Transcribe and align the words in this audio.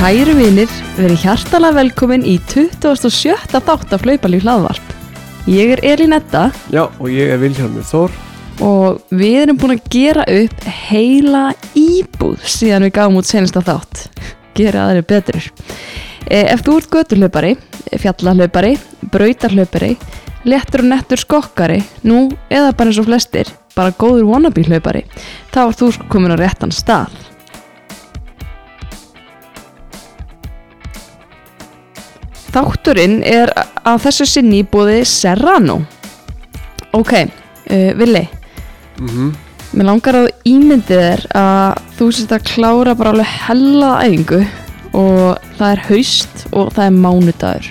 Kæru 0.00 0.32
vinir, 0.32 0.70
verið 0.96 1.26
hjartalega 1.26 1.76
velkomin 1.76 2.22
í 2.24 2.38
27. 2.48 3.34
þátt 3.52 3.90
af 3.92 4.06
hlaupalíf 4.06 4.46
hlaðvarp. 4.46 4.94
Ég 5.44 5.74
er 5.74 5.82
Elin 5.84 6.16
Edda 6.16 6.46
Já, 6.72 6.86
og 6.86 7.10
ég 7.12 7.28
er 7.34 7.42
Vilhjálmur 7.42 7.84
Þór 7.84 8.14
og 8.64 9.12
við 9.12 9.36
erum 9.42 9.58
búin 9.60 9.74
að 9.74 9.90
gera 9.92 10.24
upp 10.24 10.64
heila 10.88 11.42
íbúð 11.76 12.48
síðan 12.48 12.86
við 12.88 12.94
gáum 12.96 13.20
út 13.20 13.28
senasta 13.28 13.60
þátt. 13.66 14.06
Gera 14.56 14.86
aðri 14.86 15.04
betur. 15.12 15.52
E, 16.24 16.46
Ef 16.48 16.64
þú 16.64 16.80
ert 16.80 16.92
göturhlaupari, 16.96 17.54
fjallahlaupari, 18.00 18.78
brautarhlaupari, 19.12 19.98
léttur 20.48 20.80
og 20.86 20.94
nettur 20.94 21.20
skokkari, 21.20 21.82
nú 22.08 22.30
eða 22.48 22.72
bara 22.72 22.88
eins 22.88 23.04
og 23.04 23.12
flestir, 23.12 23.52
bara 23.76 23.92
góður 23.92 24.32
wannabe 24.32 24.64
hlaupari, 24.64 25.04
þá 25.52 25.66
ert 25.66 25.84
þú 25.84 25.92
komin 26.08 26.32
á 26.32 26.40
réttan 26.40 26.72
stað. 26.72 27.12
Þátturinn 32.50 33.20
er 33.26 33.52
að 33.86 34.02
þessu 34.06 34.26
sinni 34.26 34.64
búði 34.66 35.04
Serrano. 35.06 35.80
Ok, 36.96 37.14
uh, 37.22 37.92
Vili, 37.98 38.26
mm 38.98 39.30
mér 39.76 39.86
langar 39.86 40.18
að 40.18 40.30
ímyndið 40.48 41.02
þér 41.02 41.26
að 41.38 41.82
þú 41.98 42.08
sést 42.14 42.32
að 42.34 42.48
klára 42.48 42.94
bara 42.98 43.12
alveg 43.14 43.34
hella 43.46 43.90
æfingu 44.02 44.40
og 44.98 45.52
það 45.58 45.68
er 45.68 45.82
haust 45.86 46.42
og 46.50 46.72
það 46.74 46.86
er 46.86 46.96
mánudagur. 46.96 47.68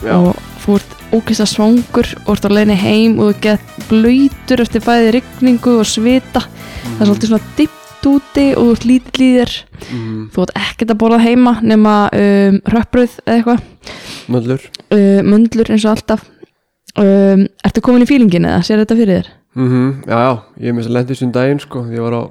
Já, 0.00 0.14
og 0.16 0.38
þú 0.62 0.78
ert 0.78 0.96
ókist 1.10 1.44
að 1.44 1.50
svangur 1.52 2.12
og 2.22 2.30
ert 2.32 2.48
á 2.48 2.50
leiðinni 2.54 2.78
heim 2.80 3.18
og 3.20 3.34
þú 3.34 3.44
get 3.44 3.74
blöytur 3.90 4.64
eftir 4.64 4.84
bæði 4.86 5.12
rigningu 5.18 5.76
og 5.82 5.90
svita. 5.90 6.46
Það 6.86 7.02
er 7.02 7.10
svolítið 7.10 7.32
svona 7.34 7.50
dipt 8.00 8.08
úti 8.08 8.44
og 8.56 8.64
þú 8.64 8.72
ert 8.74 8.84
lítill 8.88 9.24
í 9.24 9.30
þér. 9.36 9.52
Mm 9.90 10.20
þú 10.30 10.42
ert 10.44 10.52
ekkert 10.56 10.92
að 10.94 10.98
borða 11.00 11.18
heima 11.24 11.52
nema 11.62 11.94
um, 12.14 12.58
röppröð 12.72 13.16
eða 13.26 13.36
eitthvað. 13.36 13.62
Möllur. 14.30 14.64
Uh, 14.92 15.20
mundlur 15.26 15.70
eins 15.74 15.84
og 15.84 15.92
alltaf. 15.96 16.24
Um, 16.98 17.44
Ertu 17.64 17.82
komin 17.84 18.04
í 18.04 18.08
fílingin 18.08 18.46
eða? 18.48 18.62
Sér 18.66 18.82
þetta 18.84 18.96
fyrir 18.98 19.20
þér? 19.20 19.28
mm 19.56 19.90
Já, 20.06 20.16
já, 20.16 20.32
ég 20.62 20.70
er 20.70 20.78
þess 20.78 20.88
að 20.90 20.94
lendi 20.96 21.14
þessum 21.14 21.32
daginn 21.34 21.60
sko. 21.62 21.84
Ég 21.90 22.04
var 22.06 22.16
á 22.16 22.22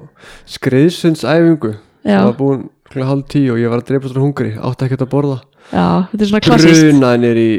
skreiðsundsæfingu 0.48 1.72
Já, 2.04 2.16
Það 2.16 2.26
var 2.30 2.36
búin 2.38 2.62
kl. 2.90 3.02
halv 3.04 3.24
tíu 3.28 3.52
og 3.54 3.60
ég 3.60 3.70
var 3.70 3.82
að 3.82 3.88
dreipast 3.90 4.16
á 4.16 4.20
hungri. 4.24 4.52
Átti 4.56 4.86
ekkert 4.88 5.04
að 5.04 5.10
borða. 5.12 5.38
Já, 5.70 5.86
þetta 6.10 6.24
er 6.24 6.30
svona 6.32 6.44
klassist 6.48 6.82
Brunaði 6.86 7.22
nýr 7.26 7.40
í 7.40 7.50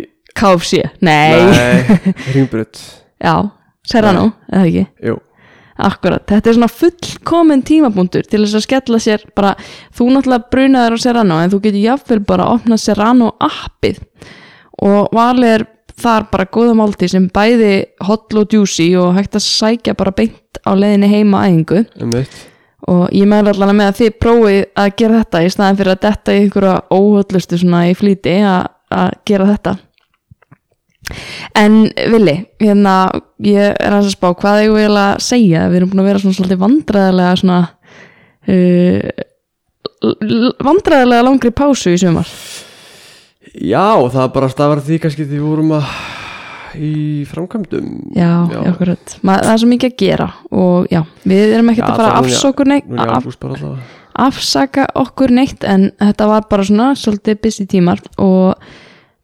KFC, 0.41 0.79
nei, 1.03 1.35
Nei, 1.51 1.99
ringbrut 2.35 2.79
Já, 3.21 3.35
Serrano, 3.85 4.31
eða 4.49 4.65
ekki? 4.67 4.83
Jú, 5.05 5.17
Akkurat, 5.81 6.23
þetta 6.29 6.51
er 6.51 6.57
svona 6.57 6.71
fullkomin 6.71 7.63
tímabúndur 7.65 8.27
til 8.29 8.43
þess 8.43 8.59
að 8.59 8.65
skella 8.67 9.01
sér 9.01 9.25
bara, 9.37 9.55
þú 9.97 10.11
náttúrulega 10.13 10.51
brunaður 10.53 10.97
á 10.97 11.03
Serrano 11.03 11.39
en 11.41 11.53
þú 11.53 11.61
getur 11.65 11.85
jafnvel 11.87 12.21
bara 12.27 12.47
að 12.47 12.59
opna 12.59 12.77
Serrano 12.81 13.31
appið. 13.41 14.01
Og 14.81 15.09
valið 15.15 15.55
er 15.55 15.65
þar 16.01 16.27
bara 16.31 16.47
góða 16.49 16.77
málti 16.77 17.09
sem 17.11 17.27
bæði 17.33 17.73
hot 18.05 18.33
og 18.37 18.53
juicy 18.53 18.91
og 18.99 19.15
hægt 19.17 19.37
að 19.37 19.45
sækja 19.47 19.97
bara 19.97 20.13
beint 20.15 20.61
á 20.65 20.71
leiðinni 20.77 21.11
heima 21.11 21.43
mitt 21.49 22.47
og 22.89 23.03
ég 23.13 23.27
meðal 23.29 23.53
allavega 23.53 23.77
með 23.77 23.89
að 23.91 23.97
þið 23.99 24.15
prófið 24.23 24.61
að 24.81 24.93
gera 24.97 25.21
þetta 25.21 25.41
í 25.43 25.49
staðin 25.53 25.79
fyrir 25.79 25.93
að 25.93 26.03
detta 26.07 26.33
í 26.33 26.41
einhverja 26.41 26.75
óhöllustu 26.89 27.59
svona 27.61 27.81
í 27.89 27.95
flýti 27.97 28.35
að, 28.41 28.71
að 28.89 29.11
gera 29.29 29.49
þetta 29.51 29.75
en 31.57 31.77
Vili, 32.13 32.37
hérna 32.61 32.95
ég 33.43 33.75
er 33.75 33.97
að 33.97 34.11
spá 34.13 34.31
hvað 34.31 34.63
ég 34.65 34.73
vil 34.77 34.95
að 34.95 35.11
segja? 35.25 35.67
Við 35.71 35.81
erum 35.81 35.91
búin 35.91 36.03
að 36.03 36.09
vera 36.11 36.23
svona 36.23 36.37
svolítið 36.37 36.63
vandræðilega 36.63 37.35
svona 37.41 37.59
uh, 38.47 39.05
vandræðilega 40.65 41.27
langri 41.27 41.53
pásu 41.55 41.93
í 41.93 42.01
sumar. 42.01 42.33
Já, 43.51 43.97
það 44.13 44.33
bara 44.35 44.51
stafar 44.51 44.83
því 44.85 44.99
kannski 45.03 45.27
því 45.27 45.41
vorum 45.43 45.73
að 45.77 45.95
í 46.79 46.91
framkvæmdum. 47.27 47.87
Já, 48.15 48.47
Já. 48.47 48.59
akkurat, 48.69 49.17
Ma, 49.27 49.39
það 49.41 49.53
er 49.53 49.63
svo 49.63 49.71
mikið 49.71 49.89
að 49.91 49.97
gera 49.99 50.27
og 50.55 50.85
já, 50.91 51.01
við 51.27 51.57
erum 51.57 51.73
ekkert 51.73 51.83
Já, 51.83 51.89
að 51.89 51.99
fara 51.99 52.11
að 52.11 52.13
er 52.13 52.29
afsókur 52.29 52.71
neitt 52.71 52.87
er 52.87 53.01
bara 53.01 53.17
alltaf 53.19 53.97
afsaka 54.21 54.85
okkur 54.99 55.33
neitt 55.33 55.65
en 55.67 55.89
þetta 55.99 56.29
var 56.29 56.47
bara 56.51 56.65
svona 56.67 56.91
svolítið 56.99 57.41
busy 57.43 57.67
tímar 57.69 58.01
og 58.21 58.59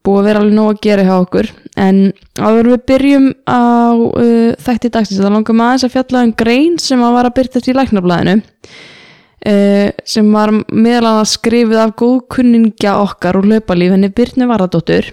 búið 0.07 0.22
að 0.22 0.28
vera 0.31 0.44
alveg 0.44 0.57
nóg 0.57 0.73
að 0.73 0.84
gera 0.88 1.07
hjá 1.07 1.16
okkur. 1.19 1.53
En 1.78 2.03
áður 2.40 2.73
við 2.73 2.84
byrjum 2.90 3.31
á 3.44 3.62
uh, 3.94 4.51
þætti 4.63 4.94
dagsins 4.95 5.19
þá 5.19 5.31
langum 5.34 5.63
aðeins 5.66 5.88
að 5.88 5.97
fjalla 5.97 6.23
um 6.25 6.35
grein 6.40 6.78
sem 6.81 7.03
að 7.03 7.18
var 7.19 7.29
að 7.29 7.35
byrtast 7.41 7.68
í 7.68 7.75
læknablaðinu 7.75 8.40
uh, 9.46 9.90
sem 10.07 10.34
var 10.34 10.53
meðal 10.72 11.12
annars 11.12 11.35
skrifið 11.38 11.84
af 11.84 11.96
góðkunningja 12.00 12.97
okkar 13.03 13.40
úr 13.40 13.50
hlaupalíf 13.51 13.96
henni 13.96 14.12
Byrni 14.13 14.50
Varadóttur 14.50 15.12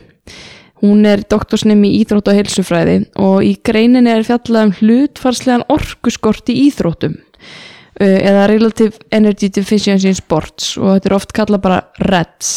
hún 0.84 1.04
er 1.08 1.22
doktorsnemi 1.30 1.92
í 1.94 2.00
íþrótt 2.02 2.30
og 2.30 2.40
heilsufræði 2.40 2.96
og 3.20 3.44
í 3.46 3.54
greininni 3.64 4.12
er 4.12 4.26
fjallað 4.26 4.68
um 4.68 4.74
hlutfarslegan 4.80 5.68
orkuskort 5.72 6.50
í 6.52 6.58
íþróttum 6.66 7.16
uh, 7.20 8.18
eða 8.18 8.48
Relative 8.52 9.00
Energy 9.14 9.50
Deficiency 9.52 10.10
in 10.10 10.18
Sports 10.18 10.74
og 10.80 10.96
þetta 10.96 11.10
er 11.10 11.18
oft 11.20 11.34
kallað 11.36 11.64
bara 11.68 11.80
REDS 12.04 12.52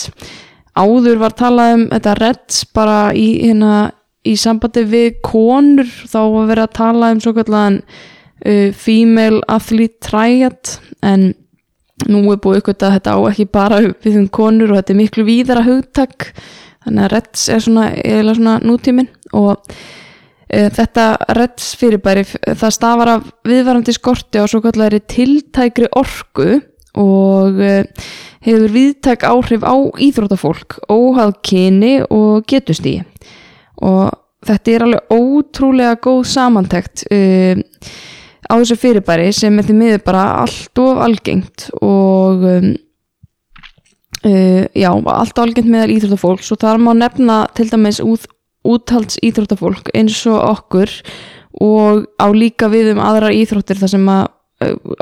áður 0.77 1.21
var 1.21 1.35
talað 1.37 1.73
um 1.77 1.87
þetta 1.91 2.13
REDS 2.21 2.61
bara 2.77 2.99
í, 3.17 3.27
hérna, 3.47 3.89
í 4.27 4.35
sambandi 4.39 4.85
við 4.87 5.19
konur. 5.25 5.89
Þá 5.89 6.19
var 6.21 6.47
verið 6.51 6.63
að 6.67 6.77
tala 6.77 7.11
um 7.15 7.23
svo 7.23 7.33
kallan 7.37 7.81
uh, 7.81 8.69
Female 8.77 9.41
Athlete 9.51 9.99
Triad. 10.05 10.77
En 11.05 11.31
nú 12.07 12.23
er 12.31 12.41
búið 12.41 12.61
ykkur 12.61 12.77
að 12.77 12.97
þetta 12.99 13.17
á 13.17 13.19
ekki 13.31 13.49
bara 13.57 13.81
við 13.89 14.21
um 14.21 14.31
konur 14.31 14.71
og 14.71 14.81
þetta 14.81 14.93
er 14.93 15.01
miklu 15.01 15.27
víðara 15.27 15.67
hugtak. 15.67 16.31
Þannig 16.85 17.07
að 17.07 17.13
REDS 17.15 17.47
er 17.51 17.63
svona, 17.65 17.87
svona 18.37 18.59
nútíminn. 18.63 19.09
Og 19.35 19.63
Uh, 20.47 20.69
þetta 20.71 21.17
redds 21.35 21.73
fyrirbæri 21.75 22.21
það 22.55 22.69
stafar 22.71 23.09
af 23.17 23.23
viðvarandi 23.43 23.91
skorti 23.91 24.39
á 24.39 24.47
svo 24.47 24.61
kallari 24.63 25.01
tiltækri 25.03 25.89
orku 25.91 26.61
og 26.97 27.61
uh, 27.61 28.07
hefur 28.45 28.73
viðtæk 28.73 29.25
áhrif 29.27 29.65
á 29.65 29.75
íþróttafólk 30.07 30.79
óhað 30.89 31.35
kyni 31.45 31.93
og 32.09 32.45
getustíi 32.49 33.03
og 33.85 34.11
þetta 34.47 34.73
er 34.73 34.85
alveg 34.85 35.13
ótrúlega 35.13 35.97
góð 36.01 36.23
samantækt 36.31 37.07
uh, 37.11 37.63
á 38.47 38.53
þessu 38.55 38.77
fyrirbæri 38.79 39.31
sem 39.35 39.59
því 39.59 39.75
miður 39.75 40.03
bara 40.07 40.25
allt 40.43 40.81
of 40.81 41.01
algengt 41.03 41.67
og 41.81 42.45
um, 42.47 42.69
uh, 44.23 44.63
já, 44.71 44.91
allt 44.91 45.37
of 45.37 45.43
algengt 45.43 45.69
meðal 45.71 45.95
íþróttafólks. 45.97 46.51
Og 46.53 46.61
þar 46.63 46.81
má 46.81 46.93
nefna 46.95 47.43
til 47.57 47.69
dæmis 47.71 48.01
út 48.03 48.29
úthalds 48.67 49.19
íþróttafólk 49.23 49.91
eins 49.95 50.19
og 50.27 50.39
okkur 50.43 50.91
og 51.63 52.07
á 52.19 52.27
líka 52.35 52.67
við 52.71 52.93
um 52.93 53.03
aðrar 53.03 53.35
íþróttir 53.35 53.79
þar 53.79 53.93
sem 53.93 54.09
að 54.11 54.25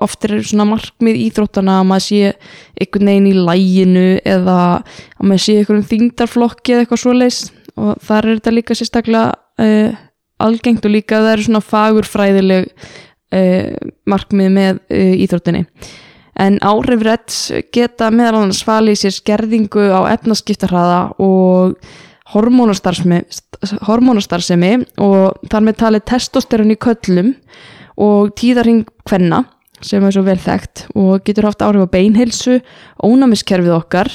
oft 0.03 0.25
er 0.27 0.33
svona 0.43 0.65
markmið 0.67 1.15
íþróttana 1.29 1.77
að 1.79 1.85
maður 1.87 2.05
sé 2.05 2.31
einhvern 2.75 3.09
veginn 3.11 3.29
í 3.29 3.39
læginu 3.39 4.07
eða 4.27 4.57
að 4.75 4.81
maður 5.29 5.43
sé 5.45 5.53
einhverjum 5.59 5.89
þingdarflokki 5.91 6.69
eða 6.73 6.81
eitthvað 6.83 7.03
svoleiðs 7.05 7.39
og 7.79 7.91
þar 8.03 8.21
er 8.25 8.33
þetta 8.39 8.55
líka 8.55 8.73
sérstaklega 8.75 9.27
uh, 9.63 9.89
algengt 10.43 10.87
og 10.87 10.93
líka 10.95 11.21
það 11.21 11.33
eru 11.35 11.43
svona 11.47 11.67
fagurfræðileg 11.69 12.63
uh, 12.67 13.69
markmið 14.11 14.49
með 14.57 14.73
uh, 14.81 15.15
íþróttinni. 15.23 15.61
En 16.35 16.53
áhrif 16.59 17.01
redds 17.07 17.37
geta 17.71 18.05
meðal 18.11 18.41
annars 18.41 18.67
falið 18.67 18.95
sér 19.05 19.13
skerðingu 19.15 19.83
á 19.87 20.11
efnaskiptarhraða 20.17 21.01
og 21.23 21.79
hormónastarfsemi 22.33 24.79
og 24.99 25.23
þar 25.47 25.63
með 25.63 25.75
talið 25.79 26.03
testosterun 26.11 26.73
í 26.73 26.81
köllum 26.81 27.29
og 28.01 28.33
tíðarhing 28.39 28.85
kvenna 29.07 29.43
sem 29.83 30.03
er 30.03 30.15
svo 30.15 30.23
vel 30.25 30.39
þekkt 30.39 30.87
og 30.95 31.23
getur 31.27 31.49
haft 31.49 31.63
áhrif 31.65 31.85
á 31.85 31.93
beinheilsu, 31.93 32.61
ónæmiskerfið 33.03 33.75
okkar 33.75 34.11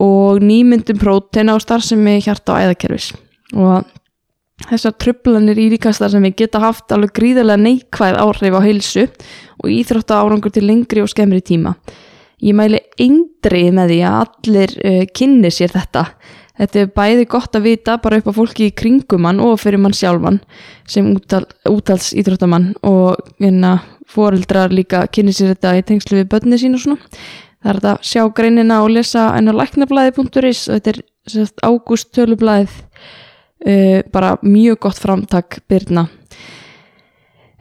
og 0.00 0.42
nýmyndum 0.44 1.00
próteina 1.00 1.54
og 1.56 1.64
starfsemi 1.64 2.18
hjarta 2.24 2.56
og 2.56 2.66
æðakerfis 2.66 3.12
og 3.54 3.88
þessar 4.68 4.96
trublanir 5.00 5.58
í 5.58 5.70
líkastarfsemi 5.74 6.32
geta 6.36 6.60
haft 6.62 6.92
alveg 6.92 7.14
gríðarlega 7.16 7.62
neikvæð 7.64 8.20
áhrif 8.20 8.56
á 8.56 8.60
heilsu 8.64 9.06
og 9.62 9.72
íþrótta 9.72 10.20
árangur 10.20 10.52
til 10.52 10.66
lengri 10.68 11.02
og 11.04 11.10
skemmri 11.12 11.40
tíma. 11.44 11.74
Ég 12.40 12.56
mæli 12.56 12.80
eindrið 13.00 13.72
með 13.76 13.92
því 13.92 13.98
að 14.08 14.20
allir 14.20 14.76
uh, 14.80 15.02
kynni 15.16 15.50
sér 15.52 15.74
þetta 15.74 16.06
Þetta 16.60 16.80
er 16.82 16.90
bæði 16.92 17.24
gott 17.32 17.56
að 17.56 17.66
vita 17.70 17.94
bara 18.02 18.18
upp 18.20 18.26
á 18.28 18.36
fólki 18.36 18.66
í 18.68 18.74
kringum 18.76 19.22
mann 19.24 19.40
og 19.40 19.56
fyrir 19.62 19.80
mann 19.80 19.96
sjálfan 19.96 20.42
sem 20.90 21.06
úttal, 21.14 21.46
úttals 21.70 22.10
íþróttamann 22.12 22.74
og 22.84 23.16
hérna 23.40 23.78
fóreldrar 24.10 24.74
líka 24.74 25.06
kynni 25.08 25.32
sér 25.32 25.54
þetta 25.54 25.78
í 25.78 25.86
tengslu 25.88 26.18
við 26.18 26.28
börni 26.34 26.58
sín 26.60 26.76
og 26.76 26.84
svona. 26.84 27.00
Það 27.60 27.72
er 27.72 27.80
að 27.92 28.04
sjá 28.10 28.22
greinina 28.36 28.82
og 28.84 28.92
lesa 28.92 29.30
enn 29.38 29.48
á 29.48 29.54
læknablaði.is 29.56 30.62
og 30.68 30.76
þetta 30.76 30.92
er 30.92 31.50
ágúst 31.64 32.12
tölublaðið 32.16 32.76
uh, 32.76 34.00
bara 34.12 34.36
mjög 34.44 34.80
gott 34.84 35.00
framtak 35.00 35.62
byrna. 35.70 36.08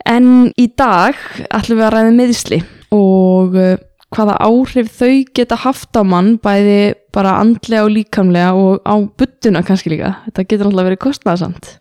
En 0.08 0.50
í 0.60 0.70
dag 0.76 1.16
ætlum 1.48 1.80
við 1.80 1.88
að 1.88 1.94
ræða 1.96 2.16
meðisli 2.16 2.64
og 2.96 3.56
uh, 3.56 3.76
hvaða 4.16 4.38
áhrif 4.42 4.94
þau 4.98 5.26
geta 5.38 5.58
haft 5.64 5.98
á 5.98 6.02
mann 6.02 6.38
bæði 6.42 6.96
bara 7.14 7.38
andlega 7.44 7.86
og 7.86 7.94
líkamlega 7.94 8.54
og 8.58 8.80
á 8.86 8.96
buttuna 8.98 9.62
kannski 9.66 9.94
líka. 9.94 10.16
Þetta 10.28 10.48
getur 10.50 10.70
alltaf 10.72 10.90
verið 10.90 11.04
kostnæðsamt 11.06 11.76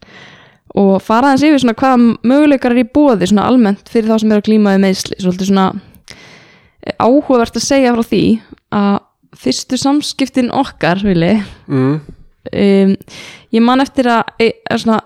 og 0.77 0.99
fara 1.03 1.33
aðeins 1.33 1.47
yfir 1.47 1.63
svona 1.63 1.77
hvaða 1.79 1.99
möguleikar 2.29 2.75
er 2.75 2.83
í 2.83 2.89
bóði 2.93 3.29
svona 3.31 3.47
almennt 3.49 3.89
fyrir 3.91 4.11
þá 4.11 4.23
sem 4.23 4.33
eru 4.33 4.43
að 4.43 4.49
glímaði 4.51 4.83
meðsli 4.85 5.19
svolítið 5.23 5.51
svona 5.51 5.67
eh, 6.13 6.95
áhugavert 7.01 7.59
að 7.59 7.65
segja 7.65 7.95
frá 7.95 8.05
því 8.11 8.23
að 8.77 8.95
fyrstu 9.39 9.79
samskiptin 9.81 10.53
okkar 10.55 11.01
vilji 11.05 11.35
mm. 11.69 11.95
um, 12.53 12.95
ég 13.55 13.65
man 13.65 13.85
eftir 13.85 14.11
að 14.13 14.33
e, 14.43 14.51
er 14.69 14.83
svona, 14.83 15.01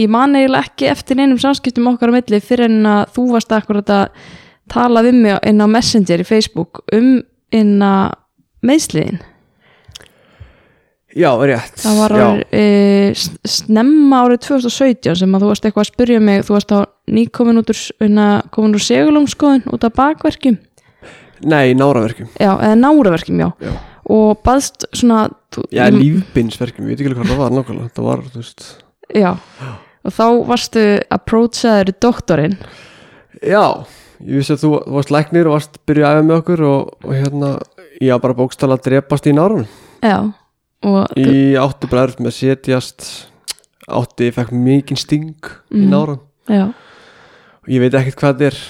ég 0.00 0.10
man 0.12 0.36
eiginlega 0.36 0.68
ekki 0.68 0.90
eftir 0.92 1.20
neinum 1.20 1.40
samskiptum 1.40 1.90
okkar 1.92 2.12
á 2.12 2.16
milli 2.18 2.42
fyrir 2.44 2.68
en 2.68 2.88
að 2.88 3.02
þú 3.16 3.26
varst 3.34 3.56
akkurat 3.56 3.94
að 3.96 4.30
tala 4.70 5.02
við 5.06 5.18
mig 5.24 5.38
inn 5.50 5.60
á 5.62 5.66
Messenger 5.70 6.22
í 6.22 6.26
Facebook 6.28 6.82
um 6.96 7.18
inn 7.52 7.76
að 7.82 8.14
meðsliðin 8.62 9.20
Já, 11.10 11.32
rétt. 11.42 11.74
Það 11.82 11.96
var 11.98 12.12
árið, 12.14 12.42
e, 12.54 12.66
s- 13.18 13.32
snemma 13.42 14.20
árið 14.28 14.44
2017 14.46 15.16
sem 15.18 15.32
að 15.34 15.42
þú 15.42 15.48
varst 15.50 15.64
eitthvað 15.66 15.82
að 15.82 15.88
spyrja 15.90 16.20
mig 16.22 16.44
þú 16.46 16.54
varst 16.54 16.70
á 16.70 16.78
nýkomin 17.10 17.58
út 17.58 17.72
úr, 17.72 17.80
úr 18.70 18.84
segulumskoðun 18.84 19.64
út 19.74 19.86
af 19.88 19.92
bakverkjum. 19.98 20.58
Nei, 21.50 21.74
náraverkjum. 21.74 22.28
Já, 22.38 22.52
eða 22.62 22.76
náraverkjum, 22.78 23.40
já, 23.42 23.48
Já, 23.58 23.72
og 24.06 24.38
baðst 24.44 24.86
svona 24.94 25.24
Já 25.72 25.90
ég- 25.90 25.98
lífbeinsverkjum, 25.98 26.86
ég 26.86 26.94
veit 26.94 27.00
ekki 27.02 27.14
hvað 27.16 27.26
það 27.26 27.42
var 27.42 27.50
nákvæmlega 27.58 27.90
Það 27.98 28.04
var, 28.06 28.18
þú 28.30 28.36
veist. 28.38 28.62
Já, 29.12 29.32
og 30.04 30.12
þá 30.14 30.46
varstu 30.46 30.84
approachaður 31.10 31.90
doktorinn. 31.98 32.56
Já, 33.42 33.84
ég 34.26 34.36
vissi 34.40 34.52
að 34.54 34.62
þú, 34.64 34.70
varst 34.96 35.10
læknir 35.14 35.46
og 35.48 35.56
varst 35.56 35.78
byrjuð 35.88 36.06
að 36.08 36.18
æfa 36.18 36.26
með 36.28 36.36
okkur 36.42 36.62
og, 36.68 36.90
og 37.04 37.14
hérna, 37.16 37.50
ég 38.00 38.12
var 38.14 38.20
bara 38.26 38.38
bókstala 38.42 38.76
að 38.78 38.84
drepast 38.88 39.26
í 39.30 39.32
nárunum 39.36 39.66
já, 40.02 40.18
og 40.82 41.16
Í 41.20 41.54
áttu 41.60 41.88
bara 41.90 42.06
erft 42.08 42.20
með 42.24 42.36
setjast 42.38 43.06
átti, 43.90 44.28
ég 44.30 44.36
fekk 44.36 44.52
mikinn 44.52 44.96
sting 45.00 45.34
í 45.72 45.80
Mhm. 45.84 45.90
nárun 45.90 46.20
já, 46.48 46.66
og 47.62 47.68
ég 47.68 47.80
veit 47.80 47.94
ekkert 47.94 48.16
hvað 48.20 48.36
þetta 48.38 48.46
er. 48.50 48.60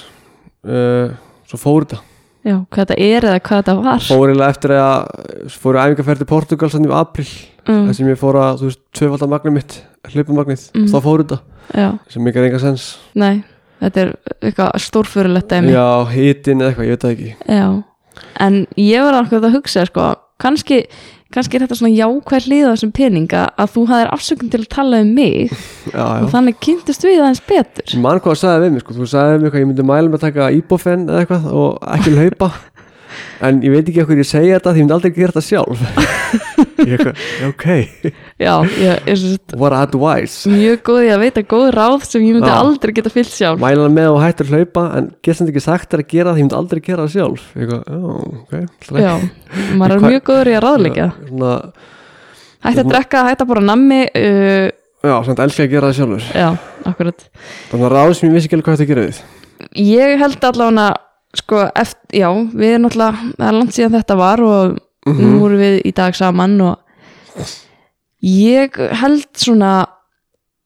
Uh, 0.61 1.11
Svo 1.51 1.57
fór 1.59 1.85
þetta. 1.87 1.99
Já, 2.45 2.55
hvað 2.71 2.87
þetta 2.87 2.97
er 3.03 3.25
eða 3.27 3.41
hvað 3.41 3.59
þetta 3.63 3.75
var. 3.85 3.99
Fór 4.07 4.29
eiginlega 4.31 4.51
eftir 4.55 4.71
að 4.71 5.49
fór 5.51 5.79
æfingarferð 5.81 6.19
til 6.23 6.27
Portugal 6.31 6.71
sann 6.71 6.85
í 6.87 6.91
april 6.95 7.27
mm, 7.67 7.87
þar 7.89 7.95
sem 7.99 8.07
ég 8.09 8.19
fór 8.21 8.39
að, 8.41 8.61
þú 8.61 8.69
veist, 8.69 8.81
tvöfalda 8.97 9.29
magnið 9.33 9.53
mitt 9.57 9.75
hlupamagnið, 10.13 10.63
Mhm. 10.75 10.87
þá 10.93 10.99
fór 11.05 11.25
þetta. 11.25 11.41
Já, 11.75 11.89
sem 12.09 12.23
mikar 12.25 12.45
enga 12.47 12.59
sens. 12.63 12.99
Nei 13.15 13.43
þetta 13.81 14.03
er 14.03 14.11
eitthvað 14.41 14.83
stórfurulegt 14.87 15.49
dæmi. 15.53 15.73
Já, 15.75 15.87
hitin 16.13 16.61
eða 16.61 16.73
eitthvað, 16.73 16.89
ég 16.91 16.97
veit 16.97 17.07
það 17.07 17.15
ekki. 17.17 17.31
Já, 17.57 17.69
en 18.47 18.61
ég 18.81 19.07
var 19.07 19.19
akkur 19.23 19.47
að 19.49 19.57
hugsa 19.57 19.85
sko, 19.89 20.07
kannski, 20.41 20.81
kannski 21.35 21.59
er 21.59 21.65
þetta 21.67 21.79
svona 21.81 21.93
jákvæð 21.95 22.49
á 22.67 22.73
þessum 22.73 22.95
peninga 22.97 23.43
að 23.61 23.75
þú 23.77 23.85
hafðir 23.91 24.13
afsökun 24.17 24.53
til 24.53 24.63
að 24.63 24.71
tala 24.77 25.03
um 25.05 25.13
mig 25.15 25.53
Já, 25.95 26.05
já. 26.05 26.25
og 26.25 26.33
þannig 26.35 26.59
kynntist 26.65 27.07
við 27.07 27.21
aðeins 27.21 27.45
betur. 27.49 27.95
Mann 28.03 28.23
hvað 28.25 28.41
sagði 28.43 28.67
við 28.67 28.75
mig 28.77 28.85
sko, 28.87 28.97
þú 28.99 29.11
sagði 29.15 29.37
við 29.37 29.45
mig 29.47 29.55
hvað 29.55 29.65
ég 29.65 29.71
myndi 29.73 29.89
mæla 29.93 30.09
með 30.11 30.19
að 30.21 30.27
taka 30.29 30.51
ibuprofen 30.59 31.07
eða 31.09 31.25
eitthvað 31.25 31.49
og 31.65 31.89
ekki 31.99 32.17
hlaupa. 32.19 32.51
En 33.43 33.57
ég 33.65 33.73
veit 33.73 33.89
ekki 33.89 34.05
okkur 34.05 34.21
ég 34.21 34.27
segja 34.29 34.59
þetta 34.61 34.71
því 34.71 34.79
ég 34.79 34.85
myndi 34.85 34.95
aldrei 34.95 35.15
gera 35.17 35.33
þetta 35.35 35.43
sjálf 35.43 35.81
ok. 37.51 37.67
Já, 38.41 38.55
ég 38.81 39.09
er 39.11 39.19
svo 39.19 39.33
sagt 39.35 39.55
what 39.61 39.75
advice? 39.77 40.51
mjög 40.51 40.83
góð 40.87 41.07
í 41.07 41.11
að 41.15 41.23
veita 41.25 41.45
góð 41.51 41.69
ráð 41.77 42.07
sem 42.09 42.25
ég 42.25 42.37
myndi 42.37 42.51
Já. 42.51 42.57
aldrei 42.57 42.95
geta 42.97 43.13
fyllt 43.13 43.33
sjálf. 43.35 43.63
Mæla 43.63 43.89
með 43.93 44.11
og 44.15 44.21
hættur 44.25 44.51
að 44.51 44.59
hlaupa 44.59 44.85
en 44.99 45.13
get 45.25 45.39
sem 45.39 45.51
ekki 45.51 45.65
sagt 45.65 45.91
þér 45.93 46.05
að 46.05 46.11
gera 46.15 46.33
það 46.33 46.41
ég 46.41 46.47
myndi 46.47 46.59
aldrei 46.61 46.83
gera 46.87 47.07
það 47.07 47.15
sjálf. 47.17 47.47
Ég 47.55 47.71
eitthvað, 47.71 48.67
já, 49.01 49.15
alltaf 49.15 49.77
maður 49.81 49.97
er 49.97 50.05
mjög 50.07 50.27
góður 50.31 50.53
í 50.53 50.57
að 50.59 50.65
ráðleika 50.67 51.09
Hætti 52.61 52.83
að 52.83 52.91
drekka, 52.91 53.21
hætti 53.25 53.45
að 53.47 53.49
bora 53.49 53.61
nammi 53.65 54.03
uh, 54.05 54.67
já, 55.01 55.15
samt 55.25 55.39
elska 55.41 55.65
að 55.65 55.71
gera 55.73 55.89
það 55.89 55.97
sjálfur. 55.97 56.27
Já, 56.37 56.49
akkurat. 56.91 57.23
Þannig 57.71 57.87
að 57.87 57.95
ráð 57.95 58.11
sem 58.19 58.29
ég 58.29 58.35
vissi 58.37 58.51
ekki 58.51 58.59
alveg 58.59 58.67
hvað 58.67 58.77
þetta 58.77 58.85
að 58.85 58.91
gera 58.91 59.05
við. 59.07 59.21
Ég 59.81 60.21
held 60.21 60.45
allavega 60.51 60.89
sko, 61.41 61.63
já, 62.13 62.29
við 62.53 62.75
erum 62.75 62.85
náttúrulega 62.85 63.25
það 63.31 63.47
er 63.49 63.57
langt 63.57 63.77
síðan 63.77 63.97
þetta 63.97 64.19
var 64.21 64.45
og 64.45 64.79
Mhm. 65.07 65.21
nú 65.21 65.39
vorum 65.41 65.61
við 65.61 65.81
í 65.89 65.95
dag 65.97 66.15
saman 66.15 66.61
og 66.61 66.79
ég 68.21 68.77
held 69.01 69.29
svona 69.35 69.89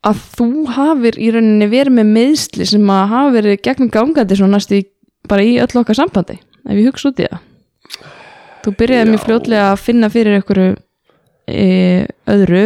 að 0.05 0.21
þú 0.37 0.49
hafir 0.75 1.17
í 1.17 1.31
rauninni 1.33 1.69
verið 1.71 1.97
með 2.01 2.11
meðsli 2.17 2.67
sem 2.69 2.91
að 2.93 3.09
hafa 3.13 3.35
verið 3.39 3.63
gegnum 3.65 3.93
gangandi 3.95 4.37
svona 4.37 4.59
næstu 4.59 4.83
bara 5.29 5.47
í 5.47 5.55
öll 5.63 5.81
okkar 5.81 5.97
sambandi 5.97 6.37
ef 6.41 6.75
ég 6.75 6.89
hugsa 6.91 7.13
út 7.13 7.23
í 7.23 7.29
það 7.29 7.41
þú 8.65 8.75
byrjaði 8.81 9.15
Já. 9.15 9.23
fljótlega 9.25 9.71
að 9.71 9.83
finna 9.85 10.11
fyrir 10.13 10.39
einhverju 10.39 10.75
e, 11.49 12.07
öðru 12.35 12.65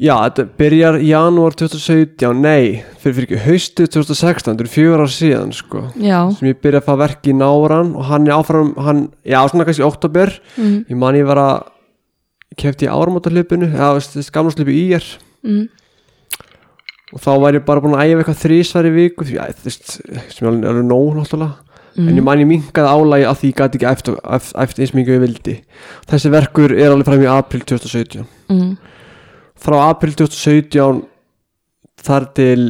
Já, 0.00 0.14
þetta 0.24 0.44
byrjar 0.58 0.96
janúar 1.04 1.52
2017, 1.54 2.30
nei, 2.40 2.78
fyrir 3.02 3.14
fyrir 3.18 3.26
ekki, 3.28 3.40
haustu 3.44 3.84
2016, 3.92 4.46
þetta 4.48 4.64
eru 4.64 4.70
fjögur 4.72 5.02
ár 5.04 5.10
síðan, 5.12 5.50
sko, 5.54 5.82
já, 6.00 6.16
sem 6.38 6.48
ég 6.48 6.62
byrja 6.64 6.80
að 6.80 6.86
fá 6.86 6.94
verk 7.02 7.28
í 7.28 7.34
náran 7.36 7.90
og 8.00 8.06
hann 8.08 8.24
er 8.26 8.32
áfram, 8.38 8.70
hann, 8.82 9.02
já, 9.28 9.36
svona 9.52 9.66
kannski 9.68 9.84
oktober, 9.84 10.32
mm, 10.56 10.78
ég 10.88 10.96
man 10.98 11.18
ég 11.20 11.26
var 11.28 11.38
að, 11.42 11.68
ég 12.54 12.58
kefti 12.64 12.88
í 12.88 12.90
áramótahlipinu, 12.90 13.68
já, 13.68 13.90
þessi 14.16 14.32
gamlarslipu 14.34 14.72
í 14.74 14.86
er, 14.96 15.04
mm, 15.44 15.66
og 17.12 17.20
þá 17.26 17.30
var 17.44 17.58
ég 17.60 17.66
bara 17.68 17.82
búin 17.84 17.92
að 17.98 18.06
æfa 18.08 18.22
eitthvað 18.24 18.40
þrísvar 18.46 18.88
í 18.88 18.94
viku, 18.96 19.26
því, 19.28 19.36
veist, 19.66 19.92
sem 20.32 20.48
er 20.48 20.54
alveg- 20.72 20.88
nóg, 20.88 21.10
náttúrulega, 21.20 21.76
mm, 21.98 22.08
en 22.08 22.16
ég 22.16 22.24
man 22.24 22.40
ég 22.40 22.48
minkaði 22.48 22.94
álægi 22.96 23.28
að 23.28 23.36
því 23.42 23.52
ég 23.52 23.60
gæti 23.60 23.78
ekki 23.82 23.90
eftir, 23.92 24.16
eins 24.80 24.94
mikið 24.96 25.18
ég 25.18 25.22
vildi. 25.26 25.56
Þessi 26.08 26.32
verkur 26.32 26.72
er 26.72 26.90
alveg 26.96 27.04
fram 27.10 27.20
í 27.22 27.28
april 27.28 27.60
2017. 27.60 28.24
mm, 28.48 28.72
frá 29.62 29.78
april 29.88 30.14
2017 30.18 31.02
þar 32.02 32.26
til 32.34 32.64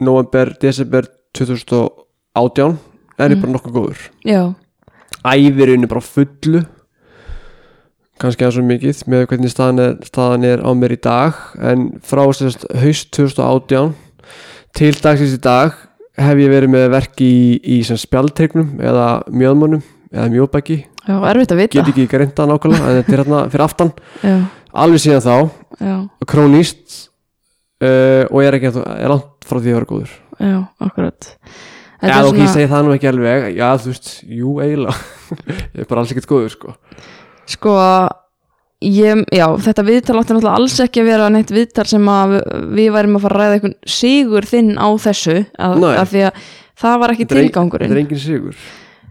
november, 0.00 0.54
desember 0.62 1.08
2018 1.36 2.78
er 3.20 3.28
ég 3.30 3.36
Mm. 3.36 3.40
bara 3.42 3.52
nokkuð 3.52 3.74
góður. 3.76 4.04
Já, 4.24 4.54
æfirinu 5.24 5.88
bara 5.88 6.00
á 6.00 6.04
fullu 6.04 6.62
kannski 8.20 8.44
aðeins 8.44 8.56
svo 8.58 8.64
mikið 8.68 9.02
með 9.08 9.26
hvernig 9.30 9.52
staðan 9.52 9.78
er, 9.80 9.94
staðan 10.04 10.44
er 10.44 10.60
á 10.64 10.70
mér 10.76 10.92
í 10.92 11.00
dag 11.00 11.32
en 11.60 11.86
frá 12.04 12.24
sérst 12.36 12.66
haust 12.82 13.10
2018 13.16 13.94
til 14.76 14.92
dagsins 14.92 15.36
í 15.36 15.40
dag 15.40 15.72
hef 16.20 16.36
ég 16.36 16.50
verið 16.52 16.68
með 16.74 16.90
verk 16.92 17.20
í, 17.24 17.60
í 17.64 17.80
spjaldtegnum 17.84 18.76
eða 18.80 19.22
mjöðmönnum 19.32 19.82
eða 20.12 20.28
vita. 21.56 21.78
Get 21.80 21.88
ekki 21.94 22.08
greinta 22.10 22.44
nákvæmlega 22.46 22.90
en 22.90 22.98
þetta 23.00 23.12
er 23.14 23.22
hérna 23.22 23.40
fyrir 23.50 23.64
aftan. 23.64 23.92
Já, 24.22 24.36
alveg 24.74 25.00
síðan 25.00 25.24
þá 25.24 25.36
krónist 26.30 26.96
uh, 27.82 28.24
og 28.30 28.40
er 28.44 28.58
ekki 28.58 28.72
er 28.72 29.12
langt 29.12 29.46
frá 29.48 29.58
því 29.60 29.72
að 29.72 29.78
vera 29.78 29.90
góður. 29.90 30.16
Já, 30.40 30.56
akkurat. 30.86 31.30
Er 32.00 32.14
ok, 32.24 32.38
ég 32.40 32.48
segi 32.54 32.68
það 32.70 32.86
nú 32.86 32.94
ekki 32.96 33.10
alveg. 33.10 33.46
Já, 33.58 33.66
þú 33.82 33.92
veist, 33.92 34.10
jú, 34.24 34.54
eiginlega. 34.64 34.96
Ég 35.76 35.82
er 35.84 35.88
bara 35.90 36.00
alls 36.00 36.12
ekkert 36.14 36.30
góður, 36.30 36.52
sko. 36.54 36.72
Sko 37.50 37.74
ég, 38.80 39.24
já, 39.36 39.44
þetta 39.60 39.84
viðtal 39.84 40.16
átti 40.20 40.34
náttúrulega 40.34 40.56
alls 40.56 40.76
ekki 40.80 41.02
að 41.02 41.10
vera 41.10 41.26
neitt 41.32 41.50
viðtal 41.52 41.84
sem 41.90 42.06
að 42.10 42.36
við, 42.72 42.88
værum 42.94 43.18
að 43.18 43.24
fara 43.26 43.36
að 43.36 43.42
ræða 43.42 43.58
einhvern 43.58 43.76
sigur 43.98 44.48
þinn 44.48 44.70
á 44.80 44.88
þessu 45.04 45.36
að, 45.60 45.84
að 45.90 46.06
því 46.14 46.22
að 46.30 46.40
það 46.80 46.96
var 47.02 47.14
ekki 47.14 47.26
ein- 47.26 47.32
tilgangurinn. 47.34 47.90
Þetta 47.92 47.98
er 47.98 48.04
engin 48.06 48.22
sigur. 48.24 48.64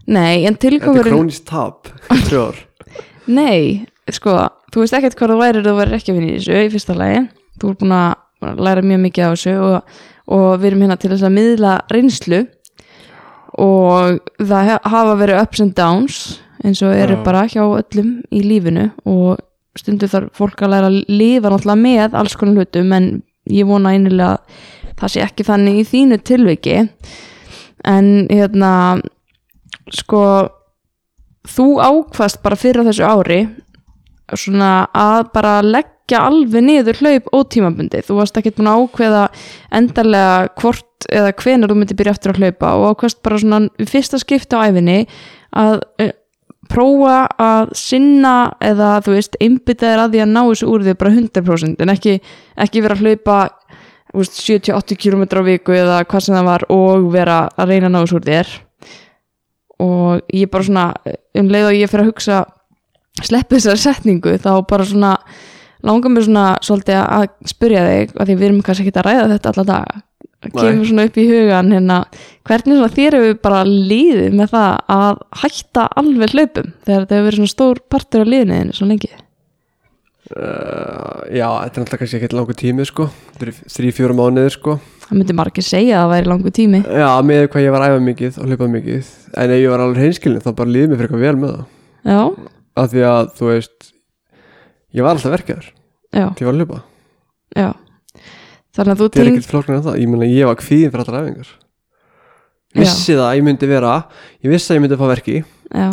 Nei, 0.10 0.34
en 0.40 0.56
Þetta 0.56 0.56
er 0.56 0.64
tilgangurinn 0.66 1.14
krónist 1.14 1.46
tap 1.50 1.92
Þrjá 2.10 2.42
ár. 2.48 2.62
Nei, 3.40 3.86
sko, 4.18 4.36
þú 4.74 4.84
veist 4.84 4.96
ekkert 4.98 5.18
hvað 5.20 5.34
þú 5.34 5.40
værir 5.40 5.66
þú 5.66 5.76
værir 5.78 5.98
ekki 5.98 6.14
að 6.14 6.20
vinna 6.20 6.30
í 6.30 6.38
þessu 6.38 6.60
í 6.60 6.72
fyrsta 6.74 6.96
lagi. 6.98 7.26
Þú 7.60 7.72
er 7.72 7.80
búin 7.82 7.96
að 7.98 8.60
læra 8.66 8.86
mjög 8.86 9.04
mikið 9.06 9.26
á 9.28 9.30
þessu 9.34 9.56
og, 9.66 10.00
og 10.36 10.48
við 10.60 10.70
erum 10.70 10.86
hérna 10.86 10.98
til 11.00 11.12
þess 11.14 11.28
að 11.28 11.36
miðla 11.36 11.74
reynslu 11.94 12.42
og 13.60 14.20
það 14.40 14.72
hafa 14.86 15.16
verið 15.20 15.42
ups 15.42 15.64
and 15.64 15.76
downs 15.76 16.20
eins 16.64 16.82
og 16.86 16.96
eru 16.96 17.18
bara 17.24 17.46
hjá 17.50 17.64
öllum 17.64 18.20
í 18.36 18.44
lífinu 18.44 18.90
og 19.08 19.40
stundu 19.80 20.10
þarf 20.12 20.36
fólk 20.36 20.64
að 20.64 20.74
læra 20.74 20.92
að 20.92 21.00
lifa 21.08 21.52
náttúrulega 21.52 21.84
með 21.84 22.18
alls 22.20 22.36
konar 22.40 22.60
hlutum 22.60 22.94
en 22.96 23.10
ég 23.50 23.68
vona 23.68 23.94
einilega 23.96 24.38
að 24.38 24.96
það 25.00 25.14
sé 25.14 25.24
ekki 25.24 25.46
þannig 25.48 25.80
í 25.80 25.86
þínu 25.88 26.18
tilviki. 26.28 26.80
En 27.88 28.28
hérna 28.28 28.72
sko 29.96 30.24
þú 31.48 31.68
ákvast 31.80 32.42
bara 32.44 32.60
fyrir 32.60 32.88
þessu 32.88 33.08
ári 33.08 33.40
svona 34.38 34.74
að 34.96 35.32
bara 35.34 35.56
leggja 35.66 36.22
alveg 36.28 36.66
niður 36.66 37.02
hlaup 37.02 37.28
ótímabundi 37.36 38.04
þú 38.06 38.20
varst 38.20 38.38
ekkert 38.40 38.60
búin 38.60 38.72
að 38.72 38.84
ákveða 38.84 39.26
endarlega 39.80 40.54
hvort 40.60 41.10
eða 41.10 41.34
hvenær 41.40 41.72
þú 41.72 41.78
myndir 41.80 42.00
byrja 42.00 42.16
eftir 42.18 42.34
að 42.34 42.42
hlaupa 42.44 42.72
og 42.78 42.88
ákvast 42.94 43.22
bara 43.26 43.42
svona 43.42 43.90
fyrsta 43.90 44.20
skipti 44.22 44.58
á 44.58 44.68
æfinni 44.68 45.00
að 45.58 45.84
prófa 46.70 47.24
að 47.42 47.72
sinna 47.80 48.34
eða 48.62 49.00
þú 49.06 49.16
veist 49.16 49.38
einbytta 49.42 49.88
þér 49.88 50.04
að 50.04 50.12
því 50.14 50.24
að 50.26 50.34
ná 50.36 50.42
þessu 50.44 50.70
úr 50.70 50.86
því 50.86 50.98
bara 51.02 51.14
100% 51.16 51.86
en 51.86 51.94
ekki, 51.96 52.18
ekki 52.62 52.84
vera 52.86 52.98
að 52.98 53.06
hlaupa 53.06 53.38
þú 54.10 54.22
veist, 54.22 54.42
70-80 54.44 55.00
km 55.02 55.24
á 55.34 55.42
viku 55.46 55.78
eða 55.78 56.02
hvað 56.10 56.26
sem 56.26 56.38
það 56.38 56.50
var 56.50 56.68
og 56.74 57.10
vera 57.14 57.40
að 57.58 57.74
reyna 57.74 57.90
að 57.90 57.96
ná 57.96 58.00
þessu 58.04 58.20
úr 58.20 58.28
þér. 58.30 58.54
Og 58.54 58.70
og 59.80 60.34
ég 60.36 60.50
bara 60.52 60.66
svona 60.68 60.86
um 61.40 61.52
leið 61.52 61.70
og 61.70 61.78
ég 61.78 61.92
fyrir 61.92 62.06
að 62.06 62.12
hugsa 62.12 62.40
sleppi 63.28 63.58
þessari 63.58 63.84
setningu 63.84 64.36
þá 64.40 64.52
bara 64.70 64.88
svona 64.88 65.16
langar 65.86 66.14
mér 66.14 66.28
svona 66.28 66.46
svolítið 66.66 67.00
að 67.02 67.26
spyrja 67.50 67.88
þig 67.88 68.14
af 68.16 68.28
því 68.28 68.36
við 68.36 68.48
erum 68.50 68.62
kannski 68.66 68.86
ekki 68.88 69.00
að 69.00 69.10
ræða 69.10 69.28
þetta 69.34 69.54
alla 69.54 69.68
daga. 69.74 70.04
Nei. 70.40 70.52
kemur 70.56 70.88
svona 70.88 71.04
upp 71.10 71.18
í 71.20 71.24
hugan 71.28 71.72
hérna, 71.76 71.96
hvernig 72.48 72.78
svona 72.78 72.94
þér 72.96 73.16
hefur 73.18 73.40
bara 73.44 73.64
líðið 73.68 74.38
með 74.40 74.54
það 74.54 74.94
að 74.96 75.18
hætta 75.42 75.88
alveg 76.00 76.36
hlaupum 76.36 76.70
þegar 76.86 77.02
þetta 77.04 77.18
hefur 77.18 77.26
verið 77.28 77.40
svona 77.42 77.52
stór 77.52 77.82
partur 77.92 78.24
af 78.24 78.32
liðinni 78.32 78.78
svo 78.78 78.88
lengi? 78.88 79.10
Uh, 80.30 81.26
já, 81.34 81.48
þetta 81.50 81.82
er 81.82 81.84
náttúrulega 81.84 82.00
kannski 82.04 82.18
ekki 82.20 82.38
langur 82.38 82.58
tími 82.58 82.86
sko, 82.86 83.08
þrý, 83.42 83.92
fjóra 83.98 84.16
mánuðir 84.16 84.54
sko. 84.54 84.78
Það 85.08 85.18
myndi 85.18 85.36
margir 85.40 85.66
segja 85.66 85.98
að 85.98 86.06
það 86.06 86.14
væri 86.14 86.32
langu 86.32 86.54
tími. 86.54 86.82
Já, 86.86 87.10
með 87.26 87.46
hvað 87.50 87.66
ég 87.66 87.74
var 87.76 87.86
að 87.86 87.96
æfa 87.96 88.04
mikið 88.06 88.38
og 88.38 88.52
hlaupa 88.52 88.70
mikið. 88.76 89.12
En 89.42 89.56
ef 89.56 89.60
ég 89.64 89.74
var 89.74 89.84
alveg 89.84 90.04
hreinskilin 90.04 90.46
þá 90.46 90.50
bara 90.62 90.76
líði 90.76 90.92
mér 90.92 91.02
fyrir 91.02 91.10
eitthvað 91.10 91.26
vel 91.26 91.42
með 91.42 91.56
það. 91.56 91.66
Já, 92.14 92.22
af 92.80 92.92
því 92.94 93.06
að 93.10 93.32
þú 93.38 93.50
veist 93.50 93.90
ég 94.96 95.06
var 95.06 95.16
alltaf 95.16 95.36
verkefður 95.36 95.70
já, 95.70 96.26
til 96.34 96.44
ég 96.44 96.50
var 96.50 96.56
að 96.56 96.62
hlaupa. 96.64 96.82
Já. 97.58 97.70
Þannig 98.76 98.94
að 98.94 99.00
þú 99.00 99.08
þetta 99.08 99.22
er 99.22 99.32
ekkert 99.32 99.50
flóknar 99.50 99.80
en 99.80 99.86
það, 99.88 100.00
ég 100.00 100.12
meina 100.12 100.30
ég 100.30 100.50
var 100.50 100.60
kvíðin 100.60 100.94
fyrir 100.94 101.04
allar 101.06 101.26
æfingar. 101.26 101.54
Vissi 102.80 103.16
það 103.16 103.26
að 103.26 103.38
ég 103.40 103.46
myndi 103.48 103.70
vera 103.70 103.94
ég 104.46 104.54
vissi 104.54 104.72
að 104.72 104.78
ég 104.78 104.84
myndi 104.86 105.00
fá 105.00 105.06
verki. 105.10 105.38
Já, 105.70 105.88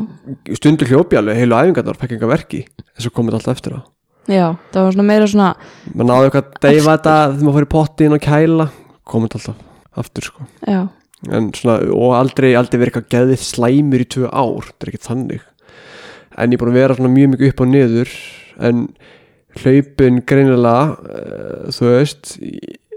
stundu 0.56 0.88
hljópi 0.88 1.18
alveg 1.18 1.40
heilu 1.40 1.56
æfingarnar 1.56 2.00
fekk 2.00 2.16
enga 2.16 2.30
verki. 2.30 2.62
Þess 2.94 3.08
að 3.08 3.16
komið 3.16 3.38
alltaf 3.38 3.56
eftir 3.56 3.76
á. 3.76 3.80
Já, 4.26 4.46
það 4.74 4.82
var 4.82 4.94
svona 4.96 5.06
meira 5.06 5.26
svona 5.30 5.48
maður 5.92 6.08
náði 6.10 6.28
eitthvað 6.28 6.46
að 6.46 6.62
deyfa 6.66 6.94
þetta 6.96 7.16
þegar 7.24 7.46
maður 7.46 7.56
fór 7.56 7.66
í 7.66 7.72
pottin 7.74 8.16
og 8.16 8.22
kæla. 8.26 8.68
Komið 9.06 9.36
alltaf 9.38 10.00
aftur 10.02 10.28
sko. 10.28 10.46
Já, 10.66 10.80
svona, 11.56 11.76
og 11.96 12.16
aldrei, 12.18 12.50
aldrei 12.58 12.80
verið 12.80 12.90
eitthvað 12.92 13.12
geðið 13.14 13.44
slæmur 13.46 14.02
í 14.04 14.08
tvö 14.16 14.30
ár. 14.32 14.66
Þetta 14.68 14.86
er 14.86 14.92
ekki 14.92 15.06
þannig 15.06 15.46
en 16.36 16.52
ég 16.52 16.58
er 16.58 16.62
búin 16.62 16.72
að 16.74 16.80
vera 16.80 16.96
svona 16.98 17.12
mjög 17.14 17.32
mikið 17.34 17.52
upp 17.52 17.62
og 17.64 17.70
niður 17.72 18.12
en 18.66 18.82
hlaupin 19.60 20.20
greinilega 20.28 20.82
uh, 20.96 21.70
þú 21.74 21.92
veist 21.94 22.36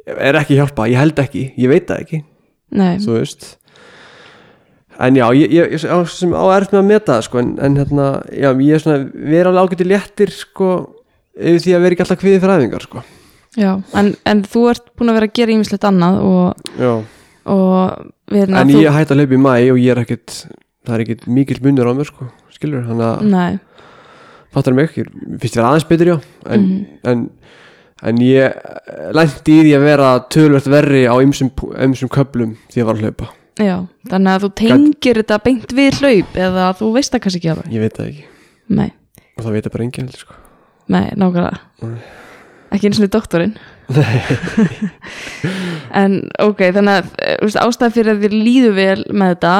er 0.09 0.39
ekki 0.39 0.57
að 0.57 0.63
hjálpa, 0.63 0.89
ég 0.89 0.99
held 0.99 1.23
ekki 1.23 1.45
ég 1.59 1.71
veit 1.71 1.87
það 1.89 2.03
ekki, 2.05 2.21
nei, 2.75 2.93
þú 3.03 3.17
veist. 3.19 3.49
En 4.99 5.15
já, 5.15 5.29
ég, 5.31 5.53
ég, 5.55 5.75
ég 5.77 5.83
á, 5.87 6.03
sem 6.11 6.33
á 6.35 6.43
erft 6.57 6.73
með 6.73 6.81
að 6.81 6.89
meta 6.89 7.13
það 7.13 7.21
sko, 7.29 7.39
en, 7.39 7.51
en 7.63 7.77
hérna, 7.79 8.07
já, 8.35 8.49
ég 8.51 8.73
er 8.75 8.83
svona 8.83 9.05
við 9.13 9.37
erum 9.39 9.53
alveg 9.53 9.77
ágæti 9.77 9.87
léttir 9.87 10.33
sko 10.35 10.71
yfir 11.39 11.63
því 11.63 11.75
að 11.75 11.85
vera 11.85 11.95
ekki 11.95 12.05
alltaf 12.05 12.19
kviðið 12.19 12.43
fyrir 12.43 12.55
æfingar 12.57 12.87
sko. 12.87 13.03
Já 13.57 13.71
en, 13.97 14.11
en 14.29 14.43
þú 14.45 14.65
ert 14.73 14.91
búin 14.99 15.13
að 15.13 15.19
vera 15.19 15.29
að 15.29 15.37
gera 15.39 15.55
ímislegt 15.55 15.87
annað 15.87 16.19
og, 16.27 16.67
og 17.49 18.09
við 18.29 18.43
erum 18.43 18.59
en 18.59 18.73
ég 18.75 18.93
hætti 18.93 19.15
að 19.15 19.23
hlaupa 19.23 19.37
í 19.37 19.41
mæ 19.41 19.53
og 19.73 19.79
ég 19.79 19.93
er 19.93 20.03
ekkit 20.03 20.35
það 20.85 20.93
er 20.95 21.05
ekkit 21.05 21.25
mikill 21.31 21.61
munur 21.65 21.89
á 21.89 21.93
mér 21.97 22.11
sko 22.11 22.27
skilur, 22.59 22.83
hann 22.89 22.99
að 23.03 23.25
nei, 23.31 23.59
fattar 24.53 24.75
mig, 24.75 24.91
ég 24.99 25.07
finnst 25.39 25.55
ég 25.55 25.61
vera 25.61 25.71
aðeins 25.73 25.87
betur 25.89 26.11
já. 26.13 26.17
En, 26.45 26.61
Mhm. 26.61 26.85
en, 27.03 27.29
en 28.03 28.17
ég 28.23 28.53
lændi 29.15 29.55
í 29.55 29.63
því 29.65 29.73
að 29.77 29.83
vera 29.87 30.09
tölvert 30.29 30.67
verri 30.71 31.03
á 31.07 31.15
ymsum, 31.23 31.49
köplum 32.09 32.57
því 32.71 32.81
að 32.81 32.85
var 32.85 32.95
að 32.95 33.01
hlaupa. 33.07 33.29
Já 33.59 33.75
þannig 34.07 34.31
að 34.35 34.43
þú 34.45 34.49
tengir 34.55 35.17
þetta 35.19 35.37
beint 35.43 35.73
við 35.75 35.97
hlaup 35.99 36.37
eða 36.39 36.67
þú 36.79 36.93
veist 36.95 37.11
það 37.11 37.21
kannski 37.25 37.39
ekki 37.41 37.51
alveg? 37.51 37.71
Ég 37.73 37.79
veit 37.83 37.97
það 37.97 38.07
ekki. 38.07 38.23
Nei, 38.69 38.91
og 39.37 39.43
það 39.43 39.51
veit 39.51 39.63
það 39.65 39.71
bara 39.73 39.83
enginn 39.83 40.05
heldur 40.07 40.19
sko. 40.23 40.33
Nei, 40.89 41.09
nákvæmlega. 41.15 41.59
Nei. 41.81 41.99
ekki 42.71 42.85
eins 42.89 42.99
og 43.01 43.09
doktorinn 43.09 43.55
en 45.99 46.17
ok, 46.43 46.59
þannig 46.75 46.93
að 46.99 47.07
eh, 47.23 47.35
þú 47.39 47.47
veist, 47.47 47.59
ástæð 47.63 47.93
fyrir 47.95 48.11
að 48.13 48.23
þér 48.25 48.35
líður 48.35 48.75
vel 48.77 49.03
með 49.09 49.31
þetta 49.33 49.53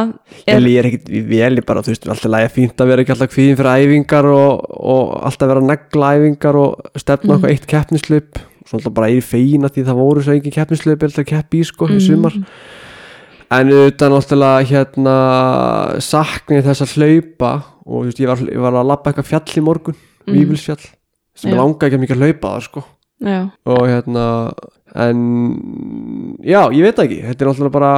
ég 0.45 0.53
er, 0.53 0.67
er 0.81 0.89
ekkit 0.89 1.09
vel, 1.31 1.51
ég 1.59 1.65
bara, 1.67 1.83
þú 1.85 1.93
veist, 1.93 2.07
alltaf 2.13 2.33
lægja 2.33 2.51
fínt 2.55 2.83
að 2.83 2.91
vera 2.91 3.03
ekki 3.05 3.15
alltaf 3.15 3.31
kvíðin 3.33 3.57
fyrir 3.59 3.71
æfingar 3.85 4.29
og, 4.33 4.67
og 4.79 5.15
alltaf 5.29 5.51
vera 5.51 5.63
að 5.63 5.69
negla 5.71 6.11
æfingar 6.19 6.59
og 6.61 6.91
stefna 7.01 7.29
Mhm. 7.29 7.37
okkur 7.39 7.53
eitt 7.53 7.65
keppnislaup 7.69 8.41
og 8.43 8.67
svo 8.69 8.77
alltaf 8.79 8.93
bara 8.99 9.09
er 9.09 9.17
í 9.17 9.23
feina 9.25 9.71
því 9.73 9.85
það 9.87 10.01
voru 10.03 10.21
svo 10.25 10.35
engin 10.37 10.55
keppnislaup 10.59 11.07
alltaf 11.07 11.23
að 11.25 11.31
keppi 11.33 11.63
í 11.63 11.65
sko 11.71 11.89
í 11.89 11.99
sumar 12.03 12.35
Mm. 12.37 12.45
en 13.57 13.71
auðvitað 13.73 14.11
náttúrulega 14.13 14.67
hérna 14.69 15.15
sakni 16.05 16.61
þess 16.61 16.83
að 16.85 16.93
hlaupa 16.99 17.51
og 17.89 18.03
þú 18.03 18.05
veist, 18.05 18.19
ég 18.21 18.27
var, 18.29 18.37
ég 18.53 18.61
var 18.61 18.73
að 18.77 18.85
labba 18.91 19.09
eitthvað 19.11 19.25
fjall 19.31 19.57
í 19.57 19.65
morgun, 19.65 19.95
Mm. 20.29 20.35
Vífilsfjall 20.35 20.83
sem 21.33 21.49
Já. 21.51 21.55
langa 21.57 21.87
ekki 21.87 21.97
mikið 21.97 22.15
að 22.17 22.21
hlaupa 22.27 22.49
það 22.53 22.63
sko 22.67 22.83
já, 23.23 23.39
og 23.65 23.81
hérna 23.89 24.25
en 24.95 25.23
já, 26.43 26.61
ég 26.73 26.83
veit 26.87 26.99
ekki. 27.03 27.19
Þetta 27.27 27.45
er 27.45 27.49
náttúrulega 27.51 27.75
bara, 27.75 27.91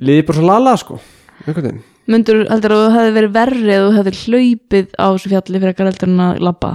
liðið 0.00 0.26
bara 0.30 0.38
svo 0.38 0.46
lala 0.48 0.76
sko 0.80 1.00
einhvern 1.46 1.66
veginn. 1.70 1.82
Myndur 2.10 2.40
heldur 2.50 2.72
að 2.74 2.80
þú 2.84 2.94
hefði 2.96 3.12
verið 3.16 3.34
verri 3.36 3.74
eða 3.74 3.82
þú 3.90 3.96
hefði 3.98 4.14
hlaupið 4.24 4.86
á 4.98 5.06
þessu 5.14 5.30
fjalli 5.34 5.60
fyrir 5.60 5.74
ekkar 5.74 5.90
heldur 5.90 6.08
en 6.10 6.22
að 6.24 6.40
labba? 6.48 6.70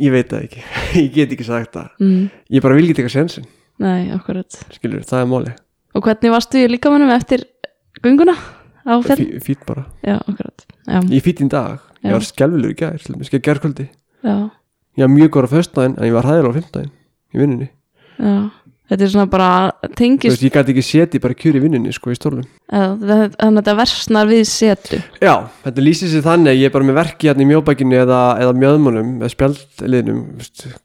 Ég 0.00 0.12
veit 0.14 0.30
það 0.30 0.44
ekki, 0.46 0.62
ég 1.02 1.08
get 1.16 1.34
ekki 1.36 1.44
sagt 1.48 1.74
það. 1.76 1.88
Mm. 2.00 2.22
ég 2.56 2.62
bara 2.64 2.76
vil 2.78 2.86
ekki 2.88 2.98
teka 3.02 3.12
sensin, 3.12 3.44
nei, 3.82 4.08
akkurat. 4.14 4.60
Skilur, 4.76 5.02
það 5.08 5.24
er 5.24 5.28
máli 5.32 5.56
og 5.90 6.04
hvernig 6.06 6.30
varstu 6.30 6.60
í 6.62 6.68
líkamannum 6.70 7.10
eftir 7.10 7.42
gönguna 8.04 8.36
á 8.86 8.94
fjall? 9.02 9.18
Fí- 9.18 9.40
fýtt 9.42 9.64
bara, 9.66 9.82
já, 10.06 10.14
akkurat. 10.22 10.62
Já, 10.86 11.00
ég 11.10 11.24
fýtt 11.26 11.42
í 11.42 11.48
dag. 11.50 11.80
Já. 12.00 12.06
ég 12.08 12.14
var 12.16 12.24
skelvilegur 12.24 12.72
í 12.72 12.78
gær, 12.78 12.94
ég 13.02 13.26
skal 13.28 13.42
gerkvöldi 13.44 13.88
já, 14.24 14.36
ég 15.00 15.06
var 15.06 15.14
mjög 15.16 15.34
góður 15.34 15.50
á 15.50 15.54
föstudaginn 15.56 15.98
en 15.98 16.08
ég 16.08 16.16
var 16.16 16.28
hæðilega 16.30 16.52
á 16.52 16.56
fimmtudaginn 16.58 16.96
í 17.30 17.42
vinnunni, 17.42 17.70
já 18.20 18.34
þetta 18.90 19.04
er 19.06 19.10
svona 19.12 19.30
bara 19.30 19.48
tengist 19.94 20.34
veist, 20.34 20.42
ég 20.42 20.54
gæti 20.54 20.72
ekki 20.74 20.82
setið 20.82 21.22
bara 21.22 21.36
kjur 21.38 21.56
í 21.58 21.62
vinnunni 21.62 21.92
sko 21.94 22.10
í 22.10 22.16
stólum 22.18 22.46
þannig 22.70 23.36
að 23.38 23.58
þetta 23.60 23.74
versnar 23.78 24.30
við 24.30 24.42
setu. 24.50 24.98
Já, 25.22 25.34
þetta 25.64 25.84
lýsir 25.84 26.10
sér 26.10 26.24
þannig 26.26 26.52
að 26.52 26.58
ég 26.58 26.70
er 26.70 26.74
bara 26.74 26.88
með 26.88 26.98
verki 26.98 27.30
hérna 27.30 27.44
í 27.44 27.48
mjóbækinu 27.50 27.98
eða, 28.00 28.20
eða 28.42 28.56
mjöðmunum 28.58 29.12
eða 29.20 29.30
spjaldliðnum, 29.34 30.20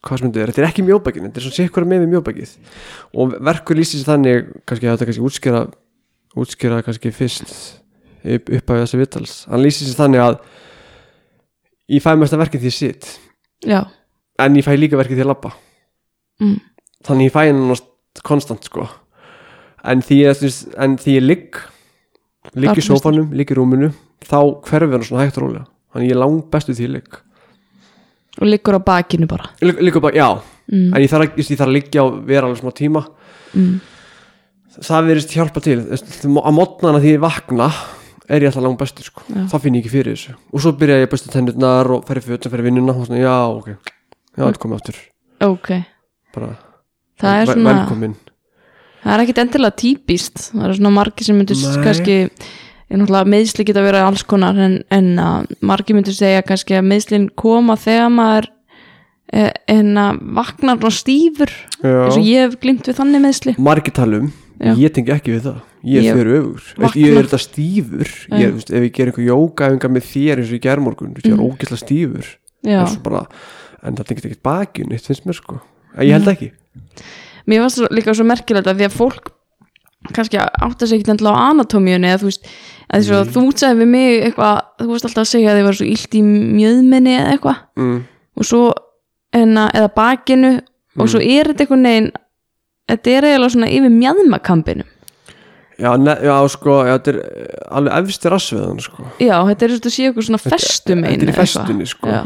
hvað 0.05 0.21
sem 0.21 0.29
þetta 0.29 0.41
er. 0.41 0.51
Þetta 0.51 0.63
er 0.63 0.69
ekki 0.69 0.85
mjóbækinu, 0.85 1.29
þetta 1.29 1.41
er 1.41 1.45
svona 1.45 1.59
sikkur 1.59 1.85
með 1.89 1.99
við 2.05 2.13
mjóbækið. 2.13 2.49
Og 3.13 3.35
verkur 3.49 3.75
lýsir 3.77 4.01
sér 4.01 4.09
þannig 4.13 4.35
kannski 4.65 4.85
að 4.89 4.95
þetta 4.95 5.09
kannski 5.09 5.25
útskýra 5.29 5.61
útskýra 6.45 6.81
kannski 6.85 7.13
fyrst 7.15 7.49
upp, 8.25 8.45
upp 8.49 8.65
en 14.39 14.57
ég 14.59 14.65
fæ 14.65 14.73
líka 14.77 14.99
verkið 14.99 15.21
því 15.21 15.25
að 15.25 15.31
labba. 15.31 15.55
Mm. 16.43 16.57
þannig 17.07 17.29
ég 17.29 17.31
fæ 17.31 17.41
hennar 17.45 17.81
konstant 18.27 18.65
sko. 18.67 18.89
En 19.85 20.01
því 20.03 20.17
ég, 20.25 20.43
en 20.81 20.97
því 20.99 21.15
ég 21.15 21.23
ligg 21.23 21.61
ligg 22.53 22.79
í 22.79 22.83
sófanum, 22.83 23.31
ligg 23.35 23.51
í 23.53 23.57
rúminu 23.57 23.91
þá 24.25 24.39
hverfur 24.65 24.97
hann 24.97 25.05
svona 25.07 25.25
hægt 25.25 25.39
og 25.39 25.47
rólega. 25.47 25.65
Þannig 25.93 26.11
ég 26.11 26.15
er 26.15 26.21
lang 26.21 26.37
bestu 26.51 26.75
því 26.75 26.85
ég 26.85 26.93
ligg. 26.97 27.17
Og 28.41 28.47
liggur 28.49 28.77
á 28.77 28.81
bakinu 28.83 29.27
bara. 29.31 29.49
Ligg, 29.63 29.81
ligg 29.81 29.99
bara, 30.03 30.15
já, 30.17 30.29
mm. 30.67 30.87
en 30.91 31.03
ég 31.03 31.11
þarf, 31.11 31.35
ég 31.39 31.51
þarf 31.51 31.69
að 31.69 31.75
liggja 31.77 32.05
og 32.05 32.17
vera 32.27 32.49
alveg 32.49 32.63
smá 32.63 32.73
tíma. 32.75 33.05
Mm. 33.55 33.75
það 34.81 35.11
verðist 35.11 35.35
hjálpa 35.37 35.63
til. 35.63 35.77
Að 35.87 36.57
mótnana 36.57 37.03
því 37.03 37.15
ég 37.15 37.23
vakna 37.23 37.69
er 38.25 38.41
ég 38.41 38.49
alltaf 38.49 38.65
lang 38.65 38.79
bestu 38.79 39.05
sko. 39.05 39.23
Já. 39.29 39.45
þá 39.51 39.57
finn 39.61 39.77
ég 39.77 39.85
ekki 39.85 39.93
fyrir 39.93 40.17
þessu. 40.17 40.35
Og 40.51 40.63
svo 40.63 40.73
byrja 40.79 41.03
ég 41.03 41.07
að 41.07 41.13
bestu 41.13 41.31
tennurnar 41.31 41.91
og 41.95 42.07
færi 42.09 42.25
fötum 42.25 42.51
fyrir 42.51 42.67
vinnuna. 42.67 42.97
Og 42.97 43.07
svona, 43.07 43.21
já, 43.21 43.37
ok, 43.53 43.94
já, 44.35 44.43
þetta 44.45 44.61
komið 44.65 44.79
aftur. 44.81 44.99
Ok, 45.45 45.71
bara, 46.35 46.51
það 47.21 47.41
er 47.41 47.51
svona 47.53 47.73
velkomin 47.79 48.15
það 49.05 49.13
er 49.15 49.23
ekkit 49.25 49.41
endilega 49.43 49.77
típist. 49.81 50.45
Það 50.51 50.67
er 50.69 50.77
svona 50.79 50.93
margir 50.95 51.27
sem 51.27 51.37
myndur 51.37 51.59
kannski 51.85 52.15
meðsli 53.29 53.65
geta 53.67 53.83
verið 53.85 54.05
alls 54.07 54.23
konar 54.29 54.57
en, 54.61 54.79
en 54.93 55.11
að 55.21 55.51
margir 55.65 55.97
myndur 55.97 56.13
segja 56.15 56.41
kannski 56.45 56.77
að 56.77 56.87
meðslin 56.89 57.27
koma 57.37 57.75
þegar 57.81 58.09
maður 58.13 58.47
eh, 59.33 59.51
en 59.71 59.93
að 59.97 60.19
vaknar 60.37 60.77
svona 60.81 60.93
stífur 60.93 61.53
eins 61.81 62.17
og 62.17 62.25
ég 62.25 62.45
hef 62.47 62.57
glimt 62.61 62.85
við 62.89 62.97
þannig 62.99 63.23
meðsli 63.25 63.55
margir 63.61 63.93
talum 63.97 64.31
ég 64.79 64.93
tengi 64.95 65.11
ekki 65.11 65.33
við 65.35 65.41
það. 65.49 65.57
Ég 65.85 66.05
Ég 66.07 66.15
fyrir 66.17 66.37
öfur 66.39 66.61
vakna- 66.65 66.85
Veist, 66.85 66.95
ég 66.97 67.17
er 67.19 67.25
þetta 67.27 67.39
stífur. 67.43 68.11
Ég, 68.39 68.53
veist, 68.55 68.69
ef 68.73 68.85
ég 68.87 68.93
ger 68.95 69.09
einhver 69.11 69.25
jókaæfinga 69.27 69.89
með 69.91 70.05
þér 70.09 70.39
eins 70.41 70.47
og 70.49 70.55
ég 70.55 70.63
ger 70.63 70.79
morgun 70.81 71.11
ég 71.13 71.25
er 71.27 71.35
Mm. 71.37 71.43
ógeðslega 71.51 71.81
stífur. 71.83 72.29
Já, 72.65 72.79
en, 72.81 72.87
svo 72.87 73.01
bara, 73.03 73.25
en 73.85 73.97
það 73.97 74.09
tengist 74.09 74.27
ekkert 74.29 74.45
bakjun 74.45 74.93
eitt 74.95 75.07
finnst 75.09 75.27
mér 75.27 75.37
sko. 75.37 75.59
En 75.95 76.07
ég 76.07 76.17
held 76.17 76.31
ekki. 76.31 76.51
Mér 77.45 77.67
svo, 77.71 77.89
líka 77.93 78.15
svo 78.17 78.25
merkilegt 78.27 78.69
að 78.69 78.81
því 78.81 78.87
að 78.89 78.97
fólk 78.97 79.31
kannski 80.13 80.37
átta 80.37 80.85
sig 80.85 81.01
ekki 81.01 81.13
endilega 81.15 81.33
á 81.33 81.49
anatómíunni 81.49 82.11
eða 82.11 82.21
þú 82.21 82.29
veist, 82.29 82.49
að 82.93 83.07
Nei. 83.09 83.29
þú 83.33 83.43
sagði 83.57 83.79
við 83.79 83.89
mig 83.89 84.09
eitthvað, 84.27 84.59
þú 84.81 84.89
veist 84.91 85.07
alltaf 85.07 85.23
að 85.23 85.31
segja 85.31 85.51
að 85.51 85.57
þið 85.57 85.65
var 85.65 85.77
svo 85.79 85.87
illt 85.89 86.17
í 86.17 86.21
mjöðminni 86.25 87.15
eða 87.15 87.31
eitthvað. 87.33 87.61
Mm. 87.81 87.95
og 88.35 88.49
svo 88.49 88.61
enna, 89.35 89.69
eða 89.73 89.89
bakinu 89.95 90.51
og 90.95 91.09
svo 91.11 91.21
er 91.23 91.49
þetta 91.49 91.65
einhvern 91.65 91.89
veginn 91.89 92.11
þetta 92.91 93.15
er 93.15 93.27
eiginlega 93.29 93.55
svona 93.55 93.71
yfir 93.73 93.95
mjadmakampinu 93.95 94.85
já, 95.79 95.91
já, 96.23 96.47
sko, 96.51 96.77
já, 96.87 96.95
þetta 96.97 97.13
er 97.13 97.19
eh, 97.19 97.53
alveg 97.79 98.09
efsti 98.09 98.31
rassveðan 98.31 98.81
sko. 98.83 99.07
Já, 99.19 99.35
þetta 99.49 99.67
er 99.67 99.75
svona 99.75 100.07
eitthvað 100.07 100.27
svona 100.29 100.41
festum 100.43 101.05
þetta 101.05 101.27
er 101.27 101.31
í 101.31 101.35
festunni 101.35 101.87
sko. 101.89 102.11
Já. 102.11 102.21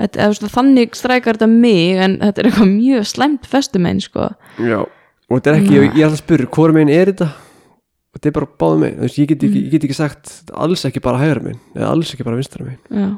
Þetta, 0.00 0.18
eða, 0.24 0.36
svona, 0.38 0.52
þannig 0.54 0.94
strækar 0.96 1.36
þetta 1.38 1.48
mig 1.52 1.98
en 2.00 2.14
þetta 2.22 2.40
er 2.42 2.48
eitthvað 2.48 2.70
mjög 2.72 3.08
slæmt 3.10 3.48
festum 3.50 3.88
sko. 4.00 4.28
Já, 4.56 4.78
og 4.82 5.34
þetta 5.36 5.52
er 5.52 5.58
ekki, 5.60 5.74
ég, 5.76 5.88
ég 5.90 5.98
er 6.00 6.06
alltaf 6.08 6.16
að 6.18 6.22
spyrja 6.24 6.52
hvort 6.56 6.76
meginn 6.76 6.94
er 6.94 7.12
þetta? 7.12 7.28
Þetta 8.12 8.28
er 8.28 8.36
bara 8.38 8.48
báðum 8.62 8.82
megin, 8.84 8.96
þú 8.98 9.06
veist, 9.06 9.20
ég 9.20 9.28
get 9.30 9.44
ekki, 9.48 9.60
ég 9.66 9.74
get 9.76 9.86
ekki 9.88 9.98
sagt 9.98 10.32
alls 10.64 10.86
ekki 10.88 11.04
bara 11.04 11.20
hægra 11.20 11.44
megin, 11.44 11.60
eða 11.76 11.92
alls 11.92 12.12
ekki 12.14 12.26
bara 12.28 12.40
vinstra 12.40 12.66
megin. 12.66 12.82
Já, 12.88 13.08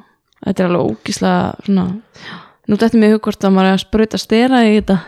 þetta 0.49 0.65
er 0.65 0.71
alveg 0.71 0.93
ógíslega 0.93 1.67
svona, 1.69 1.87
nú 2.71 2.79
dætti 2.83 3.01
mig 3.03 3.15
hug 3.15 3.25
hvort 3.29 3.47
að 3.47 3.55
maður 3.57 3.71
er 3.71 3.79
að 3.79 3.85
sprauta 3.87 4.21
stera 4.23 4.63
í 4.67 4.77
þetta. 4.81 5.01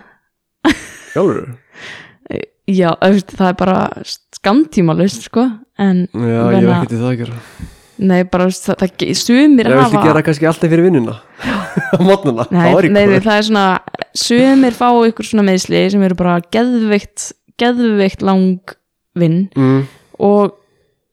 Jálfur? 1.16 1.54
já, 2.80 2.90
það 2.98 3.48
er 3.50 3.58
bara 3.58 3.78
skamtímalust 4.04 5.28
sko 5.28 5.46
en 5.78 6.06
Já, 6.10 6.42
ég 6.50 6.60
Menna- 6.60 6.80
ekki 6.82 6.98
það 6.98 7.10
að 7.12 7.18
gera 7.24 7.40
nei, 7.98 8.20
bara 8.28 8.48
veist, 8.50 8.66
það, 8.68 8.82
það 8.82 9.14
sumir 9.18 9.70
Ég 9.70 9.78
viltu 9.78 9.96
hafa 9.96 10.04
gera 10.04 10.22
kannski 10.26 10.48
alltaf 10.50 10.72
fyrir 10.72 10.86
vinnuna? 10.86 11.16
Á 11.96 12.00
mótnuna, 12.00 12.46
nei, 12.50 12.60
þá 12.60 12.78
er 12.78 12.88
ég 12.88 12.94
nei, 12.94 13.04
það 13.24 13.32
er 13.34 13.48
svona 13.48 13.66
sumir 14.16 14.76
fá 14.76 14.88
ykkur 15.08 15.28
svona 15.28 15.46
meðsli 15.46 15.82
sem 15.92 16.06
eru 16.06 16.18
bara 16.18 16.38
geðveikt 16.54 17.30
geðveikt 17.60 18.24
langvinn 18.26 19.38
mm, 19.56 19.84
og 20.28 20.56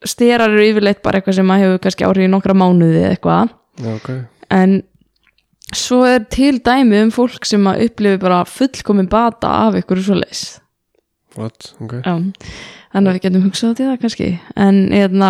styrar 0.07 0.51
eru 0.51 0.65
yfirleitt 0.67 1.03
bara 1.03 1.19
eitthvað 1.19 1.39
sem 1.39 1.47
maður 1.47 1.69
hefur 1.69 1.83
kannski 1.85 2.07
árið 2.07 2.27
í 2.27 2.31
nokkra 2.33 2.55
mánuði 2.59 3.03
eða 3.03 3.13
eitthvað. 3.13 3.53
Já, 3.79 3.93
ok. 3.93 4.09
En 4.53 4.75
svo 5.73 6.01
er 6.07 6.27
til 6.31 6.57
dæmi 6.63 6.99
um 7.05 7.13
fólk 7.15 7.47
sem 7.47 7.63
að 7.71 7.87
upplifi 7.87 8.19
bara 8.21 8.43
fullkomin 8.47 9.07
bata 9.11 9.53
af 9.67 9.79
ykkur 9.79 10.03
svo 10.03 10.19
leis 10.19 10.43
What, 11.33 11.71
ok. 11.81 11.95
Já, 12.03 12.13
þannig 12.93 13.09
að 13.09 13.15
við 13.15 13.23
getum 13.23 13.45
hugsað 13.47 13.71
til 13.77 13.85
það 13.87 14.01
kannski. 14.03 14.27
En 14.59 14.75
eðna, 14.93 15.29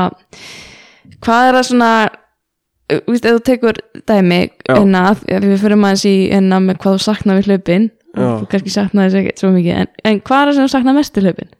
hvað 1.24 1.48
er 1.50 1.58
það 1.58 1.66
svona 1.70 1.90
uh, 2.10 3.02
víst, 3.10 3.26
ef 3.26 3.36
þú 3.38 3.42
tekur 3.50 3.80
dæmi 4.10 4.40
Já. 4.68 4.76
enna, 4.78 5.04
við 5.28 5.58
fyrir 5.62 5.78
aðeins 5.80 6.06
í 6.10 6.16
enna 6.40 6.62
með 6.64 6.80
hvað 6.84 6.98
þú 7.00 7.04
saknar 7.08 7.40
við 7.42 7.52
hlaupin 7.52 7.90
Já. 8.14 8.30
þú 8.42 8.48
kannski 8.52 8.74
saknar 8.76 9.10
þess 9.10 9.20
ekkert 9.24 9.44
svo 9.44 9.52
mikið 9.56 9.80
en, 9.82 9.92
en 10.06 10.22
hvað 10.22 10.42
er 10.44 10.50
það 10.52 10.58
sem 10.60 10.68
þú 10.68 10.74
saknar 10.76 10.98
mest 11.00 11.18
við 11.18 11.28
hlaupin? 11.30 11.52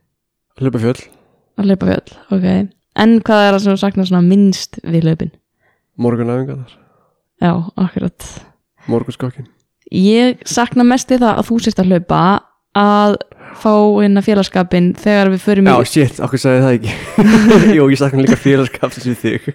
Hlaupa 0.62 0.84
fjöll, 0.84 1.04
Að 1.58 1.70
hlaupa 1.70 1.90
fjöll, 1.92 2.18
ok 2.38 2.48
en 3.04 3.14
hvað 3.26 3.44
er 3.48 3.56
það 3.56 3.62
sem 3.64 3.74
þú 3.74 3.82
saknar 3.82 4.10
svona 4.10 4.28
minnst 4.28 4.80
við 4.86 5.08
hlaupin? 5.08 5.32
morgunæfingarnar 5.98 6.80
Já, 7.44 7.52
akkurat 7.78 8.28
Morgunskokkin 8.90 9.48
ég 9.94 10.42
sakna 10.50 10.86
mest 10.88 11.12
í 11.14 11.18
það 11.22 11.40
að 11.42 11.48
þú 11.50 11.58
sérst 11.66 11.82
að 11.82 11.92
hlaupa 11.94 12.22
að 12.78 13.18
fá 13.60 13.74
inn 14.06 14.18
að 14.20 14.26
félagskapin 14.28 14.88
þegar 15.00 15.30
við 15.34 15.42
förum 15.44 15.68
Já, 15.70 15.76
í 15.84 15.90
shit, 15.90 16.20
okkur 16.24 16.42
sagði 16.42 16.62
það 16.64 16.76
ekki. 16.78 16.94
Jú, 17.78 17.88
ég 17.94 18.00
sakna 18.02 18.24
líka 18.26 18.38
félagskap 18.40 18.94
sem 18.96 19.16
þig. 19.20 19.48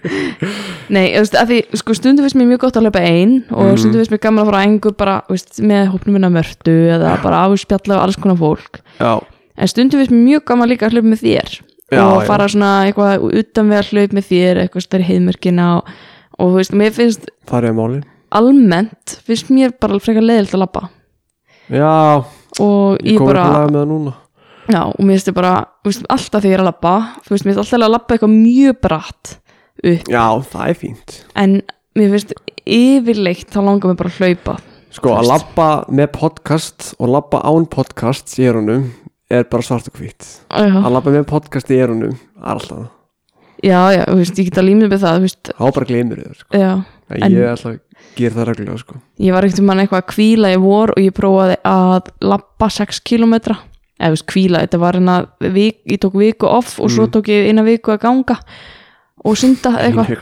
Nei, 0.93 1.05
þú 1.13 1.23
veist, 1.23 1.37
að 1.41 1.51
því, 1.53 1.59
sko, 1.81 1.95
stundum 1.97 2.25
finnst 2.27 2.37
mér 2.39 2.49
mjög 2.51 2.61
gott 2.65 2.79
að 2.79 2.87
hlaupa 2.87 3.01
ein 3.05 3.33
og 3.49 3.65
Mhm. 3.69 3.77
stundum 3.81 3.99
finnst 4.03 4.13
mér 4.15 4.21
gaman 4.25 4.43
að 4.43 4.49
fara 4.51 4.61
að 4.61 4.67
engu 4.69 4.93
bara, 4.97 5.15
veist, 5.29 5.59
með 5.61 5.89
hópnum 5.93 6.17
minna 6.19 6.29
mörtu 6.33 6.75
eða 6.95 7.15
bara 7.23 7.41
áspjalla 7.49 7.97
og 7.97 8.03
alls 8.07 8.19
konar 8.21 8.37
fólk. 8.39 8.79
Já, 8.99 9.13
en 9.57 9.67
stundum 9.73 9.99
finnst 9.99 10.13
mér 10.15 10.23
mjög 10.29 10.45
gaman 10.53 10.69
líka 10.71 10.87
að 10.89 10.95
hlaupa 10.97 11.11
með 11.15 11.23
þér 11.25 11.59
Já, 11.89 12.03
og 12.05 12.21
já. 12.21 12.27
fara 12.29 12.47
svona 12.47 12.71
eitthvað 12.85 13.27
utan 13.41 13.69
við 13.71 13.79
að 13.81 13.91
hlaupa 13.93 14.17
með 14.19 14.27
þér 14.29 14.61
eitthvað 14.63 14.85
stær 14.85 15.05
heiðmörkina 15.09 15.67
og, 15.79 15.93
og 16.39 16.51
þú 16.53 16.59
veist, 16.61 16.75
mér 16.77 16.91
finnst 16.93 17.29
almennt 18.31 19.15
finnst 19.25 19.49
mér 19.49 19.71
bara 19.81 19.97
frekar 20.01 20.21
leiðilt 20.25 20.53
að 20.53 20.61
labba. 20.63 20.83
Já, 21.69 22.23
og 22.63 22.99
ég 23.03 23.15
ég 23.17 23.25
bara 23.25 23.45
Já, 24.69 24.83
og 24.85 24.99
mér 25.01 25.17
finnst 25.17 25.31
ég 25.31 25.33
bara, 25.33 25.53
veist, 25.85 26.03
alltaf 26.13 26.43
þegar 26.43 26.51
ég 26.51 26.57
er 26.59 26.63
að 26.63 26.69
labba 26.69 26.93
þú 27.25 27.33
veist, 27.33 27.45
mér 27.45 27.55
finnst 27.55 27.61
alltaf 27.63 27.79
að 27.79 27.93
labba 27.95 28.15
eitthvað 28.15 28.33
mjög 28.35 28.79
bratt 28.85 29.31
upp, 29.79 30.09
Já, 30.11 30.25
það 30.51 30.65
er 30.67 30.77
fínt. 30.77 31.15
En 31.39 31.55
mér 31.97 32.11
finnst 32.13 32.33
yfirleitt 32.69 33.49
þá 33.49 33.59
langar 33.65 33.89
mér 33.89 33.97
bara 34.03 34.11
að 34.13 34.19
hlaupa. 34.21 34.57
Sko, 34.93 35.15
að 35.17 35.27
labba 35.29 35.67
með 35.93 36.07
podcast 36.17 36.93
og 36.99 37.11
labba 37.13 37.41
án 37.45 37.67
podcast 37.69 38.31
í 38.41 38.45
erunum 38.49 38.87
er 39.29 39.43
bara 39.49 39.65
svart 39.65 39.89
og 39.91 39.99
hvít 39.99 40.25
Að 40.49 40.87
labba 40.95 41.13
með 41.13 41.27
podcast 41.29 41.69
í 41.69 41.77
erunum 41.77 42.15
er 42.15 42.55
alltaf 42.55 42.87
já, 43.61 43.81
já, 43.93 44.03
þú 44.07 44.15
veist, 44.21 44.39
ég 44.39 44.47
get 44.49 44.61
að 44.61 44.69
límið 44.69 44.93
með 44.93 45.03
það, 45.03 45.27
Þá 45.49 45.65
bara 45.75 45.89
gleymir 45.89 46.21
þér, 46.23 46.37
sko. 46.39 46.49
En- 47.09 47.33
Ég 47.33 47.41
er 47.43 47.51
alltaf 47.51 47.77
ger 48.19 48.35
það 48.35 48.47
reglulega, 48.51 48.81
sko. 48.83 48.99
Ég 49.23 49.33
var 49.35 49.47
ekkert 49.47 49.61
um 49.63 49.69
hann 49.73 49.81
eitthvað 49.85 50.03
að 50.03 50.09
kvíla 50.13 50.53
í 50.55 50.59
vor 50.61 50.93
og 50.95 51.01
ég 51.03 51.15
prófaði 51.17 51.57
að 51.69 52.11
labba 52.21 52.69
6 52.75 52.99
kilometra 53.07 53.57
eða 53.99 54.13
veist, 54.15 54.27
kvíla, 54.31 54.61
þetta 54.63 54.79
var 54.79 54.95
hérna 54.99 55.15
ég 55.41 55.97
tók 56.03 56.13
viku 56.19 56.47
off 56.47 56.77
og 56.79 56.89
svo 56.91 57.07
Mm. 57.07 57.11
tók 57.15 57.27
ég 57.33 57.49
eina 57.49 57.63
viku 57.67 57.91
að 57.91 57.99
ganga 58.05 58.37
og 59.25 59.35
synda 59.35 59.73
eitthvað. 59.75 60.21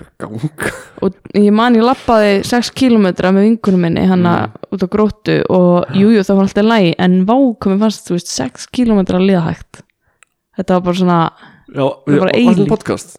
og 1.01 1.13
ég 1.35 1.51
man 1.53 1.75
ég 1.77 1.83
lappaði 1.85 2.43
6 2.43 2.71
kilometra 2.73 3.29
með 3.31 3.45
vinkunum 3.51 3.79
minni 3.85 4.05
hann 4.09 4.23
Mm. 4.25 4.51
út 4.73 4.81
á 4.81 4.87
gróttu 4.89 5.43
og 5.49 5.85
jújú 5.93 6.17
jú, 6.17 6.23
það 6.25 6.35
var 6.35 6.47
alltaf 6.47 6.65
lægi 6.65 6.95
en 6.97 7.25
vá 7.25 7.35
komið 7.61 7.79
fannst 7.85 8.07
þú 8.09 8.17
veist 8.17 8.27
6 8.33 8.65
kilometra 8.73 9.19
að 9.19 9.27
liða 9.29 9.43
hægt 9.51 9.81
þetta 10.57 10.73
var 10.73 10.81
bara 10.81 10.95
svona 10.95 11.31
Já, 11.75 11.85
með 12.07 12.31
eilíft. 12.33 12.67
podcast 12.69 13.17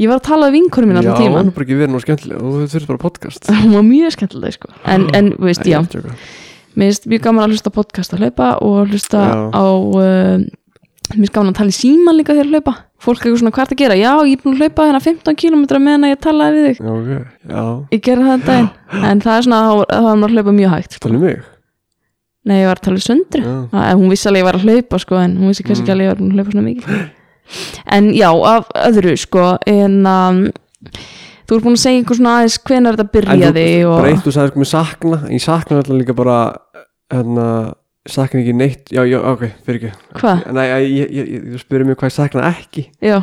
ég 0.00 0.08
var 0.08 0.18
að 0.20 0.24
tala 0.28 0.48
við 0.48 0.56
vinkunum 0.60 0.92
Já, 0.94 0.98
alltaf 1.02 1.18
tíma 1.20 1.40
hún 1.42 1.50
er 1.50 1.56
bara 1.56 1.66
ekki 1.66 1.76
verið 1.80 1.92
nú 1.92 2.00
skemmtilega 2.02 2.40
og 2.42 2.54
þetta 2.62 2.72
fyrir 2.78 2.88
bara 2.92 3.02
podcast. 3.02 3.50
Hún 3.62 3.74
var 3.76 3.84
mjög 3.88 4.14
skemmtileg 4.16 4.56
sko. 4.56 4.72
En, 4.88 5.04
en 5.18 5.32
veist, 5.42 5.66
já, 5.68 5.80
mér 5.82 6.88
finnst 6.88 7.06
mjög 7.12 7.22
gaman 7.28 7.44
að 7.44 7.52
hlusta 7.56 7.70
podcast 7.74 8.14
að 8.16 8.24
hlaupa 8.24 8.48
og 8.64 8.88
hlusta 8.88 9.20
Já. 9.28 9.42
á 9.52 9.64
uh, 9.68 10.40
mér 11.12 11.18
finnst 11.20 11.34
gaman 11.36 11.52
að 11.52 11.58
tala 11.60 11.74
í 11.74 11.76
síman 11.76 12.16
líka 12.16 12.32
þegar 12.32 12.48
að 12.48 12.56
hlaupa. 12.56 12.74
Fólk 13.02 13.18
er 13.18 13.26
eitthvað 13.28 13.40
svona 13.42 13.52
hvað 13.56 13.64
er 13.66 13.74
að 13.74 13.80
gera, 13.82 13.94
já 13.98 14.12
ég 14.30 14.36
er 14.38 14.42
búin 14.44 14.54
að 14.54 14.60
hlaupa 14.62 14.84
hérna 14.86 15.00
15 15.02 15.38
kilometra 15.42 15.80
meðan 15.82 16.06
ég 16.08 16.20
talaði 16.22 16.60
við 16.60 16.68
þig. 16.68 16.78
Já, 16.78 16.92
ok, 16.92 17.08
já, 17.52 17.64
ég 17.96 18.02
gerði 18.06 18.26
það 18.28 18.36
en 18.38 18.44
daginn, 18.46 18.68
en 19.10 19.22
það 19.24 19.34
er 19.40 19.46
svona 19.48 19.62
það 19.66 20.06
var 20.06 20.20
maður 20.22 20.28
að 20.30 20.36
hlaupa 20.38 20.54
mjög 20.60 20.70
hægt 20.76 20.94
sko. 20.96 21.02
tala 21.08 21.18
um 21.18 21.24
mig? 21.26 21.40
Nei, 22.42 22.56
ég 22.62 22.68
var 22.70 22.78
að 22.80 22.86
tala 22.86 23.02
söndru 23.02 23.42
Já, 23.42 23.56
að 23.82 23.98
hún 23.98 24.08
vissi 24.14 24.26
alveg 24.30 24.38
að 24.38 24.42
ég 24.42 24.46
var 24.48 24.56
að 24.60 24.64
hlaupa 24.70 24.98
sko, 25.02 25.18
en 25.22 25.34
hún 25.42 25.50
vissi 25.52 25.66
kannski 25.66 25.84
Mm. 25.86 25.92
alveg 25.96 26.06
að 26.06 26.08
ég 26.08 26.14
var 26.14 26.22
að 26.22 26.38
hlaupa 26.38 26.54
svona 26.54 26.64
mikið 26.70 27.02
en 27.98 28.10
já, 28.16 28.28
af 28.32 28.70
öðru 28.88 29.16
sko, 29.20 29.46
en 29.66 30.00
um, 30.06 30.40
þú 31.48 31.58
ert 31.58 31.66
búin 31.66 31.76
að 31.76 31.82
segja 31.84 32.00
einhver 32.00 32.18
svona 32.18 32.36
aðeins 32.38 32.58
hvenær 32.68 32.96
þetta 32.98 33.12
byrjaði 33.18 33.66
En 34.12 34.22
þú, 34.24 34.32
sagði 34.34 34.52
sko 34.54 34.62
með 34.64 34.70
sakna 34.72 35.20
Ég 35.30 35.44
sakna 35.44 35.78
alltaf 35.82 35.98
líka 36.00 36.16
bara 36.16 36.38
hérna, 37.12 37.46
sakna 38.08 38.40
ekki 38.42 38.56
neitt 38.56 38.90
Já, 38.94 39.02
já, 39.06 39.18
ok, 39.20 39.46
fyrir 39.66 39.82
ekki. 39.82 39.92
Ég, 40.96 41.14
ég, 41.20 41.30
þú 41.52 41.62
spyrir 41.62 41.86
mig 41.90 41.98
hvað 42.00 42.10
ég 42.12 42.16
sakna 42.16 42.48
ekki. 42.54 42.86
Já, 43.04 43.20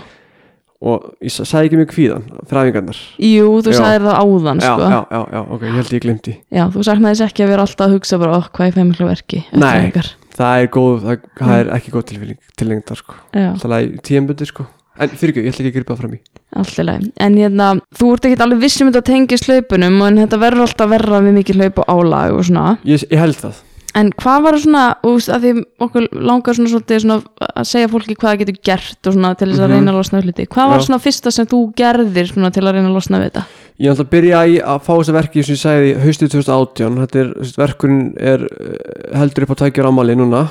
Og 0.79 1.09
ég 1.19 1.33
sa- 1.35 1.43
sagði 1.43 1.67
ekki 1.67 1.77
mig 1.81 1.89
kvíðan 1.91 2.23
Fræðingarnar 2.47 2.99
jú, 3.19 3.47
þú 3.65 3.73
Já. 3.73 3.79
sagðir 3.81 4.05
það 4.05 4.19
áðan 4.23 4.61
sko, 4.63 4.85
já, 4.93 4.99
já, 5.11 5.19
já, 5.35 5.41
ok, 5.51 5.61
ég 5.67 5.73
held 5.75 5.89
ég 5.97 6.03
glemdi 6.05 6.35
Já, 6.55 6.63
þú 6.71 6.83
saknaðis 6.87 7.23
ekki 7.25 7.43
að 7.43 7.49
vera 7.51 7.65
alltaf 7.67 7.83
að 7.89 7.95
hugsa 7.97 8.19
bara, 8.21 8.37
oh, 8.39 8.45
hvað 8.55 8.69
er 8.69 8.77
fæmikla 8.77 9.09
verki 9.09 9.41
eftir 9.43 9.59
Nei. 9.59 9.91
Það 10.39 10.63
er 10.63 10.67
góð, 10.71 10.93
það, 11.03 11.23
það 11.39 11.55
er 11.59 11.71
ekki 11.75 11.91
góð 11.95 12.03
tilfinning 12.13 12.37
Til 12.59 12.67
lengdar, 12.71 12.99
sko. 13.01 13.15
Já, 13.35 13.49
Það 13.59 13.73
er 13.79 13.87
tíðanbundi, 14.07 14.47
sko. 14.49 14.65
En 14.99 15.13
fyrir 15.15 15.31
ekki, 15.33 15.43
ég 15.45 15.53
ætla 15.53 15.63
ekki 15.63 15.71
að 15.71 15.77
gripa 15.79 15.93
það 15.95 15.99
fram 16.01 16.13
í. 16.15 16.19
Allt 16.59 16.79
í 16.81 16.83
lagi. 16.83 17.09
En 17.23 17.35
hérna, 17.39 17.67
þú 17.95 18.07
ert 18.15 18.25
ekki 18.27 18.41
alveg 18.43 18.59
viss 18.65 18.81
um 18.83 18.89
þetta 18.89 19.01
tengist 19.07 19.47
hlaupunum 19.47 20.01
en 20.07 20.17
þetta 20.25 20.39
verður 20.41 20.65
alltaf 20.65 20.89
verra 20.91 21.21
við 21.23 21.37
mikið 21.39 21.59
hlaup 21.61 21.79
og 21.83 21.91
álag 21.93 22.35
og 22.35 22.43
svona. 22.49 22.65
Ég, 22.89 23.05
ég 23.07 23.21
held 23.21 23.37
það. 23.39 23.61
En 23.99 24.11
hvað 24.21 24.43
var 24.45 24.57
svona, 24.61 24.81
þú 25.01 25.13
veist, 25.15 25.29
að 25.33 25.45
því 25.45 25.51
okkur 25.85 26.03
langar 26.29 26.57
svona 26.59 26.69
svolítið 26.73 26.99
svona 27.05 27.15
að 27.49 27.69
segja 27.71 27.89
fólki 27.89 28.15
hvað 28.19 28.29
það 28.33 28.41
getur 28.43 28.59
gert 28.69 29.07
og 29.09 29.15
svona 29.15 29.31
til 29.39 29.47
þess 29.49 29.59
að 29.63 29.69
Mhm. 29.69 29.73
reyna 29.79 29.91
að 29.91 29.97
losna 29.97 30.19
við 30.19 30.27
hluti. 30.29 30.45
Hvað 30.53 30.69
var 30.69 30.83
svona 30.85 30.99
fyrsta 31.05 31.31
sem 31.33 31.45
þú 31.49 31.61
gerðir 31.79 32.27
svona 32.33 32.51
til 32.53 32.63
að 32.63 32.73
reyna 32.75 32.89
að 32.91 32.97
losna 32.99 33.19
við 33.23 33.31
þetta? 33.31 33.45
Ég 33.79 33.93
ætla 33.93 34.03
að 34.03 34.11
byrja 34.11 34.39
í 34.43 34.55
að 34.59 34.81
fá 34.83 34.89
þessa 34.91 35.13
verki 35.15 35.43
sem 35.45 35.55
ég 35.55 35.59
sagði 35.61 35.91
haustið 36.03 36.33
2018 36.33 36.97
Þetta 36.99 37.19
er, 37.21 37.29
verkurinn 37.61 38.01
er 38.19 38.43
eh, 38.49 39.05
heldur 39.21 39.45
upp 39.45 39.53
á 39.55 39.61
tækjur 39.61 39.87
ámali 39.87 40.17
núna 40.19 40.41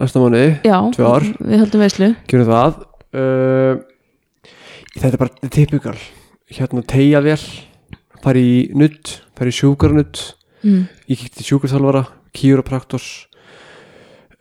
næsta 0.00 0.22
Já, 0.66 0.78
Tvö 0.96 1.06
ár. 1.06 1.28
við 1.38 1.62
höldum 1.62 1.84
veislu. 1.84 2.08
Uh, 3.12 3.78
Þetta 4.96 5.12
er 5.12 5.20
bara 5.20 5.50
typikal 5.52 5.98
Hérna 6.50 6.82
tegja 6.82 7.22
vel 7.22 7.38
fari 8.22 8.42
í 8.42 8.58
nudd, 8.74 9.18
fari 9.36 9.52
í 9.52 9.56
sjúkarnudd 9.56 10.18
mm. 10.64 10.82
ég 11.10 11.22
kíkti 11.22 11.44
í 11.44 11.48
sjúkarþjálfara 11.52 12.06
kýropraktors 12.34 13.08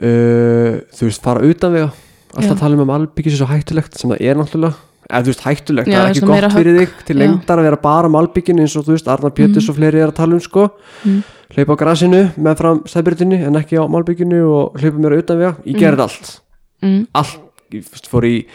uh, 0.01 0.81
þú 0.93 1.09
veist, 1.09 1.21
fara 1.21 1.45
utan 1.45 1.75
vega. 1.75 1.91
Alltaf 2.31 2.55
Já. 2.55 2.61
tala 2.63 2.77
um 2.77 2.85
að 2.85 2.91
malbyggis 2.93 3.35
er 3.35 3.41
svo 3.43 3.49
hættulegt 3.51 3.97
sem 3.99 4.13
það 4.13 4.25
er 4.25 4.39
náttúrulega 4.39 4.90
eða 5.11 5.21
þú 5.21 5.31
veist 5.33 5.43
hættulegt, 5.45 5.87
Já, 5.91 5.97
það 5.99 6.07
er 6.07 6.11
ekki 6.15 6.27
gott 6.31 6.55
fyrir 6.55 6.77
þig 6.79 7.05
til 7.05 7.17
lengdar 7.19 7.59
að 7.59 7.67
vera 7.69 7.77
bara 7.83 8.09
malbyggin 8.09 8.59
eins 8.63 8.75
og 8.79 8.85
þú 8.87 8.95
veist, 8.95 9.07
Arnar 9.11 9.31
Péturs 9.35 9.67
Mhm. 9.67 9.69
og 9.69 9.75
fleiri 9.77 9.99
er 10.01 10.07
að 10.11 10.15
tala 10.15 10.33
um 10.33 10.39
sko. 10.39 10.69
Mm. 11.05 11.23
hlaupa 11.51 11.75
á 11.75 11.81
grasinu 11.83 12.21
með 12.39 12.55
fram 12.57 12.77
stæðbyrðinni 12.87 13.43
en 13.45 13.55
ekki 13.59 13.75
á 13.75 13.83
malbygginu 13.91 14.39
og 14.47 14.77
hlaupa 14.79 14.97
mér 15.03 15.17
utan 15.19 15.37
vega 15.37 15.55
ég 15.65 15.75
Mm. 15.75 15.79
gerði 15.79 15.99
allt, 16.01 16.39
Mm. 16.81 17.07
allt. 17.13 17.39
Ég 17.71 17.83
fór 18.07 18.23
í, 18.23 18.45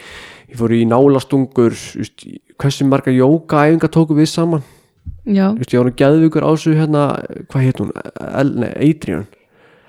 ég 0.49 0.55
fór 0.57 0.69
í 0.73 0.85
nálastungur 0.85 1.73
hversu 2.57 2.85
marga 2.85 3.11
jókaæfingar 3.11 3.89
tóku 3.89 4.13
við 4.17 4.27
saman. 4.27 4.63
Já, 5.25 5.51
Þú 5.53 5.57
veist, 5.59 5.73
ég 5.73 5.77
var 5.79 5.89
nú 5.89 5.95
geðvíkur 5.95 6.43
á 6.43 6.49
þessu 6.55 6.73
hérna, 6.75 7.01
hvað 7.51 7.61
heit 7.61 7.77
hún, 7.77 7.91
Adrian. 8.75 9.27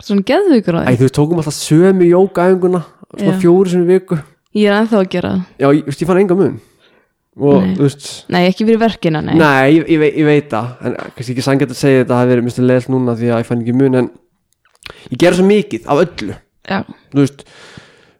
Svona 0.02 0.22
geðvíkur 0.24 0.74
á 0.74 0.80
því? 0.86 0.96
Þú 0.96 1.04
veist, 1.06 1.14
tókum 1.18 1.38
alltaf 1.38 1.56
sömu 1.58 2.04
jókaæfinguna 2.08 2.84
svona 3.16 3.38
fjóru 3.40 3.68
sinni 3.68 3.86
í 3.86 3.98
viku 3.98 4.18
Ég 4.58 4.66
er 4.66 4.76
ennþá 4.80 4.98
að 5.02 5.08
gera 5.14 5.30
það. 5.34 5.46
Já, 5.62 5.68
ég, 5.68 5.86
veist, 5.86 6.02
ég 6.02 6.10
fann 6.10 6.20
enga 6.22 6.36
mun. 6.38 6.58
Og, 7.38 7.58
Nei. 7.62 7.74
veist 7.78 8.06
Nei, 8.34 8.40
ekki 8.48 8.66
fyrir 8.66 8.80
verkina, 8.82 9.20
nei, 9.22 9.36
Nei, 9.38 9.76
ég, 9.76 9.90
ég, 9.94 10.06
ég 10.18 10.26
veit 10.26 10.48
það. 10.50 10.70
En 10.82 10.96
kannski 11.14 11.36
ekki 11.36 11.44
sangjart 11.46 11.74
að 11.74 11.78
segja 11.82 12.02
þetta 12.02 12.18
hafi 12.18 12.32
verið 12.32 12.48
mjög 12.48 12.64
leðilt 12.66 12.92
núna 12.94 13.14
því 13.18 13.28
að 13.30 13.42
ég 13.44 13.50
fann 13.50 13.62
ekki 13.62 13.76
mun 13.78 13.98
en 14.00 14.08
ég 15.12 15.20
gerði 15.22 15.38
svo 15.38 15.46
mikið 15.46 15.86
af 15.86 16.02
öllu. 16.06 16.38
Veist 17.14 17.44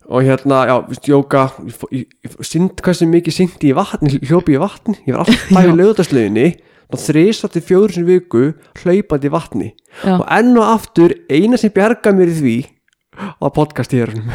og 0.09 0.25
hérna, 0.25 0.63
já, 0.65 0.75
veist, 0.89 1.09
jóka 1.11 1.43
ég, 1.69 1.83
ég, 1.93 2.07
ég 2.25 2.47
synd 2.49 2.81
hversu 2.81 3.09
mikið 3.11 3.35
syndi 3.37 3.69
í 3.69 3.75
vatni 3.77 4.15
hljópi 4.23 4.55
í 4.55 4.61
vatni, 4.63 4.97
ég 5.05 5.13
var 5.13 5.27
alltaf 5.27 5.67
í 5.69 5.75
lögðarslöginni 5.77 6.47
þrísar 6.97 7.53
til 7.53 7.61
fjóður 7.61 7.93
sem 7.93 8.07
viku 8.09 8.45
hlaupandi 8.81 9.29
vatni. 9.29 9.67
Já, 10.01 10.15
og 10.17 10.25
enn 10.33 10.55
og 10.57 10.65
aftur 10.65 11.13
eina 11.29 11.59
sem 11.61 11.73
bjarga 11.75 12.15
mér 12.17 12.33
í 12.33 12.39
því 12.39 12.57
var 13.41 13.53
podcast 13.57 13.93
í 13.95 14.01
hérunum 14.01 14.31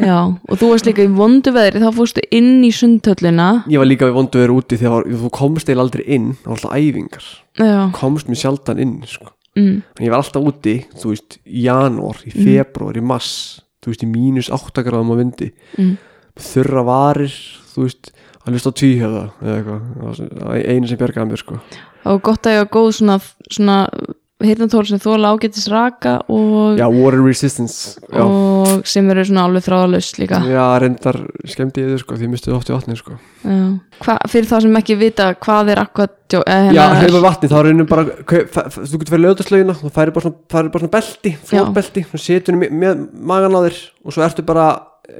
já 0.00 0.16
og 0.24 0.58
þú 0.60 0.70
varst 0.72 0.88
líka 0.88 1.04
í 1.06 1.10
vondu 1.14 1.52
veðri 1.54 1.82
þá 1.82 1.88
fórstu 1.96 2.24
inn 2.34 2.64
í 2.66 2.70
sundhöllina. 2.74 3.48
Ég 3.70 3.80
var 3.80 3.88
líka 3.88 4.08
við 4.08 4.16
vondu 4.18 4.38
að 4.40 4.44
vera 4.46 4.56
úti 4.58 4.78
þegar 4.80 4.94
var, 4.96 5.08
þú 5.24 5.30
komst 5.38 5.70
eil 5.72 5.80
aldrei 5.82 6.04
inn, 6.16 6.30
það 6.42 6.50
var 6.50 6.58
alltaf 6.58 6.76
æfingar. 6.80 7.28
Já, 7.60 7.76
komst 7.94 8.28
mér 8.30 8.40
sjaldan 8.42 8.80
inn 8.82 8.96
sko. 9.06 9.30
mm, 9.56 9.76
ég 10.02 10.10
var 10.10 10.18
alltaf 10.22 10.42
úti, 10.50 10.76
þú 10.98 11.12
veist 11.14 11.38
í 11.46 11.62
janúar, 11.68 12.18
í 12.26 12.32
Mm. 12.34 12.44
februar, 12.48 12.96
í 12.98 13.02
mass 13.02 13.60
þú 13.84 13.92
veist, 13.92 14.02
í 14.02 14.08
mínus 14.10 14.48
8 14.50 14.82
gráðum 14.82 15.12
á 15.12 15.16
vindi. 15.20 15.52
Mm, 15.78 15.96
þurra 16.40 16.84
varir, 16.88 17.34
þú 17.74 17.82
veist 17.84 18.10
að 18.44 18.52
hlusta 18.54 18.70
á 18.72 18.78
tvíhjöða 18.80 19.24
eða 19.40 19.56
eitthvað. 19.58 19.82
Það 20.00 20.44
var 20.44 20.56
einu 20.74 20.88
sem 20.88 20.98
bjargaði 20.98 21.30
mér 21.30 21.40
sko. 21.44 21.58
Og 22.04 22.22
gott 22.22 22.42
að 22.48 22.52
ég 22.56 22.64
var 22.64 22.72
góð 22.74 22.90
svona, 22.98 23.18
svona 23.50 23.76
heyrnatól 24.48 24.84
sem 24.88 25.00
þóla 25.02 25.32
ágætis 25.34 25.66
raka 25.72 26.14
og, 26.32 26.78
já, 26.78 26.84
water 26.90 27.22
resistance 27.24 28.00
já, 28.08 28.22
og 28.24 28.82
sem 28.88 29.08
eru 29.12 29.24
svona 29.28 29.44
alveg 29.48 29.66
þráðalaust 29.66 30.20
líka. 30.20 30.40
Já 30.50 30.64
reyndar 30.82 31.20
skemmdi 31.50 31.84
ég 31.84 31.94
þau 31.94 32.02
sko, 32.02 32.18
því 32.20 32.30
mistuð 32.32 32.56
oft 32.58 32.72
í 32.72 32.76
vatni 32.76 32.98
sko. 32.98 33.16
Já. 33.44 33.62
Hva, 34.04 34.18
fyrir 34.32 34.50
þá 34.50 34.56
sem 34.66 34.80
ekki 34.82 34.98
vita 35.00 35.30
hvað 35.46 35.72
er 35.74 35.82
akkurat 35.84 36.36
já, 36.36 36.42
hérna, 36.48 36.90
hlaupa 37.00 37.20
í 37.20 37.24
vatni, 37.28 37.52
þá 37.52 37.58
reynum 37.68 37.90
bara 37.90 38.06
þú 38.24 39.00
getur 39.00 39.14
fyrir 39.14 39.24
lögðarslögina, 39.26 39.78
þú 39.80 39.94
færi 39.94 40.14
bara 40.18 40.28
svona, 40.28 40.44
færi 40.54 40.74
bara 40.74 40.84
svona 40.84 40.96
belti, 40.98 41.34
flótbelti 41.50 42.06
þú 42.12 42.22
setur 42.26 42.60
með, 42.60 42.76
með 42.84 43.08
magan 43.32 43.58
á 43.58 43.60
þér 43.68 43.82
og 44.04 44.16
svo 44.16 44.26
ertu 44.26 44.46
bara 44.46 44.68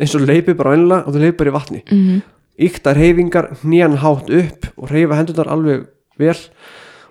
eins 0.01 0.15
og 0.17 0.25
leipið 0.25 0.57
bara 0.59 0.79
einlega 0.79 1.05
og 1.05 1.13
þú 1.17 1.27
leipir 1.27 1.51
í 1.51 1.55
vatni. 1.55 1.85
Mm 1.93 2.23
yktar 2.55 2.99
reyfingar, 2.99 3.51
nýjan 3.67 3.99
hátt 4.03 4.31
upp 4.31 4.69
og 4.79 4.91
reyfa 4.93 5.19
hendurnar 5.19 5.51
alveg 5.51 5.87
vel 6.21 6.37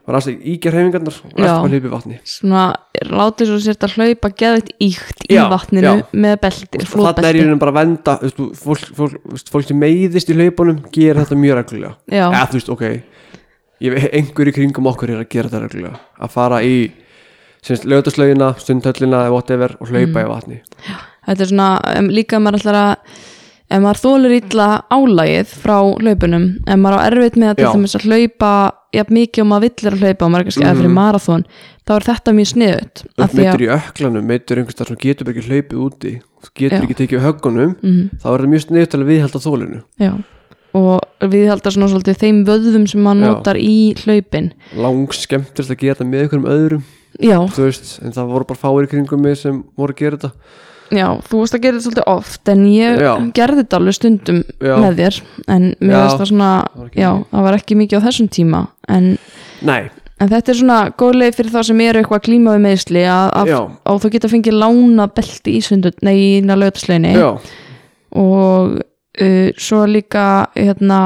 var 0.03 0.17
aðstæð 0.19 0.47
íkja 0.53 0.71
reyfingarnar 0.73 1.17
og 1.23 1.37
Já. 1.39 1.43
eftir 1.43 1.53
bara 1.63 1.69
hleypi 1.71 1.87
í 1.87 1.91
vatni 1.93 2.17
svona 2.27 2.63
látið 3.07 3.49
svo 3.51 3.59
sért 3.63 3.85
að 3.87 3.93
hlaupa 3.97 4.31
geðvitt 4.41 4.71
íkt 4.83 5.21
í 5.29 5.37
Já, 5.37 5.43
vatninu 5.51 5.85
já. 5.87 5.93
með 6.11 6.35
belti, 6.43 6.81
þannig 6.83 7.29
er 7.29 7.39
ég 7.39 7.53
bara 7.61 7.71
að 7.73 7.77
venda 7.79 8.15
þú 8.23 8.47
veist, 8.49 8.59
fólk, 8.63 8.89
fólk, 8.97 9.15
veist, 9.31 9.51
fólk 9.53 9.69
sem 9.69 9.79
meiðist 9.79 10.29
í 10.33 10.35
hlaupunum 10.35 10.81
gerir 10.91 11.21
þetta 11.23 11.39
mjög 11.39 11.57
reglulega 11.61 11.95
Já. 12.11 12.25
eða 12.27 12.43
þú 12.51 12.59
veist, 12.59 12.73
ok 12.75 12.83
ég, 12.83 13.95
veit, 13.95 14.09
einhver 14.19 14.51
í 14.51 14.55
kringum 14.59 14.91
okkur 14.91 15.13
er 15.15 15.23
að 15.23 15.31
gera 15.31 15.47
þetta 15.49 15.63
reglulega 15.67 16.03
að 16.19 16.35
fara 16.35 16.59
í 16.67 16.75
lögðarslögina, 17.63 18.53
stundhöllina 18.59 19.23
eða 19.23 19.31
whatever 19.37 19.77
og 19.79 19.87
hlaupa 19.87 20.19
Mm. 20.19 20.25
í 20.25 20.29
vatni 20.33 20.61
þetta 21.23 21.39
er 21.39 21.47
svona, 21.47 21.69
um, 21.97 22.09
líka 22.11 22.39
maður 22.43 22.59
ætlar 22.59 22.79
að 22.81 22.95
ef 23.71 23.79
maður 23.81 24.01
þólar 24.03 24.33
illa 24.35 24.67
álagið 24.91 25.53
frá 25.63 25.77
hlaupunum, 25.95 26.47
ef 26.67 26.75
maður 26.77 26.99
á 26.99 27.05
erfitt 27.07 27.37
með 27.39 27.53
að 27.53 27.63
Já. 27.63 27.69
að 27.71 28.07
hlaupa 28.09 28.51
jafn 28.93 29.17
mikið 29.17 29.43
og 29.43 29.49
maður 29.51 29.65
villir 29.67 29.95
að 29.97 30.03
hlaupa 30.03 30.25
og 30.27 30.31
maður 30.33 30.43
er 30.43 30.47
kannski 30.49 30.63
eða 30.65 30.75
fyrir 30.79 30.91
Mhm. 30.91 30.97
marathón 30.99 31.45
þá 31.87 31.91
er 31.95 32.05
þetta 32.09 32.35
mjög 32.37 32.49
sniðut 32.53 33.03
meitur 33.33 33.63
í 33.65 33.71
öklanum, 33.77 34.23
meitur 34.29 34.57
einhvers 34.61 34.77
þar 34.79 34.87
sem 34.93 35.01
getur 35.03 35.31
ekki 35.33 35.47
hlaupið 35.49 35.81
úti 35.87 36.13
getur 36.55 36.77
Já. 36.77 36.83
ekki 36.83 36.99
tekið 37.01 37.23
höggunum 37.27 37.75
mm, 37.81 38.09
þá 38.21 38.27
er 38.33 38.39
það 38.43 38.51
mjög 38.53 38.65
sniðut 38.67 38.89
til 38.93 38.99
að 39.01 39.09
viðhalda 39.11 39.43
þólinu 39.43 39.83
já 39.99 40.13
og 40.73 41.29
við 41.29 41.49
haldar 41.51 41.71
svona 41.75 41.87
svolítið 41.91 42.17
þeim 42.17 42.37
vöðum 42.47 42.87
sem 42.89 43.03
maður 43.05 43.19
notar 43.21 43.57
í 43.61 43.93
hlaupin. 44.03 44.47
Langs 44.73 45.19
skemmtilegt 45.21 45.69
að 45.69 45.77
gera 45.83 45.93
þetta 45.99 46.07
með 46.09 46.23
einhverjum 46.23 46.47
öðrum 46.49 46.83
veist, 47.21 47.91
en 48.01 48.11
það 48.15 48.31
voru 48.33 48.47
bara 48.49 48.57
fáir 48.63 48.87
kringum 48.89 49.21
mig 49.21 49.37
sem 49.37 49.59
voru 49.77 49.93
að 49.93 49.99
gera 50.01 50.17
þetta 50.17 50.31
já, 50.93 51.07
þú 51.29 51.39
veist 51.41 51.55
að 51.57 51.63
gera 51.65 51.77
þetta 51.79 51.85
svolítið 51.87 52.07
oft 52.13 52.49
en 52.53 52.63
ég 52.69 53.01
Já. 53.01 53.11
gerði 53.39 53.63
þetta 53.63 53.79
alveg 53.79 53.97
stundum 53.97 54.39
Já. 54.61 54.75
með 54.83 54.99
þér 55.01 55.17
en 55.55 55.67
mér 55.79 55.97
veist 55.97 56.21
það 56.21 56.29
svona, 56.31 56.51
Það 56.77 56.97
já, 57.01 57.09
það 57.33 57.45
var 57.47 57.57
ekki 57.59 57.77
mikið 57.81 57.99
á 57.99 58.05
þessum 58.07 58.29
tíma 58.37 58.61
en, 58.97 59.09
nei, 59.65 59.81
en 60.19 60.31
þetta 60.31 60.53
er 60.53 60.59
svona 60.61 60.79
góð 61.03 61.17
leið 61.21 61.37
fyrir 61.39 61.53
það 61.57 61.67
sem 61.69 61.83
eru 61.87 62.01
eitthvað 62.03 62.21
að 62.21 62.27
glíma 62.29 62.55
við 62.57 62.63
meðsli 62.67 63.03
að, 63.09 63.27
að, 63.41 63.51
já, 63.53 63.59
og 63.93 64.01
þú 64.03 64.13
geta 64.17 64.31
fengið 64.35 64.59
lána 64.61 65.07
belti 65.17 65.57
í 65.57 65.61
sundut, 65.65 65.99
nei, 66.05 66.15
í 66.17 66.31
lögatsleginni 66.47 67.15
já. 67.17 67.29
Og 68.13 68.77
uh, 68.77 69.49
svo 69.57 69.83
líka 69.89 70.25
hérna 70.53 70.99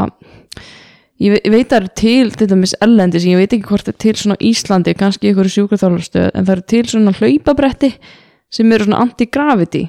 ég, 1.17 1.31
ve- 1.33 1.41
ég 1.45 1.53
veit 1.53 1.71
að 1.71 1.71
það 1.71 1.79
eru 1.79 1.91
til 2.01 2.31
til 2.37 2.47
dæmis 2.51 2.75
ellendis, 2.83 3.25
ég 3.25 3.39
veit 3.39 3.53
ekki 3.55 3.69
hvort 3.69 3.87
það 3.87 3.93
er 3.95 4.01
til 4.03 4.15
svona 4.21 4.37
Íslandi, 4.49 4.93
kannski 4.99 5.31
ykkur 5.31 5.49
sjúkraþálastöð 5.53 6.27
en 6.33 6.45
það 6.47 6.55
eru 6.57 6.65
til 6.73 6.83
svona 6.91 7.13
hlaupabretti 7.17 7.93
sem 8.51 8.71
eru 8.71 8.85
svona 8.87 9.01
anti-gravity. 9.03 9.83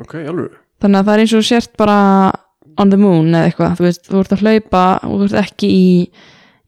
Ok, 0.00 0.14
alveg. 0.20 0.52
Þannig 0.82 1.00
að 1.00 1.06
það 1.08 1.14
er 1.14 1.22
eins 1.24 1.32
og 1.38 1.44
sért 1.48 1.76
bara 1.80 1.98
on 2.76 2.90
the 2.92 2.98
moon 3.00 3.30
eða 3.32 3.48
eitthvað, 3.48 3.76
þú 3.78 3.84
veist, 3.86 4.02
þú 4.10 4.18
ert 4.20 4.34
að 4.36 4.42
hlaupa 4.44 4.82
og 5.08 5.14
þú 5.22 5.28
ert 5.30 5.38
ekki 5.46 5.68
í, 5.72 5.86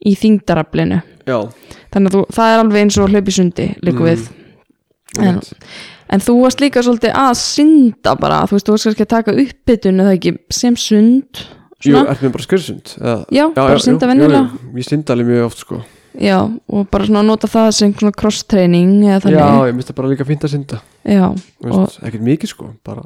í 0.08 0.12
þingdaraflinu 0.16 1.02
já, 1.28 1.36
þannig 1.92 2.08
að 2.08 2.14
þú, 2.16 2.22
það 2.38 2.52
er 2.54 2.62
alveg 2.62 2.80
eins 2.86 2.96
og 2.96 3.04
að 3.04 3.12
hlaupa 3.12 3.28
í 3.28 3.36
sundi 3.36 3.66
líka 3.84 3.98
Mm. 4.00 4.06
við, 4.08 4.22
En- 5.18 5.26
einmitt. 5.28 5.52
en 6.08 6.20
þú 6.24 6.34
varst 6.42 6.60
líka 6.64 6.80
svolítið 6.86 7.12
að 7.12 7.34
synda 7.42 8.14
bara, 8.20 8.40
þú 8.48 8.56
veist, 8.56 8.66
þú 8.66 8.72
varst 8.76 8.88
kannski 8.88 9.04
að 9.04 9.12
taka 9.12 9.36
uppbytun 9.44 10.00
eða 10.00 10.14
ekki, 10.16 10.32
sem 10.50 10.76
sund 10.76 11.44
jú, 11.84 11.96
ertu 12.00 12.24
með 12.24 12.32
bara 12.32 12.46
skursund 12.48 12.94
eða, 12.96 13.26
já, 13.28 13.44
bara 13.54 13.78
synda 13.78 14.08
jú, 14.08 14.48
ég 14.80 14.88
synda 14.88 15.12
alveg 15.12 15.26
mjög 15.28 15.44
oft 15.50 15.58
sko 15.58 15.82
já, 16.16 16.38
og 16.68 16.86
bara 16.90 17.04
svona 17.08 17.22
nota 17.26 17.46
það 17.50 17.68
sem 17.76 17.92
svona 17.94 18.14
cross-training 18.16 18.94
eða 19.04 19.18
já, 19.18 19.20
þannig. 19.26 19.68
ég 19.68 19.74
minnst 19.76 19.90
það 19.92 19.98
bara 20.00 20.08
líka 20.14 20.24
fínt 20.28 20.44
að 20.48 20.54
synda. 20.54 20.80
Já, 21.04 21.26
veist, 21.64 21.98
ekkert 22.02 22.24
mikið 22.28 22.52
sko, 22.54 22.70
bara 22.86 23.04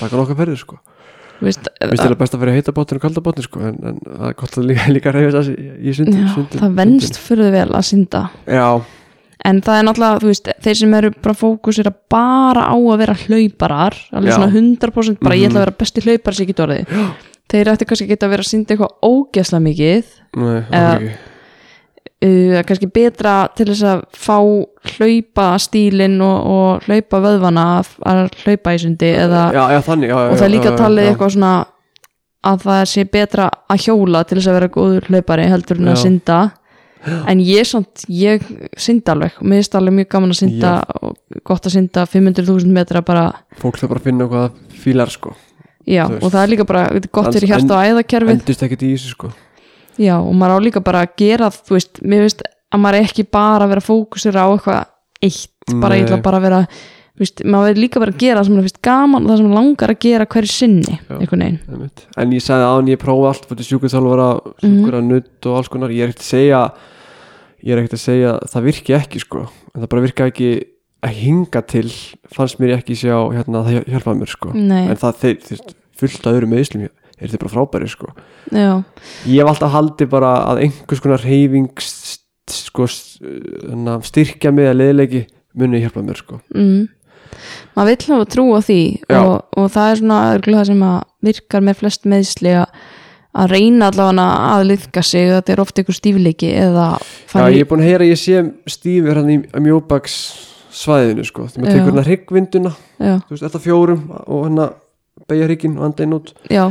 taka 0.00 0.16
nokkað 0.16 0.40
ferðir 0.42 0.58
sko. 0.64 0.80
Veist, 1.44 1.66
Mér 1.82 1.90
finnst 1.90 2.04
það 2.06 2.18
best 2.18 2.34
að 2.36 2.42
vera 2.44 2.52
heita 2.54 2.72
bátinn 2.72 2.96
og 3.00 3.02
kalda 3.02 3.20
bátinn 3.20 3.44
sko 3.44 3.60
en, 3.60 3.78
en 3.90 3.96
það 4.06 4.34
gott 4.40 4.58
að 4.58 4.66
líka, 4.70 4.84
líka 4.94 5.12
reyfist 5.12 5.40
að 5.40 5.48
í 5.54 5.94
sundi, 5.96 6.18
já, 6.22 6.28
sundi 6.34 6.60
það 6.62 6.76
venst 6.78 7.18
fyrir 7.20 7.50
vel 7.52 7.70
að 7.74 7.82
synda. 7.90 8.20
Já, 8.46 8.68
en 9.44 9.60
það 9.66 9.76
er 9.80 9.84
náttúrulega, 9.88 10.20
þú 10.22 10.30
veist, 10.30 10.48
þeir 10.64 10.78
sem 10.78 10.94
eru 11.00 11.10
bara 11.26 11.34
fókusir 11.36 11.90
að 11.90 11.98
bara 12.14 12.62
á 12.70 12.76
að 12.78 12.98
vera 13.02 13.16
hlauparar 13.26 13.98
alveg 14.14 14.30
Já. 14.30 14.36
svona 14.38 14.52
100% 14.54 15.18
bara 15.20 15.36
ég 15.36 15.50
ætla 15.50 15.52
Mhm. 15.52 15.58
að 15.58 15.64
vera 15.66 15.78
besti 15.82 16.04
hlaupar 16.06 16.34
sem 16.38 16.46
ég 16.46 16.54
get 16.54 16.64
orðið. 16.64 16.96
Þeir 17.50 17.68
ætti 17.74 17.84
kannski 17.90 18.06
ekki 18.08 18.24
að 18.24 18.30
vera 18.32 18.42
að 18.46 18.48
synda 18.54 18.72
eitthvað 18.72 18.94
ógeðslega 19.04 19.64
mikið 19.66 20.04
nei, 20.38 20.60
það 20.64 20.78
Eða- 20.78 20.94
er 20.94 21.02
ekki 21.02 21.18
uh, 22.24 22.62
kannski 22.66 22.88
betra 22.92 23.34
til 23.56 23.68
þess 23.70 23.84
að 23.88 24.02
fá 24.16 24.38
hlaupa 24.94 25.52
stílinn 25.62 26.16
og, 26.24 26.48
og 26.54 26.88
hlaupa 26.88 27.20
vöðvana 27.24 27.68
að, 27.80 28.26
hlaupa 28.44 28.74
í 28.74 28.82
sundi 28.82 29.12
eða, 29.12 29.46
Já, 29.54 29.62
já, 29.74 29.80
þannig, 29.86 30.12
já, 30.12 30.18
og 30.24 30.34
það 30.34 30.48
er 30.48 30.54
líka 30.56 30.74
talið 30.78 31.12
eitthvað 31.12 31.32
svona 31.36 31.54
að 32.44 32.66
það 32.66 32.82
sé 32.90 33.06
betra 33.08 33.48
að 33.72 33.86
hjóla 33.86 34.20
til 34.28 34.38
þess 34.38 34.50
að 34.50 34.58
vera 34.58 34.74
góður 34.74 35.08
hlaupari 35.08 35.48
heldur 35.48 35.80
en 35.80 35.94
að 35.94 36.02
synda. 36.02 36.42
En 37.28 37.40
ég 37.44 37.66
samt, 37.68 38.04
ég 38.08 38.44
synda 38.80 39.12
alveg. 39.12 39.38
Og 39.40 39.48
mér 39.48 39.60
finnst 39.60 39.74
alveg 39.76 39.96
mjög 39.96 40.10
gaman 40.12 40.32
að 40.32 40.38
synda 40.40 40.74
og 41.04 41.40
gott 41.44 41.68
að 41.68 41.74
synda 41.76 42.04
500.000 42.08 42.76
metra 42.76 43.00
bara, 43.04 43.24
Fólk 43.60 43.80
þarf 43.80 43.94
bara 43.94 44.04
finna 44.04 44.28
hvað 44.28 44.60
fílar 44.84 45.12
sko. 45.12 45.34
Já, 45.88 46.04
og 46.08 46.28
það 46.30 46.40
er 46.42 46.52
líka 46.52 46.68
bara 46.68 46.84
gott 47.12 47.32
fyrir 47.32 47.50
hjarta 47.52 47.76
og 47.76 47.90
æðakerfið. 47.90 48.38
Endist 48.38 48.64
ekkert 48.64 48.84
í 48.84 48.92
þessu 48.94 49.16
sko 49.16 49.32
Já, 49.98 50.16
og 50.18 50.34
maður 50.34 50.58
á 50.58 50.64
líka 50.66 50.80
bara 50.84 51.04
að 51.06 51.14
gera 51.20 51.50
þú 51.54 51.76
veist, 51.78 52.00
mér 52.02 52.24
veist 52.26 52.42
að 52.74 52.80
maður 52.82 53.00
ekki 53.04 53.24
bara 53.30 53.64
að 53.64 53.72
vera 53.74 53.84
fókusir 53.84 54.34
á 54.34 54.46
eitthvað 54.50 54.84
eitt 55.22 55.74
bara 55.80 55.96
ég 55.96 56.04
ætla 56.08 56.22
bara 56.24 56.40
að 56.40 56.46
vera 56.48 56.60
veist, 57.20 57.44
maður 57.46 57.70
er 57.70 57.78
líka 57.78 58.00
bara 58.02 58.10
að 58.10 58.18
gera 58.24 58.40
það 58.40 58.48
sem 58.48 58.54
maður 58.56 58.66
finnst 58.68 58.82
gaman 58.82 59.22
og 59.22 59.30
það 59.30 59.36
sem 59.38 59.46
maður 59.46 59.58
langar 59.60 59.92
að 59.94 60.00
gera 60.02 60.26
hverju 60.34 60.50
sinni 60.50 60.96
Já. 60.98 61.14
En 62.18 62.32
ég 62.34 62.42
sagði 62.42 62.66
án 62.74 62.90
ég 62.90 62.98
prófa 62.98 63.28
allt 63.30 63.46
fyrir 63.48 63.68
sjúkuþjálfara, 63.70 64.28
Mhm. 64.34 64.74
sjúkura 64.74 65.00
nutt 65.04 65.46
og 65.46 65.56
alls 65.56 65.68
konar. 65.68 65.90
Ég 65.94 66.02
er 66.02 66.08
ekkert 66.10 66.24
að 66.24 66.32
segja 66.34 66.72
Ég 67.64 67.72
er 67.72 67.78
ekkert 67.80 67.94
að 67.96 68.02
segja 68.04 68.32
að 68.42 68.50
það 68.52 68.64
virki 68.66 68.92
ekki 68.98 69.20
sko. 69.22 69.48
En 69.74 69.80
það 69.82 69.88
bara 69.88 70.02
virka 70.04 70.26
ekki 70.28 70.48
að 71.04 71.14
hinga 71.22 71.62
til 71.66 71.88
Fannst 72.34 72.58
mér 72.60 72.74
ekki 72.76 72.92
sjá 72.98 73.14
hérna 73.32 73.62
að 73.62 73.70
það 73.70 73.88
hjálpaði 73.94 74.18
mér 74.20 74.28
sko. 74.34 74.52
Nei, 74.52 74.88
En 74.90 74.96
það 75.00 75.14
þeir, 75.22 75.38
þeir 75.46 75.60
fullt 75.96 76.26
að 76.26 76.34
öðrum 76.34 76.52
meðslum 76.52 76.88
Er 77.20 77.30
þeir 77.30 77.42
bara 77.44 77.52
frábæri 77.52 77.88
sko? 77.92 78.10
Já, 78.50 78.82
Ég 79.30 79.38
hef 79.40 79.50
alltaf 79.52 79.72
haldið 79.76 80.10
bara 80.10 80.32
að 80.50 80.64
einhvers 80.66 81.02
konar 81.04 81.22
reyfing 81.22 81.68
sko, 82.50 82.88
st- 82.90 83.22
hérna, 83.68 84.00
styrkja 84.04 84.52
mig 84.52 84.66
að 84.68 84.80
leðilegi 84.80 85.22
muni 85.54 85.80
hjálpa 85.84 86.02
mér 86.04 86.18
sko. 86.18 86.40
Mm. 86.54 86.88
maður 87.74 87.88
vill 87.90 88.12
hafa 88.14 88.26
trú 88.30 88.44
á 88.54 88.60
því 88.62 88.80
og, 89.10 89.32
og 89.58 89.70
það 89.74 89.88
er 89.90 90.00
svona 90.00 90.18
örugglega 90.34 90.60
það 90.60 90.68
sem 90.70 90.82
að 90.86 90.98
virkar 91.28 91.64
með 91.66 91.78
flest 91.80 92.04
meðsli 92.10 92.52
að 92.60 92.84
að 93.34 93.50
reyna 93.50 93.88
allavega 93.90 94.24
að 94.54 94.64
liðka 94.68 95.02
sig. 95.02 95.24
Þetta 95.32 95.52
er 95.54 95.60
ofta 95.64 95.82
ykkur 95.82 95.96
stífleiki 95.98 96.50
eða 96.54 96.84
Já, 97.34 97.48
ég 97.50 97.64
er 97.64 97.66
búin 97.66 97.82
að 97.82 97.88
heyra 97.90 98.04
að 98.06 98.12
ég 98.12 98.20
sé 98.20 98.42
stífur 98.70 99.18
hann 99.18 99.32
í 99.34 99.38
mjóbaks 99.64 100.14
svæðinu 100.74 101.24
sko. 101.26 101.48
Þegar 101.50 101.64
maður 101.64 101.74
tekur 101.74 101.88
hérna 101.90 102.04
hryggvinduna 102.06 102.72
já, 103.02 103.14
þú 103.26 103.34
veist, 103.34 103.44
þetta 103.48 103.62
fjórum 103.64 104.04
og 104.22 104.44
hérna 104.46 104.68
beigja 105.30 105.48
hrygginn 105.48 105.74
og 105.80 105.88
anda 105.88 106.06
inn 106.06 106.14
út. 106.14 106.30
Já, 106.50 106.64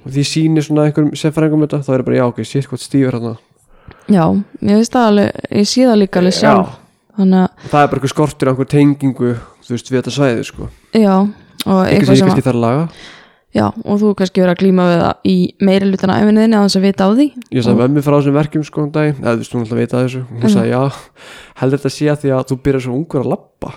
og 0.00 0.10
því 0.14 0.26
sýnir 0.26 0.66
svona 0.66 0.88
einhverjum 0.88 1.14
seffræðingum 1.18 1.66
þetta 1.66 1.82
þá 1.86 1.92
er 1.94 2.02
ég 2.02 2.08
bara 2.08 2.20
já 2.20 2.26
ok, 2.28 2.42
sétt 2.48 2.70
hvað 2.70 2.84
stífur 2.84 3.18
hann 3.18 3.36
já 4.10 4.24
ég 4.60 4.80
veist 4.80 4.94
það 4.94 5.08
alveg, 5.10 5.44
ég 5.60 5.70
sé 5.70 5.86
það 5.86 6.00
líka 6.02 6.20
alveg 6.22 6.36
sjálf. 6.36 6.76
Þannig 7.20 7.40
að, 7.42 7.64
það 7.68 7.82
er 7.82 7.88
bara 7.90 7.98
einhver 8.00 8.12
skortur 8.14 8.48
á 8.48 8.50
einhver 8.52 8.68
tengingu 8.70 9.30
þú 9.66 9.74
veist, 9.74 9.90
við 9.90 9.98
þetta 9.98 10.12
svæði 10.14 10.44
sko. 10.48 10.68
Já 10.96 11.14
og 11.20 11.80
eitthvað 11.84 12.06
sem 12.06 12.30
eitthvað 12.30 12.30
ég 12.30 12.38
að 12.38 12.46
þarf 12.46 12.60
að 12.60 12.64
laga. 12.64 12.84
Já, 13.50 13.64
og 13.66 13.96
þú 13.98 14.12
kannski 14.14 14.42
verið 14.44 14.52
að 14.54 14.60
glíma 14.60 14.84
við 14.86 15.00
það 15.02 15.24
í 15.26 15.36
meiri 15.66 15.86
hlutana 15.90 16.18
æfinniðinni 16.20 16.56
að 16.56 16.66
þess 16.68 16.78
að 16.78 16.84
vita 16.86 17.06
á 17.06 17.10
því. 17.10 17.26
Ég 17.50 17.64
sagði 17.66 17.80
mömmu 17.80 18.04
frá 18.06 18.14
þessum 18.14 18.36
verkjum 18.36 18.66
sko 18.68 18.84
um 18.84 18.92
daginn. 18.94 19.16
Eða 19.18 19.32
þú 19.32 19.42
veist 19.42 19.56
hún 19.56 19.64
alltaf 19.64 19.80
veit 19.80 19.94
að 19.94 20.04
þessu. 20.04 20.20
Hún 20.30 20.44
Já. 20.44 20.52
sagði 20.54 20.70
já, 20.70 20.82
heldur 21.58 21.82
þetta 21.82 21.92
sé 21.96 22.10
að 22.12 22.20
því 22.22 22.32
að 22.36 22.44
þú 22.46 22.58
byrjar 22.68 22.84
svo 22.86 22.94
ungur 22.94 23.24
að 23.24 23.32
labba? 23.32 23.72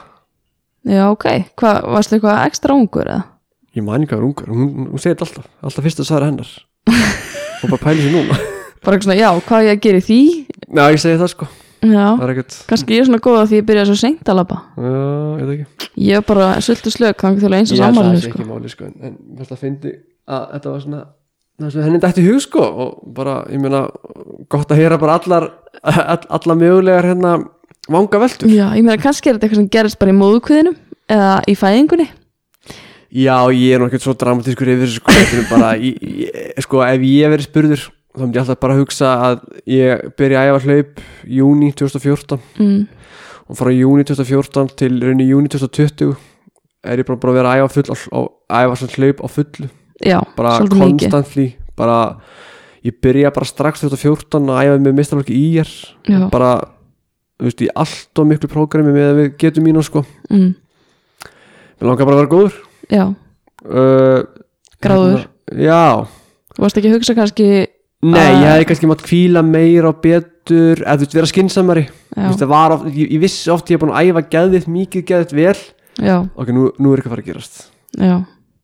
Já, 0.94 1.04
ok, 1.10 1.26
hvað, 1.58 1.80
varstu 1.96 2.20
eitthvað 2.20 2.44
ekstra 2.44 2.78
ungur 2.78 3.10
eða? 3.16 3.26
Ég 3.74 3.86
man 3.86 4.06
ekki 4.06 4.16
að 4.16 4.22
vera 4.22 4.30
ungur, 4.30 4.54
hún, 4.54 4.88
hún 4.92 5.02
segir 5.02 5.18
alltaf 5.18 5.48
alltaf 5.64 5.88
fyrst 5.88 6.04
að 6.04 6.10
sagði 6.10 6.30
hennar. 6.30 6.54
Og 7.64 7.72
bara 7.72 7.82
pæli 7.88 8.06
sér 8.06 8.16
núna. 8.18 8.40
Bara 8.84 8.98
eitthvað 8.98 9.06
svona, 9.08 9.16
já, 9.16 9.30
hvað 9.48 9.62
ég 9.64 9.78
að 9.78 9.84
gera 9.86 10.00
því? 10.04 10.22
Já, 10.76 10.82
ég 10.92 10.98
segi 11.00 11.20
það 11.22 11.30
sko, 11.32 11.46
já, 11.80 12.02
það 12.04 12.24
er 12.26 12.32
ekkert 12.34 12.56
kannski 12.68 12.96
ég 12.98 13.00
er 13.00 13.08
svona 13.08 13.20
góð 13.24 13.38
að 13.40 13.46
því 13.48 13.60
ég 13.62 13.68
byrjaði 13.70 13.88
svo 13.88 14.00
seint 14.02 14.32
að 14.34 14.40
labba. 14.42 14.58
Já, 14.76 14.90
ég 15.40 15.46
veit 15.48 15.54
ekki. 15.54 15.92
Ég 16.04 16.20
er 16.20 16.26
bara 16.28 16.48
sultu 16.66 16.92
slök 16.92 17.24
þannig 17.24 17.46
til 17.46 17.52
eins 17.56 17.72
og 17.72 17.80
ég 17.80 17.86
held 17.88 18.02
að 18.02 18.10
það 18.10 18.18
sko. 18.26 18.34
ekki 18.34 18.48
máli 18.50 18.72
sko 18.74 18.90
en, 18.90 18.98
en 19.00 19.14
ég 19.16 19.40
held 19.40 19.56
að 19.56 19.62
fyndi 19.64 19.94
að 20.28 20.44
þetta 20.58 20.74
var 20.74 20.84
svona 20.84 21.02
það 21.62 21.86
henni 21.88 22.02
dætti 22.04 22.26
hug 22.26 22.42
sko 22.44 22.64
og 22.84 22.94
bara, 23.16 23.36
ég 23.54 23.62
meina, 23.62 23.86
gott 24.52 24.72
að 24.74 24.82
heyra 24.82 24.98
bara 25.02 25.20
allar 25.20 25.48
all, 26.14 26.26
allar 26.28 26.60
mögulegar 26.60 27.08
hérna 27.08 27.36
vanga 27.92 28.22
veldur 28.24 28.52
já, 28.52 28.66
ég 28.74 28.84
meina 28.84 29.00
kannski 29.02 29.30
er 29.30 29.38
þetta 29.38 29.48
eitthvað 29.48 29.62
sem 29.62 29.72
gerist 29.78 30.00
bara 30.02 30.14
í 30.14 30.18
móðukviðinu 30.18 30.74
eða 31.14 31.32
í 31.48 31.56
fæðingunni 31.60 32.10
Já, 33.14 33.46
ég 33.54 33.76
er 33.76 33.84
ekkert 33.86 34.02
svo 34.08 34.16
dramatískur 34.18 34.70
yfir 34.74 34.88
þessu 34.88 34.98
sko, 34.98 35.42
bara, 35.52 35.76
ég, 35.78 36.00
ég, 36.02 36.62
sko, 36.66 36.80
ef 36.82 37.04
ég 37.06 37.30
verið 37.30 37.46
spurður, 37.46 37.84
þá 38.10 38.24
myndi 38.24 38.40
ég 38.40 38.42
alltaf 38.42 38.62
bara 38.64 38.74
að 38.74 38.82
hugsa 38.82 39.12
að 39.28 39.44
ég 39.70 40.02
byrja 40.18 40.40
að 40.42 40.50
æfa 40.50 40.64
hlaup 40.64 41.04
júni 41.38 41.70
2014 41.78 42.40
mm. 42.58 42.80
og 43.46 43.60
frá 43.60 43.70
júni 43.76 44.08
2014 44.10 44.74
til 44.82 44.98
raunni 45.04 45.30
júni 45.30 45.54
2020 45.54 46.16
er 46.90 47.04
ég 47.04 47.12
bara 47.12 47.22
bara 47.22 47.36
að 47.36 47.38
vera 47.38 47.54
að 47.54 47.62
æfa 47.62 47.72
full 47.76 47.86
á, 47.86 47.96
á, 48.02 48.20
æfa 48.64 48.80
svona 48.82 48.98
hlaup 48.98 49.22
á 49.22 49.28
fullu, 49.36 49.70
já, 50.02 50.18
bara 50.40 50.58
konstantli 50.74 51.48
bara, 51.78 52.02
ég 52.82 52.98
byrja 52.98 53.36
bara 53.38 53.54
strax 53.54 53.86
2014 53.86 54.54
að 54.58 54.66
æfa 54.66 54.84
með 54.90 55.00
mistarflokki 55.04 55.38
í 55.38 55.48
ég 55.60 56.28
bara, 56.34 56.56
þú 57.38 57.52
veist, 57.52 57.62
í 57.62 57.72
allt 57.78 58.26
og 58.26 58.32
miklu 58.34 58.50
prógrami 58.58 58.90
með 58.90 59.10
að 59.14 59.18
við 59.22 59.34
getum 59.46 59.70
mínu 59.70 59.86
sko, 59.86 60.02
mm. 60.34 60.54
mér 61.78 61.92
langar 61.94 62.08
bara 62.10 62.18
að 62.18 62.24
vera 62.26 62.36
góður 62.38 62.62
já, 62.94 63.06
uh, 63.10 64.24
Gráður. 64.84 65.24
hérna, 65.24 65.30
Já, 65.54 66.08
varst 66.58 66.78
ekki 66.80 66.90
að 66.90 66.96
hugsa 66.98 67.16
kannski 67.18 67.48
Nei, 68.04 68.34
ég 68.36 68.50
hefði 68.50 68.66
kannski 68.68 68.88
mátt 68.90 69.04
kvíla 69.06 69.42
meira 69.48 69.92
og 69.94 70.02
betur 70.04 70.82
eða 70.82 70.98
þú 71.00 71.06
veist, 71.06 71.14
vera 71.16 71.30
skinsamari 71.30 71.84
var 72.52 72.76
oft, 72.76 72.90
ég, 72.92 73.14
ég 73.16 73.22
vissi 73.24 73.52
oft 73.54 73.70
ég 73.72 73.78
er 73.78 73.84
búin 73.84 73.94
að 73.96 74.10
æfa 74.12 74.24
geðið 74.34 74.68
mikið 74.68 75.06
geðið 75.08 75.36
vel. 75.38 75.60
Já, 76.04 76.18
ok, 76.36 76.52
nú, 76.52 76.66
nú 76.84 76.92
er 76.92 77.00
ekki 77.00 77.10
að 77.10 77.14
fara 77.14 77.24
að 77.24 77.30
gerast. 77.30 77.62
Já, 77.96 78.16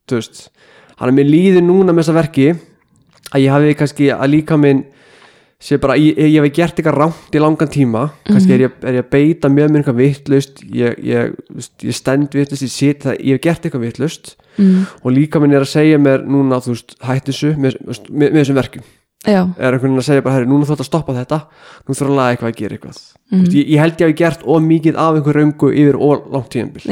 þú 0.09 0.19
veist, 0.19 0.41
hann 0.99 1.11
er 1.11 1.15
mér 1.15 1.29
líður 1.29 1.65
núna 1.69 1.95
með 1.95 2.03
þessa 2.03 2.17
verki 2.19 2.47
að 3.29 3.45
ég 3.45 3.53
hafi 3.53 3.77
kannski 3.79 4.09
að 4.15 4.31
líka 4.33 4.59
minn 4.59 4.83
sé 5.59 5.75
bara, 5.81 5.97
ég, 5.99 6.15
ég 6.15 6.39
hef 6.39 6.53
gert 6.55 6.77
eitthvað 6.79 6.95
rámt 6.95 7.35
í 7.35 7.39
langan 7.41 7.71
tíma 7.71 8.05
kannski 8.23 8.53
er, 8.55 8.61
ég, 8.63 8.75
er 8.79 8.99
ég 8.99 9.03
að 9.03 9.09
beita 9.11 9.49
með 9.51 9.73
mér 9.73 9.81
eitthvað 9.81 9.97
vitlaust 9.99 10.61
ég, 10.63 11.01
ég, 11.03 11.33
veist, 11.51 11.73
ég 11.83 11.97
stend 11.97 12.37
vitlaust 12.37 12.63
ég, 12.63 12.71
sit, 12.71 13.01
það, 13.03 13.17
ég 13.19 13.35
hef 13.35 13.43
gert 13.43 13.67
eitthvað 13.67 13.83
vitlaust 13.83 14.31
mm. 14.55 14.85
og 15.03 15.11
líka 15.17 15.41
minn 15.43 15.57
er 15.57 15.65
að 15.65 15.73
segja 15.73 15.99
mér 15.99 16.23
núna 16.23 16.61
þú 16.63 16.77
veist, 16.77 16.95
hættu 17.03 17.33
þessu 17.33 17.51
með, 17.59 17.75
með, 17.83 17.99
með, 18.21 18.37
þessum 18.37 18.59
verkum 18.61 18.87
já, 19.27 19.41
er 19.41 19.75
einhvern 19.75 19.83
veginn 19.89 20.03
að 20.05 20.07
segja 20.07 20.25
bara, 20.29 20.37
herri, 20.37 20.51
núna 20.53 20.69
þú 20.69 20.77
ætti 20.77 20.85
að 20.85 20.91
stoppa 20.93 21.17
þetta 21.19 21.41
nú 21.43 21.97
þurfa 21.99 22.07
að 22.13 22.19
laga 22.21 22.37
eitthvað 22.37 22.53
að 22.53 22.61
gera 22.61 22.79
eitthvað 22.79 23.03
mm. 23.27 23.43
ég, 23.43 23.59
ég 23.59 23.83
held 23.83 23.99
ég 23.99 24.07
hafi 24.07 24.19
gert 24.23 24.47
of 24.47 24.65
mikið 24.69 25.03
af 25.03 25.19
einhver 25.19 25.41
röngu 25.41 25.73
yfir 25.75 25.99
of 25.99 26.31
langt 26.31 26.51
tíðanbíl 26.55 26.87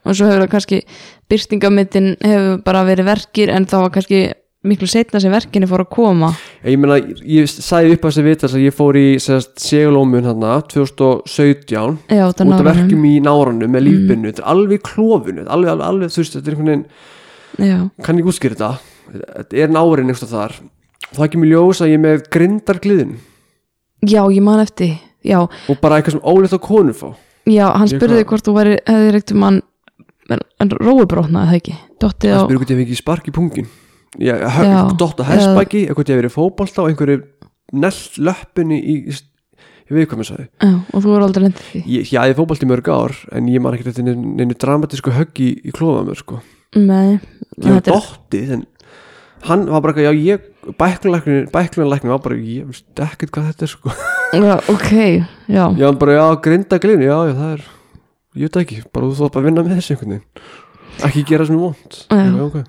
og 0.00 0.16
svo 0.16 0.26
hefur 0.26 0.42
það 0.42 0.52
kannski 0.56 0.82
byrstingamyndin 1.30 2.14
hefur 2.24 2.62
bara 2.66 2.82
verið 2.88 3.12
verkir 3.12 3.54
en 3.54 3.70
það 3.70 3.86
var 3.86 3.94
kannski 4.00 4.20
miklu 4.60 4.88
setna 4.90 5.20
sem 5.22 5.32
verkinni 5.32 5.68
fór 5.68 5.84
að 5.86 5.88
koma. 5.94 6.28
Ég 6.68 6.76
meina, 6.80 6.98
ég 7.24 7.46
sagði 7.48 7.94
upp 7.96 8.02
að 8.04 8.10
þessi 8.12 8.24
vita 8.26 8.48
að 8.50 8.64
ég 8.66 8.74
fór 8.76 8.98
í 9.00 9.04
segulómun 9.16 10.26
hérna 10.28 10.58
2017 10.68 11.96
já, 12.12 12.24
út 12.28 12.42
af 12.44 12.66
verkjum 12.68 13.06
í 13.08 13.14
náranum 13.24 13.72
með 13.72 13.80
Mm. 13.80 13.86
lífbinnu, 13.88 14.32
þetta 14.32 14.44
er 14.44 14.50
alveg 14.52 14.82
klófinu 14.84 15.46
alveg, 15.46 15.72
alveg, 15.72 15.86
alveg, 15.86 16.12
þú 16.12 16.20
veist, 16.20 16.36
þetta 16.36 16.50
er 16.50 16.54
einhvern 16.56 16.70
veginn 16.70 16.86
já, 17.70 17.78
kann 18.04 18.18
ég 18.20 18.28
útskýra 18.28 18.56
þetta. 18.58 18.72
Þetta 19.10 19.56
er 19.64 19.68
nárin 19.72 20.04
einhvers 20.06 20.28
staðar. 20.28 20.54
það 21.10 21.24
ekki 21.26 21.40
mér 21.40 21.50
ljós 21.54 21.80
að 21.80 21.88
ég 21.90 21.96
er 21.96 22.04
með 22.04 22.28
grindargliðin 22.30 23.16
já, 24.04 24.22
ég 24.28 24.42
man 24.42 24.60
eftir 24.60 24.98
já, 25.24 25.40
og 25.40 25.80
bara 25.80 25.96
eitthvað 26.00 26.18
sem 26.18 26.20
óleitt 26.20 26.52
á 26.52 26.60
konu 26.60 26.92
fá. 26.92 27.16
Já, 27.48 27.72
hann 27.72 27.88
Ég 27.88 27.96
spurði 27.96 28.24
hvort 28.28 28.44
þú 28.44 28.54
væri 28.54 28.76
hefði 28.84 29.12
reykt 29.16 29.32
um 29.32 29.42
hann 29.42 29.62
en 30.30 30.40
dottið 31.98 32.36
á, 32.36 32.44
það 32.44 32.44
spyrir 32.44 32.60
hvort 32.60 32.70
ég 32.70 32.76
hef 32.76 32.84
ekki 32.86 33.00
spark 33.00 33.24
í 33.26 33.32
Já, 34.18 34.90
dott 34.98 35.20
á 35.22 35.24
hestbæki 35.28 35.84
hvort 35.92 36.08
ég 36.10 36.16
hef 36.16 36.22
verið 36.24 36.34
fótbolta 36.34 36.82
og 36.82 36.90
einhverju 36.90 37.20
nell 37.78 38.00
löppinni 38.18 38.80
í, 38.80 38.96
í, 39.06 39.18
já, 40.58 40.72
og 40.90 41.04
þú 41.04 41.12
er 41.14 41.26
aldrei 41.26 41.44
lendið 41.44 41.68
því? 41.68 41.82
Ég, 41.86 42.10
ég 42.10 42.24
æði 42.24 42.36
fótbolta 42.40 42.66
í 42.66 42.70
mörg 42.72 42.90
ár 42.90 43.14
en 43.38 43.50
ég 43.52 43.62
man 43.62 43.76
ekki 43.76 43.86
þetta 43.86 44.06
neinu, 44.08 44.34
neinu 44.40 44.56
dramatísku 44.58 45.14
högg 45.14 45.42
í, 45.46 45.50
mér 46.08 46.18
sko. 46.18 46.40
Nei, 46.74 47.20
ég 47.62 47.76
var 47.76 47.86
dottið 47.86 48.54
en 48.56 48.64
hann 49.46 49.66
var 49.70 49.84
bara 49.84 49.94
eitthvað, 49.94 50.10
já 50.10 50.26
ég 50.26 50.48
bæklunarlæknin 51.54 52.12
var 52.12 52.22
bara 52.22 52.38
ég 52.38 52.66
veist 52.68 53.04
ekkert 53.06 53.34
hvað 53.34 53.52
þetta 53.52 53.66
er 53.68 53.72
sko. 53.76 53.94
Já, 54.30 54.56
ok, 54.70 54.90
já, 55.50 55.62
ég 55.70 55.86
var 55.86 56.00
bara, 56.02 56.18
já, 56.18 56.26
grinda 56.42 56.78
glinu, 56.82 57.06
já, 57.06 57.16
já, 57.30 57.36
það 57.38 57.54
er 57.54 57.64
ég 58.38 58.50
veit 58.50 58.60
ekki, 58.64 58.82
bara 58.90 59.06
þú 59.08 59.16
þótt 59.22 59.34
bara 59.34 59.42
að 59.42 59.48
vinna 59.50 59.64
með 59.66 59.80
þessu 59.80 59.96
einhvern 59.96 60.16
veginn. 60.18 60.44
Ekki 61.06 61.24
gera 61.30 61.46
sem 61.48 61.56
er 61.56 61.62
vond 61.62 61.98
Já. 62.10 62.20
já, 62.26 62.44
okay. 62.44 62.64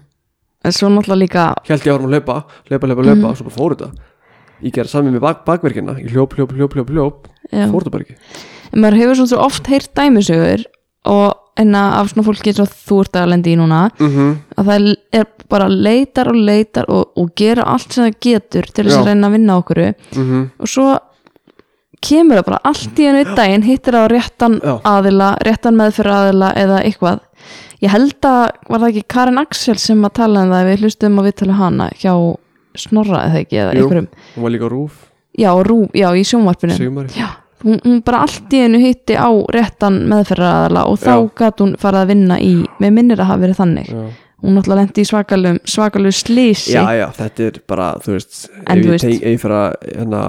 En 0.65 0.71
svo 0.71 0.89
náttúrulega 0.89 1.21
líka 1.23 1.45
held 1.67 1.81
ég 1.87 1.93
árum 1.95 2.07
að 2.07 2.15
hlaupa, 2.15 2.35
hlaupa, 2.69 2.87
hlaupa, 2.87 3.03
hlaupa 3.03 3.15
Mhm. 3.21 3.25
og 3.31 3.37
svo 3.37 3.45
bara 3.49 3.57
fór 3.59 3.75
þetta 3.75 3.91
ég 4.61 4.71
gerði 4.75 4.89
sami 4.89 5.11
með 5.11 5.19
bak, 5.21 5.45
bakverkina 5.45 5.97
ég 5.99 6.11
hljóp, 6.13 6.35
hljóp, 6.37 6.51
hljóp, 6.53 6.73
hljóp, 6.73 6.89
hljóp 6.89 7.27
já, 7.51 7.65
fór 7.71 7.81
þetta 7.83 7.91
bara 7.91 8.03
ekki 8.03 8.15
en 8.73 8.81
maður 8.81 8.99
hefur 9.01 9.15
svona 9.15 9.31
svo 9.33 9.45
oft 9.45 9.67
heyrt 9.67 9.93
dæmisögur 9.95 10.65
og 11.05 11.33
enna 11.57 11.99
af 11.99 12.11
svona 12.11 12.23
fólki 12.23 12.53
og 12.61 12.69
þú 12.69 12.99
ert 13.03 13.17
að 13.19 13.29
lendi 13.33 13.53
í 13.55 13.57
núna 13.59 13.89
mm 13.99 14.35
að 14.57 14.65
það 14.69 14.95
er 15.11 15.25
bara 15.49 15.67
leitar 15.67 16.27
og 16.29 16.35
leitar 16.35 16.85
og, 16.87 17.11
og 17.17 17.31
gera 17.35 17.63
allt 17.63 17.91
sem 17.91 18.05
það 18.05 18.19
getur 18.21 18.69
til 18.71 18.85
þess 18.85 18.95
Já. 18.95 19.01
að 19.01 19.07
reyna 19.09 19.27
að 19.27 19.31
vinna 19.31 19.57
okkur 19.57 19.77
-hmm. 19.81 20.49
og 20.59 20.67
svo 20.67 20.99
kemur 22.01 22.37
það 22.39 22.45
bara 22.45 22.61
allt 22.63 22.99
í 22.99 23.07
einu 23.07 23.19
einn 23.21 23.35
daginn 23.35 23.63
hittir 23.63 23.93
það 23.93 24.05
á 24.05 24.11
réttan 24.11 24.59
Já. 24.61 24.73
aðila 24.83 25.37
réttan 25.45 25.75
meðfyrir 25.77 26.11
aðila 26.15 26.53
eða 26.55 26.79
eitthvað 26.85 27.19
ég 27.81 27.89
held 27.93 28.27
að 28.29 28.41
var 28.69 28.79
það 28.83 28.89
ekki 28.91 29.03
Karin 29.15 29.41
Axel 29.41 29.77
sem 29.81 30.01
að 30.05 30.13
tala 30.21 30.43
um 30.45 30.51
það 30.53 30.67
við 30.71 30.83
hlustum 30.85 31.19
að 31.21 31.29
við 31.29 31.35
tala 31.43 31.59
hana 31.59 31.89
hjá 32.01 32.13
Snorra 32.81 33.25
eða 33.27 33.39
ekki 33.43 33.57
eða 33.59 33.71
Jú. 33.75 33.83
einhverjum 33.83 34.09
hún 34.35 34.43
var 34.45 34.51
líka 34.53 34.69
rúf, 34.71 34.93
já, 35.37 35.49
rú, 35.67 35.79
já, 35.97 36.07
í 36.15 36.21
sjónvarpinu 36.23 36.77
segumari 36.77 37.09
já, 37.17 37.27
hún, 37.65 37.79
hún 37.83 37.97
bara 38.07 38.21
allt 38.23 38.53
í 38.55 38.61
einu 38.63 38.79
hitti 38.79 39.17
á 39.19 39.27
réttan 39.51 39.97
meðfyrir 40.07 40.47
aðila 40.47 40.85
og 40.87 40.99
þá 41.01 41.11
Já. 41.11 41.25
gat 41.41 41.59
hún 41.65 41.73
farið 41.81 42.03
að 42.05 42.11
vinna 42.13 42.37
í 42.39 42.53
með 42.79 42.93
minnir 42.95 43.19
að 43.19 43.27
hafa 43.33 43.43
verið 43.43 43.59
þannig 43.59 43.91
já. 43.91 44.05
hún 44.45 44.55
náttúrulega 44.55 44.79
lendi 44.85 45.03
í 45.03 45.09
svakalum 45.11 45.59
svakalum 45.75 46.15
slísi 46.15 46.77
já, 46.77 46.83
já, 47.01 47.07
þetta 47.19 47.43
er 47.49 47.59
bara, 47.67 47.89
þú 48.05 48.15
veist 48.15 48.39
En 48.65 48.77
ef 48.77 48.85
þú 48.85 48.87
ég, 48.87 48.91
veist- 48.95 49.07
teng, 49.09 49.19
ef 49.19 49.35
ég 49.35 49.43
fyrir 49.43 49.57
að 49.59 49.75
hérna, 49.91 50.23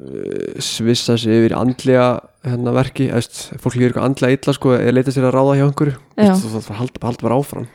uh, 0.00 0.60
svissa 0.64 1.18
sig 1.20 1.36
yfir 1.42 1.58
andlega 1.60 2.08
hérna, 2.44 2.72
verki, 2.74 3.08
eðst, 3.14 3.40
fólk 3.62 3.76
líður 3.78 3.92
eitthvað 3.92 4.06
andlega 4.08 4.36
illa 4.38 4.54
sko, 4.56 4.72
eða 4.78 4.94
leita 4.96 5.14
sér 5.14 5.26
að 5.28 5.34
ráða 5.36 5.56
hjá 5.58 5.64
einhverju 5.68 5.96
Já. 6.18 6.32
þú 6.38 6.52
þarf 6.56 6.70
að 6.72 6.80
halda, 6.82 7.02
halda 7.06 7.26
bara 7.28 7.38
áfram. 7.42 7.66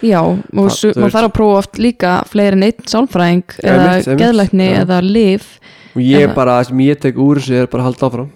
Já, 0.00 0.20
og 0.24 0.40
Það- 0.52 0.76
þú 0.80 1.00
maður 1.04 1.14
þarf 1.16 1.28
að 1.30 1.36
prófa 1.36 1.56
oft 1.60 1.78
líka 1.78 2.12
fleiri 2.28 2.56
en 2.56 2.62
einn 2.68 2.84
sálfræðing 2.88 3.42
Já, 3.60 3.70
eða 3.74 3.88
einmitt. 3.90 4.20
geðlækni 4.22 4.68
Já. 4.70 4.76
eða 4.84 4.98
lif 5.04 5.46
og 5.94 6.02
ég 6.02 6.26
Eða- 6.28 6.34
bara, 6.34 6.58
það 6.60 6.66
sem 6.70 6.78
ég 6.86 7.00
tek 7.00 7.16
úr 7.16 7.36
þessu 7.40 7.54
er 7.62 7.66
bara 7.66 7.82
að 7.82 7.88
halda 7.90 8.06
áfram. 8.10 8.30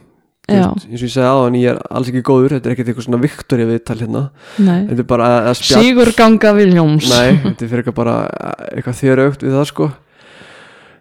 Veist, 0.44 0.84
eins 0.84 1.00
og 1.00 1.06
ég 1.08 1.12
segi 1.14 1.24
aðan, 1.24 1.54
ég 1.56 1.70
er 1.70 1.78
alls 1.90 2.08
ekki 2.10 2.20
góður 2.22 2.52
þetta 2.52 2.66
er 2.68 2.72
ekkert 2.74 2.88
eitthvað 2.92 3.04
svona 3.06 3.20
Viktoria 3.22 3.64
viðtal 3.64 3.96
hérna. 3.96 4.22
Þetta 4.60 4.98
er 4.98 5.06
bara 5.08 5.28
að, 5.48 5.54
spjall 5.56 5.84
Sigur 5.86 6.10
Ganga 6.18 6.50
Viljóms 6.52 7.08
Nei, 7.08 7.30
þetta 7.46 7.64
er 7.64 7.68
fyrir 7.70 7.80
eitthvað 7.84 7.94
bara 7.96 8.16
eh, 8.28 8.76
eitthvað 8.76 8.98
þjöraugt 9.00 9.40
við 9.40 9.54
það 9.56 9.66
sko. 9.70 9.86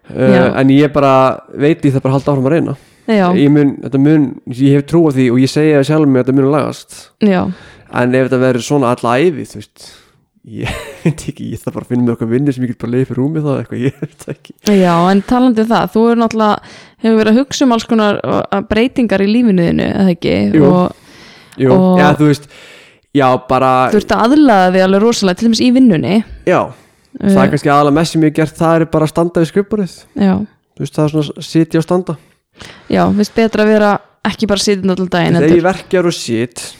Uh, 0.04 0.52
en 0.60 0.68
ég 0.68 0.92
bara 0.92 1.12
veit 1.56 1.80
ég 1.84 1.92
það 1.94 2.02
bara 2.04 2.12
halda 2.18 2.32
áfram 2.32 2.44
að 2.48 2.52
reyna 2.58 2.74
ég 3.36 3.50
mun, 3.52 3.74
þetta 3.84 4.00
mun, 4.00 4.24
ég 4.48 4.78
hef 4.78 4.86
trú 4.88 5.02
á 5.06 5.10
því 5.12 5.26
og 5.34 5.42
ég 5.42 5.50
segi 5.52 5.74
það 5.76 5.84
sjálf 5.90 6.08
mig 6.08 6.20
að 6.22 6.24
þetta 6.30 6.36
mun 6.38 6.50
lagast. 6.54 6.96
Já, 7.20 7.42
en 8.00 8.14
ef 8.16 8.26
þetta 8.30 8.40
verður 8.46 8.64
svona 8.68 8.94
alla 8.94 9.14
æfi 9.20 9.44
þú 9.50 9.60
veist 9.60 9.84
ég 10.60 10.74
veit 11.04 11.22
ekki, 11.30 11.46
ég 11.54 11.60
þarf 11.62 11.72
bara 11.78 11.86
að 11.86 11.92
finna 11.94 12.04
mér 12.04 12.16
okkar 12.18 12.28
vinni 12.28 12.52
sem 12.52 12.64
ég 12.66 12.74
get 12.74 12.80
bara 12.82 12.92
leiði 12.94 13.06
fyrir 13.08 13.20
rúmið 13.22 13.46
það 13.46 13.60
eitthvað, 13.62 13.84
ég 13.86 14.00
veit 14.02 14.24
ekki. 14.34 14.54
Já, 14.76 14.94
en 15.12 15.22
talandi 15.24 15.62
um 15.64 15.68
það 15.70 15.86
þú 15.94 16.02
er 16.10 16.20
náttúrulega, 16.20 16.72
hefur 17.04 17.16
verið 17.22 17.32
að 17.32 17.38
hugsa 17.40 17.64
um 17.64 17.72
alls 17.76 17.86
konar 17.88 18.18
uh, 18.28 18.60
breytingar 18.68 19.24
í 19.24 19.28
lífinuðinu 19.30 19.86
eða 19.88 20.12
ekki, 20.16 20.34
Jú. 20.58 20.68
og 20.68 21.00
Jú, 21.54 21.70
Og- 21.70 22.00
já, 22.02 22.08
þú 22.18 22.26
veist, 22.32 22.48
já, 23.14 23.26
bara 23.48 23.68
þú 23.92 24.00
ert 24.02 24.12
að 24.16 24.24
aðlaða 24.26 24.70
þig 24.74 24.84
alveg 24.88 25.02
rosalega 25.04 25.38
til 25.38 25.46
dæmis 25.48 25.60
í 25.62 25.68
vinnunni. 25.76 26.16
Já, 26.50 26.60
það 27.22 27.40
er 27.44 27.52
kannski 27.52 27.70
aðalega 27.70 27.96
mest 28.00 28.16
sem 28.16 28.24
ég 28.26 28.32
hef 28.32 28.38
gert 28.40 28.56
það 28.58 28.76
er 28.80 28.86
bara 28.90 29.06
að 29.06 29.12
standa 29.14 29.44
við 29.44 29.50
skrifborðið. 29.52 29.94
Já, 30.18 30.32
þú 30.74 30.82
veist, 30.84 30.96
það 30.98 31.04
er 31.06 31.12
svona 31.14 31.36
að 31.38 31.46
sitja 31.48 31.78
og 31.80 31.86
standa 31.86 32.16
já, 32.90 33.02
finnst 33.16 33.34
betra 33.36 33.64
að 33.66 33.72
vera 33.74 33.92
ekki 34.24 34.48
bara 34.48 34.62
sittin 34.64 34.90
alltaf 34.94 35.10
daginn 35.12 35.36
þegar 35.38 35.56
ég 35.58 35.66
verkjar 35.66 36.08
og 36.08 36.16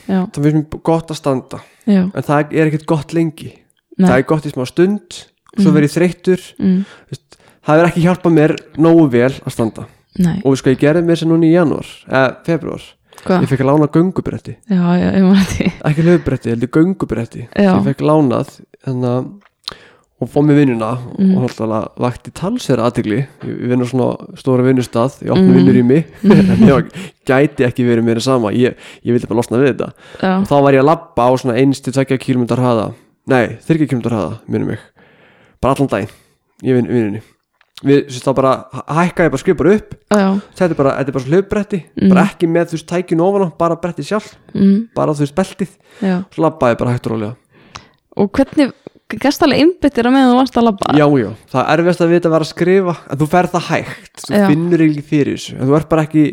Já, 0.08 0.20
þá 0.32 0.38
finnst 0.40 0.56
mér 0.58 0.82
gott 0.88 1.12
að 1.12 1.18
standa. 1.20 1.60
Já, 1.84 2.00
en 2.08 2.22
það 2.24 2.54
er 2.56 2.70
ekkert 2.70 2.86
gott 2.88 3.12
lengi. 3.16 3.50
Nei, 3.98 4.08
það 4.08 4.16
er 4.18 4.26
gott 4.32 4.46
í 4.48 4.52
smá 4.54 4.64
stund 4.70 5.18
svo 5.54 5.70
Mm. 5.70 5.74
verð 5.76 5.86
ég 5.86 5.92
þreyttur. 5.94 6.40
Mm. 6.58 6.80
það 7.66 7.78
er 7.80 7.86
ekki 7.90 8.02
hjálpað 8.04 8.32
mér 8.34 8.54
nógu 8.76 9.04
vel 9.12 9.30
að 9.44 9.52
standa. 9.54 9.84
Nei, 10.18 10.40
og 10.44 10.56
sko 10.58 10.70
ég 10.70 10.78
gerði 10.80 11.04
mér 11.06 11.18
sem 11.18 11.28
núna 11.30 11.46
í 11.46 11.52
janúar 11.54 11.86
eða 12.08 12.36
februar, 12.46 12.82
hvað? 13.24 13.42
ég 13.42 13.48
fekk 13.50 13.62
að 13.64 13.68
lána 13.70 13.88
þetta 13.88 13.92
ekki 15.90 16.02
löfbretti, 16.06 16.50
heldur 16.54 16.70
göngubretti. 16.74 17.48
Já. 17.54 17.70
ég 17.74 17.84
fekk 17.88 18.02
lánað 18.06 18.52
þannig 18.86 19.08
að 19.10 19.32
og 20.24 20.30
fór 20.32 20.44
með 20.48 20.58
vinnuna. 20.62 20.90
Mm. 21.18 21.34
og 21.36 21.44
náttúrulega 21.44 21.90
vakti 22.00 22.32
talsverða 22.34 22.88
aðtegli 22.88 23.18
ég 23.44 23.68
vinn 23.70 23.84
á 23.84 23.86
svona 23.90 24.08
stóra 24.40 24.64
vinnustað 24.66 25.18
ég 25.26 25.30
opna 25.34 25.44
Mm. 25.44 25.58
vinnur 25.60 25.78
í 25.80 25.84
mig. 25.84 26.06
En 26.24 26.64
ég 26.64 26.88
gæti 27.28 27.64
ekki 27.68 27.84
verið 27.86 28.04
mér 28.08 28.20
sama. 28.24 28.50
Ég, 28.52 28.74
ég 29.04 29.12
vildi 29.14 29.28
bara 29.28 29.38
losna 29.42 29.60
við 29.60 29.74
þetta. 29.74 29.92
Já, 30.22 30.32
og 30.40 30.48
þá 30.48 30.56
var 30.64 30.72
ég 30.76 30.82
að 30.82 30.88
labba 30.90 31.28
á 31.28 31.30
svona 31.40 31.58
1-2 31.60 32.18
km 32.18 32.44
hraða. 32.56 32.88
Nei, 33.26 33.56
3 33.68 33.86
km 33.88 34.02
hraða, 34.08 34.40
minnum 34.48 34.68
mig. 34.74 34.82
Bara 35.62 35.74
allan 35.76 35.88
daginn. 35.88 36.12
Í 36.64 36.72
vin, 36.76 36.86
vinnunni. 36.88 37.22
Við 37.84 38.06
sérst 38.08 38.24
þá 38.24 38.32
bara 38.38 38.50
hækkaði 38.88 39.30
bara 39.32 39.40
skrif 39.42 39.56
bara 39.58 39.72
upp. 39.76 39.94
Já, 40.14 40.26
þetta 40.56 40.70
er 40.70 40.78
bara, 40.78 40.92
þetta 40.98 41.10
er 41.10 41.16
bara 41.16 41.28
hlöfbretti 41.30 41.80
Mm. 42.00 42.08
bara 42.12 42.22
ekki 42.30 42.46
með 42.48 42.68
þú 42.70 42.76
veist 42.78 42.86
tækinu 42.88 43.24
ofan 43.26 43.52
bara 43.58 43.76
bretti 43.76 44.04
sjálf, 44.06 44.34
mm, 44.54 44.88
bara 44.94 45.12
þú 45.12 45.24
veist 45.26 45.34
beltið. 45.36 45.72
Já. 46.00 46.24
Svo 46.32 46.44
labbaði 46.46 46.78
bara 46.78 46.92
hægt 46.94 47.06
og 47.08 47.12
rólega. 47.12 47.36
Og 48.16 48.30
hvernig, 48.32 48.72
gæst 49.22 49.42
alveg 49.44 49.60
einbyttir 49.64 50.06
að 50.08 50.14
meðan 50.14 50.32
þú 50.32 50.38
varst 50.40 50.58
að 50.58 50.66
labba. 50.68 50.90
Já, 50.98 51.06
já, 51.20 51.28
það 51.52 51.62
er 51.64 51.80
erfiðast 51.82 52.02
að 52.04 52.12
vita 52.14 52.28
að 52.28 52.34
vera 52.34 52.46
að 52.46 52.50
skrifa 52.50 52.94
en 53.10 53.20
þú 53.20 53.28
ferð 53.34 53.54
það 53.54 53.68
hægt, 53.70 54.24
þú 54.24 54.34
Já. 54.34 54.46
finnur 54.50 54.84
ekki 54.88 55.04
fyrir 55.10 55.38
þessu, 55.38 55.54
en 55.58 55.68
þú 55.70 55.76
ert 55.78 55.88
bara 55.94 56.04
ekki 56.08 56.24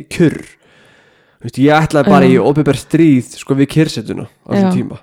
Þú 1.41 1.48
veist, 1.50 1.58
ég 1.58 1.74
ætlaði 1.74 2.12
bara 2.13 2.26
Já. 2.28 2.32
í 2.36 2.41
opinber 2.46 2.78
stríð 2.78 3.30
sko 3.41 3.56
við 3.58 3.70
kyrsetuna 3.74 4.28
á 4.30 4.50
þessum 4.54 4.76
tíma. 4.76 4.98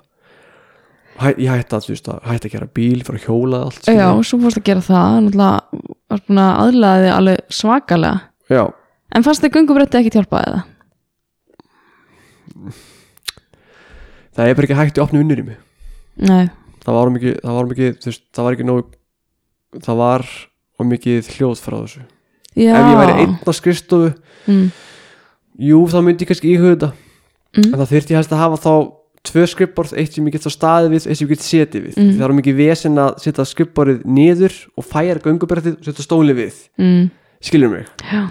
Hæ, 1.19 1.27
ég 1.35 1.49
hætti 1.51 1.75
að, 1.75 1.87
veist, 1.91 2.07
að 2.07 2.21
hætti 2.31 2.47
að 2.47 2.53
gera 2.53 2.67
bíl 2.79 3.01
fyrir 3.03 3.19
að 3.19 3.25
hjóla 3.27 3.57
allt 3.65 3.81
Já, 3.81 3.91
skilurðu. 3.91 4.23
svo 4.29 4.39
fórst 4.45 4.59
að 4.61 4.67
gera 4.69 4.83
það. 4.85 5.17
Náttúrulega 5.25 5.81
varst 6.13 6.27
búin 6.29 6.39
að 6.39 6.61
aðlaða 6.63 7.01
þig 7.03 7.15
alveg 7.17 7.41
svakalega. 7.59 8.21
Já, 8.47 8.63
En 9.09 9.25
fannst 9.25 9.43
þið 9.43 9.55
göngubretti 9.57 9.99
ekki 9.99 10.13
hjálpa 10.15 10.39
eða? 10.47 10.61
það 14.35 14.47
er 14.47 14.55
bara 14.57 14.67
ekki 14.69 14.77
hægt 14.79 14.99
í 14.99 15.03
opnu 15.03 15.21
vinnur 15.21 15.41
í 15.41 15.45
mig. 15.49 15.57
Nei, 16.23 16.45
það 16.85 16.97
var 16.99 17.11
mikið, 17.15 17.35
það 17.43 17.57
var 17.59 17.69
mikið, 17.73 17.91
þú 18.03 18.11
veist, 18.11 18.23
það 18.35 18.47
var 18.47 18.57
ekki 18.57 18.67
nóg 18.69 18.93
það 19.85 19.99
var 19.99 20.25
og 20.79 20.87
mikið 20.89 21.27
hljóð 21.35 21.59
frá 21.65 21.77
þessu. 21.83 22.05
Já. 22.59 22.71
Ef 22.73 22.87
ég 22.89 22.97
væri 22.99 23.17
einn 23.23 23.35
á 23.45 23.51
skrifstofu 23.53 24.07
mm, 24.49 24.63
jú, 25.69 25.81
þá 25.91 25.99
myndi 26.05 26.25
ég 26.25 26.31
kannski 26.31 26.53
íhuga 26.55 26.71
þetta. 26.75 26.89
Mm. 27.57 27.65
en 27.73 27.79
það 27.81 27.91
þyrfti 27.93 28.13
ég 28.13 28.19
helst 28.19 28.33
að 28.35 28.41
hafa 28.43 28.57
þá 28.61 28.73
tvö 29.29 29.43
skrifborð, 29.51 29.93
eitt 29.99 30.13
sem 30.15 30.27
ég 30.29 30.35
get 30.35 30.43
þá 30.45 30.51
staðið 30.53 30.91
við 30.93 31.05
eitt 31.09 31.17
sem 31.19 31.25
ég 31.27 31.31
get 31.33 31.45
setið 31.45 31.81
við, 31.87 31.95
Mm. 31.99 32.11
það 32.19 32.25
er 32.27 32.33
mikið 32.39 32.55
vesen 32.59 32.99
að 33.03 33.09
setja 33.23 33.45
skrifborðið 33.49 34.03
niður 34.05 34.53
og 34.77 34.85
færa 34.85 35.19
göngubrættið 35.25 35.73
og 35.79 35.89
setja 35.89 36.05
stóli 36.05 36.35
við, 36.37 36.59
mm, 36.79 37.09
skilur 37.41 37.69
mig? 37.73 37.89
Já, 38.05 38.21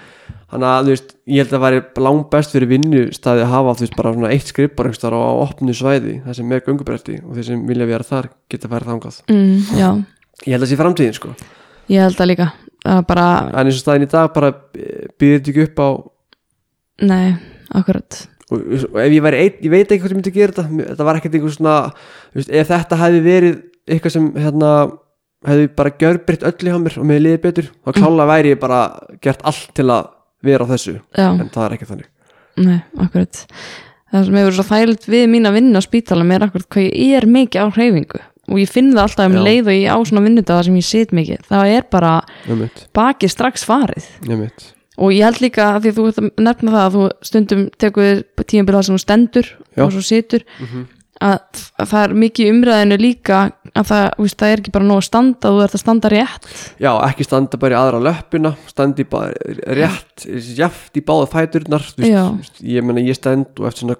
þannig 0.48 0.68
að 0.68 0.86
þú 0.86 0.94
veist, 0.94 1.10
ég 1.28 1.42
held 1.42 1.50
að 1.50 1.54
það 1.54 1.64
væri 1.64 1.80
langt 2.06 2.28
best 2.32 2.54
fyrir 2.54 2.70
vinnustæði 2.72 3.44
að 3.44 3.52
hafa 3.52 3.74
þú 3.76 3.84
veist 3.84 3.98
bara 3.98 4.12
svona 4.14 4.30
eitt 4.32 4.52
skrifborð 4.52 4.88
einhvers 4.88 5.00
staðar 5.02 5.16
á 5.20 5.42
opnu 5.44 5.74
svæði 5.76 6.14
það 6.24 6.38
sem 6.38 6.54
er 6.56 6.64
göngubrætti 6.64 7.18
og 7.20 7.36
þeir 7.36 7.48
sem 7.50 7.66
vilja 7.68 7.88
vera 7.90 8.08
þar 8.08 8.30
geta 8.48 8.70
færa 8.72 8.88
þangað. 8.88 9.20
Mm, 9.28 10.00
ég 10.46 10.54
held 10.54 10.56
að 10.56 10.64
það 10.64 10.72
sé 10.72 10.80
framtíðin 10.80 11.18
sko. 11.18 11.34
Ég 11.92 12.04
held 12.04 12.24
að 12.24 12.30
líka. 12.32 12.48
Það 12.84 13.02
er 13.02 13.06
bara, 13.08 13.28
en 13.50 13.68
eins 13.68 13.78
og 13.78 13.84
staðin 13.84 14.06
í 14.06 14.10
dag 14.12 14.32
bara 14.34 14.52
býðir 15.18 15.40
þetta 15.40 15.52
ekki 15.52 15.64
upp 15.66 15.82
á 15.82 15.88
nei, 17.08 17.26
akkurat. 17.76 18.20
Og, 18.48 18.60
og 18.88 19.00
ef 19.02 19.12
ég 19.12 19.24
væri 19.24 19.42
einn, 19.44 19.58
ég 19.66 19.72
veit 19.74 19.90
ekki 19.90 20.00
hvað 20.00 20.14
ég 20.14 20.20
myndi 20.22 20.32
gera 20.32 20.54
þetta. 20.56 20.84
Þetta 20.94 21.08
var 21.08 21.18
ekkert 21.18 21.36
einhver 21.36 21.56
svona 21.56 21.74
veist, 22.32 22.48
ef 22.48 22.70
þetta 22.70 23.00
hefði 23.02 23.24
verið 23.26 23.58
eitthvað 23.88 24.14
sem 24.14 24.28
hérna, 24.38 24.70
hefði 25.48 25.72
bara 25.76 25.96
gjörbritt 26.00 26.46
öll 26.48 26.68
í 26.68 26.72
hann 26.72 26.84
mér 26.84 26.96
og 27.00 27.08
með 27.08 27.20
liði 27.24 27.40
betur, 27.44 27.68
þá 27.84 27.90
klála 27.98 28.28
væri 28.28 28.54
ég 28.54 28.62
bara 28.62 28.80
gert 29.24 29.44
allt 29.48 29.68
til 29.76 29.88
að 29.92 30.08
vera 30.44 30.66
þessu 30.68 30.96
Já, 31.16 31.28
en 31.34 31.48
það 31.54 31.64
er 31.66 31.76
ekki 31.76 31.88
þannig. 31.92 32.08
Nei, 32.58 32.78
akkurat. 32.98 33.44
Það 34.08 34.24
sem 34.24 34.38
hefur 34.40 34.56
svo 34.56 34.64
þægilt 34.70 35.06
við 35.12 35.26
mín 35.30 35.46
að 35.48 35.56
vinna 35.58 35.78
á 35.78 35.82
spítalam 35.84 36.32
er 36.34 36.46
akkurat 36.48 36.68
hvað 36.74 36.88
ég 36.88 37.18
er 37.18 37.26
mikið 37.28 37.60
á 37.62 37.66
hreyfingu. 37.76 38.20
Og 38.48 38.56
ég 38.62 38.70
finn 38.72 38.94
það 38.94 39.02
alltaf 39.04 39.28
um 39.28 39.36
Já. 39.36 39.42
leið 39.44 39.66
og 39.68 39.76
ég 39.76 39.92
á 39.92 39.98
svona 40.08 40.24
vinnudaga 40.24 40.64
sem 40.64 40.78
ég 40.80 40.86
sit 40.88 41.10
mikið. 41.12 41.42
Það 41.50 41.72
er 41.76 41.86
bara 41.92 42.12
Nefnt, 42.48 42.86
bakið 42.96 43.34
strax 43.34 43.66
farið. 43.68 44.06
Nefnt 44.26 44.72
og 44.98 45.12
ég 45.14 45.22
held 45.28 45.38
líka 45.44 45.66
að 45.76 45.84
því 45.84 45.90
að 45.92 45.98
þú 45.98 46.04
ert 46.08 46.16
að 46.18 46.28
nefna 46.42 46.72
það 46.74 46.84
að 46.84 46.94
þú 46.96 47.02
stundum 47.28 47.60
tekur 47.78 48.22
tímabil 48.50 48.74
það 48.74 48.86
sem 48.88 48.96
þú 48.96 49.02
stendur 49.04 49.50
Já. 49.54 49.82
og 49.84 49.92
svo 49.94 50.02
situr. 50.02 50.44
Mhm. 50.58 50.80
að, 50.80 50.97
að 51.24 51.62
það 51.82 52.00
er 52.02 52.14
mikið 52.22 52.46
í 52.46 52.52
umræðinu 52.54 52.98
líka 53.00 53.38
að 53.72 53.88
það, 53.90 54.04
veist, 54.22 54.38
það 54.38 54.52
er 54.52 54.62
ekki 54.62 54.74
bara 54.74 54.88
nóg 54.88 55.00
að 55.00 55.06
standa 55.08 55.52
þú 55.52 55.62
ert 55.64 55.76
að 55.76 55.82
standa 55.82 56.10
rétt. 56.12 56.50
Já, 56.78 56.90
ekki 57.08 57.26
standa 57.26 57.60
bara 57.60 57.74
í 57.74 57.78
aðra 57.78 58.02
löppina 58.08 58.52
standi 58.70 59.06
bara 59.08 59.56
rétt 59.78 60.26
jaft 60.58 60.98
í 60.98 61.04
báða 61.04 61.30
fæturnar 61.32 61.84
veist, 61.98 62.60
ég 62.62 62.86
meina 62.86 63.04
ég 63.04 63.18
stend 63.18 63.50
og 63.58 63.70
eftir 63.70 63.86
svona 63.86 63.98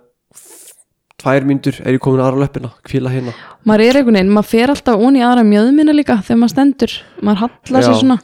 tvær 1.19 1.47
myndur 1.49 1.81
er 1.83 1.97
ég 1.97 2.03
komin 2.03 2.23
að 2.23 2.29
aðra 2.29 2.45
löppina 2.45 2.71
kvíla 2.87 3.11
hérna. 3.11 3.33
Maður 3.67 3.85
er 3.89 3.99
einhvern 3.99 4.21
veginn, 4.21 4.35
maður 4.37 4.51
fer 4.53 4.75
alltaf 4.75 5.07
onni 5.09 5.25
aðra 5.27 5.43
mjöðmina 5.49 5.93
líka 5.97 6.21
þegar 6.23 6.43
maður 6.45 6.55
stendur 6.55 6.93
maður 7.19 7.41
hallar 7.43 7.83
sér 7.89 7.99
svona 7.99 8.19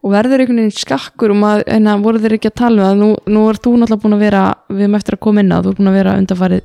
og 0.00 0.14
verður 0.14 0.42
einhvern 0.42 0.62
veginn 0.64 0.74
skakkur 0.74 1.30
og 1.34 1.38
maður, 1.38 1.62
að 1.76 2.06
voru 2.06 2.22
þeir 2.24 2.34
ekki 2.38 2.50
að 2.50 2.58
tala 2.62 2.76
um 2.80 2.86
það 2.88 2.96
nú, 3.02 3.10
nú 3.30 3.40
er 3.50 3.56
þú 3.60 3.70
náttúrulega 3.78 4.02
búin 4.02 4.16
að 4.16 4.24
vera 4.26 4.42
við 6.50 6.64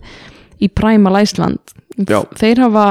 í 0.65 0.71
Primal 0.73 1.19
Iceland. 1.21 1.75
Já. 1.95 2.23
þeir 2.35 2.65
hafa, 2.65 2.85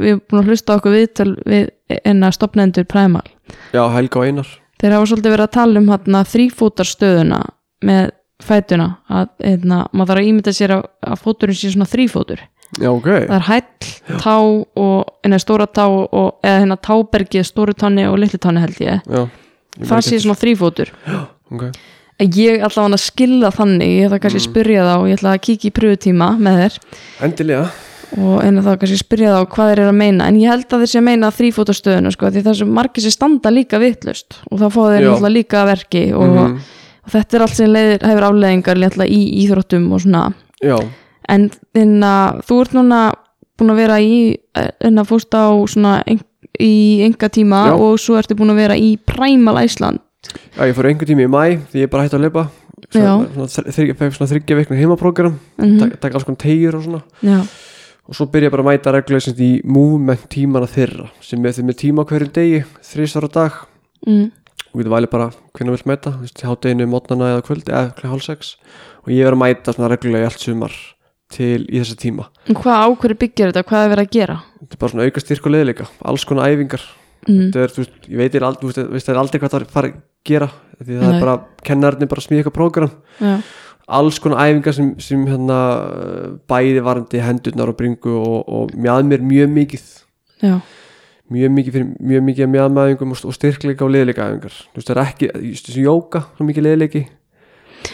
við 0.00 0.14
erum 0.14 0.22
búin 0.30 0.42
að 0.42 0.52
hlusta 0.52 0.76
okkur 0.78 0.94
viðtöl 0.96 1.32
við 1.44 1.66
enna 2.08 2.30
stopnendur 2.32 2.86
Primal. 2.88 3.26
Já, 3.74 3.82
Helga 3.92 4.22
og 4.22 4.30
Einar. 4.30 4.52
Þeir 4.80 4.96
hafa 4.96 5.08
svolítið 5.10 5.34
verið 5.34 5.46
að 5.46 5.56
tala 5.56 5.80
um 5.80 5.90
hérna 5.92 6.22
þrýfótarstöðuna 6.32 7.40
með 7.86 8.10
fætuna 8.44 8.88
að 9.08 9.30
hérna, 9.40 9.78
maður 9.92 10.10
þarf 10.10 10.22
að 10.22 10.28
ímynda 10.30 10.52
sér 10.52 10.74
að, 10.76 10.84
að 11.08 11.22
fóturinn 11.24 11.56
sé 11.56 11.72
svona 11.72 11.88
þrýfótur 11.88 12.42
Já, 12.82 12.90
ok. 12.90 13.06
Það 13.06 13.36
er 13.36 13.44
hæll, 13.46 13.90
tá 14.20 14.34
og 14.42 15.10
hérna 15.22 15.38
stóra 15.40 15.66
tá 15.70 15.84
og, 15.86 16.38
eða 16.44 16.62
hérna 16.64 16.76
tábergið, 16.82 17.44
stóru 17.46 17.74
tanni 17.78 18.06
og 18.10 18.18
litli 18.20 18.40
tanni 18.42 18.64
held 18.64 18.80
ég. 18.82 19.04
Já, 19.06 19.22
ég 19.78 19.90
það 19.90 20.02
sé 20.08 20.18
svona 20.24 20.38
þrýfótur 20.40 20.90
okay. 21.54 21.70
En 22.22 22.30
ég 22.38 22.62
ætla 22.64 22.86
að 22.88 23.02
skilja 23.02 23.50
þannig 23.54 23.90
ég 23.92 24.06
ætla 24.08 24.20
kannski 24.22 24.40
að 24.40 24.46
spyrja 24.50 24.86
þá 24.86 24.94
ég 25.10 25.18
ætla 25.18 25.34
að 25.34 25.42
kíkja 25.46 25.68
í 25.68 25.74
pröfutíma 25.76 26.28
með 26.40 26.60
þér. 26.62 26.78
Endilega. 27.26 27.66
Og 28.16 28.38
en 28.46 28.62
þá 28.62 28.70
kannski 28.80 28.98
spyrja 29.00 29.34
þá 29.34 29.40
hvað 29.52 29.70
þeir 29.72 29.82
eru 29.82 29.90
að 29.90 29.98
meina. 30.00 30.28
En 30.30 30.38
ég 30.40 30.48
held 30.52 30.66
að 30.70 30.84
þeir 30.84 30.92
sé 30.92 31.00
að 31.00 31.06
meina 31.10 31.32
þrýfótastöðuna 31.34 32.12
sko, 32.14 32.30
því 32.32 32.54
sem 32.60 32.72
margir 32.78 33.04
sem 33.06 33.14
standa 33.14 33.52
líka 33.52 33.80
vitlust 33.82 34.38
og 34.50 34.60
þá 34.62 34.66
fá 34.70 34.80
þeir 34.86 35.06
náttúrulega 35.08 35.34
líka 35.34 35.62
að 35.62 35.70
verki 35.74 36.04
og, 36.14 36.26
Mhm. 36.36 36.56
og 37.04 37.12
þetta 37.12 37.34
er 37.36 37.42
allt 37.42 37.56
sem 37.56 37.72
leiðir, 37.72 38.06
hefur 38.06 38.28
afleðingar 38.30 39.06
í 39.06 39.20
íþróttum 39.44 39.92
og 39.92 40.00
svona. 40.00 40.34
Já, 40.62 40.78
en 41.28 41.50
að 42.02 42.42
þú 42.46 42.60
ert 42.62 42.72
núna 42.72 43.12
búin 43.58 43.72
að 43.72 43.76
vera 43.76 43.98
í 44.00 44.36
en 44.56 44.96
að 45.00 45.08
fórst 45.10 45.34
á 45.34 45.48
svona 45.66 46.02
í 46.60 47.02
enga 47.04 47.28
tíma 47.28 47.66
Já. 47.68 47.72
og 47.76 47.98
svo 48.00 48.16
ertu 48.20 48.36
búin 48.36 48.52
að 48.52 48.60
vera 48.62 48.76
í 48.76 48.96
Primal 49.04 49.58
Iceland 49.64 50.00
Já, 50.56 50.62
ég 50.66 50.76
fór 50.76 50.88
einhver 50.90 51.08
tími 51.08 51.26
í 51.26 51.30
mæ 51.30 51.42
því 51.72 51.84
ég 51.84 51.92
bara 51.92 52.06
hætti 52.06 52.18
að 52.18 52.26
leipa 52.26 52.46
þryggja, 52.86 54.56
veikna 54.58 54.76
heimaprógram 54.78 55.38
mm 55.58 55.78
tak, 55.80 56.00
tak 56.00 56.14
alls 56.14 56.26
konar 56.26 56.40
tegjur 56.42 56.76
og 56.78 56.84
svona. 56.84 57.02
Já, 57.24 57.38
og 58.06 58.14
svo 58.14 58.26
byrja 58.30 58.50
bara 58.52 58.62
að 58.64 58.70
mæta 58.70 58.92
reglulega 58.94 59.26
sem 59.26 59.38
í 59.42 59.52
movement 59.64 60.26
tímana 60.32 60.68
þeirra 60.70 61.08
sem 61.24 61.44
er 61.44 61.56
þeim 61.56 61.70
með 61.70 61.78
tíma 61.82 62.04
hverjum 62.06 62.34
degi 62.36 62.64
þrísar 62.86 63.26
á 63.26 63.30
dag. 63.32 63.62
Mm, 64.06 64.28
og 64.70 64.76
getur 64.80 64.92
valið 64.92 65.12
bara 65.14 65.30
hvernig 65.56 65.72
þú 65.72 65.76
vilt 65.78 65.88
mæta 65.90 66.12
hátteginu, 66.46 66.90
mótnana 66.90 67.32
eða 67.34 67.46
kvöld 67.46 67.70
eða 67.70 67.94
klukkan 67.96 68.12
hálf 68.14 68.26
sex. 68.26 68.52
Og 69.06 69.14
ég 69.14 69.24
verð 69.24 69.38
að 69.38 69.42
mæta 69.42 69.74
svona 69.74 69.90
reglulega 69.90 70.26
í 70.26 70.30
allt 70.30 70.44
sumar 70.44 70.76
til 71.32 71.64
í 71.66 71.80
þessa 71.80 71.96
tíma. 71.98 72.28
En 72.46 72.58
hvað 72.58 72.84
ákverju 72.86 73.18
byggir 73.24 73.50
þetta, 73.50 73.66
hvað 73.66 73.84
er 73.86 73.92
verið 73.94 74.06
að 74.06 74.14
gera? 74.14 74.36
Þetta 74.60 74.76
er 74.76 74.82
bara 74.82 74.92
svona 74.92 75.08
auka 75.08 75.22
styrk 75.24 75.48
og 75.48 75.54
leðleika 75.56 75.88
alls 76.06 76.26
konar 76.28 76.52
æfingar 76.52 76.84
mm, 77.26 77.50
er, 77.52 77.74
veist, 77.76 77.92
ég 78.08 78.20
veit, 78.20 78.34
er, 78.38 78.46
þú 78.60 78.70
veist, 78.70 78.80
veist 78.94 79.10
er 79.12 79.20
aldrei 79.20 79.40
hvað 79.42 79.52
það 79.52 79.60
er 79.60 79.66
að 79.66 79.74
fara 79.76 79.90
að 79.90 80.00
gera 80.26 80.48
því 80.80 80.96
það 80.96 81.04
Nei. 81.04 81.12
er 81.12 81.24
bara, 81.24 81.36
kennarinn 81.66 82.10
bara 82.10 82.22
að 82.22 82.26
smíða 82.26 82.42
eitthvað 82.42 82.56
prógram. 82.56 82.94
Já, 83.20 83.34
alls 83.98 84.18
konar 84.22 84.42
æfingar 84.42 84.74
sem, 84.76 84.88
sem 85.02 85.26
hérna 85.28 85.58
bæði 86.50 86.82
varandi 86.86 87.22
hendurnar 87.22 87.70
og 87.70 87.78
bringu 87.78 88.16
og, 88.18 88.40
og 88.48 88.74
mjað 88.74 89.06
mér 89.12 89.22
mjög 89.26 89.52
mikið. 89.60 89.86
Já, 90.42 90.56
mjög 91.32 91.54
mikið 91.58 91.76
fyrir 91.76 91.92
mjög 92.12 92.26
mikið 92.30 92.50
mjadmæðingum 92.54 93.14
og, 93.14 93.22
og 93.26 93.36
styrkleika 93.36 93.86
og 93.86 93.94
leðleika 93.94 94.26
æfingar. 94.26 94.58
Það 94.76 94.92
er 94.96 95.02
ekki, 95.04 95.30
þessi 95.62 95.86
jóka 95.86 96.26
svo 96.36 96.48
mikið 96.50 96.68
leðleiki 96.70 97.06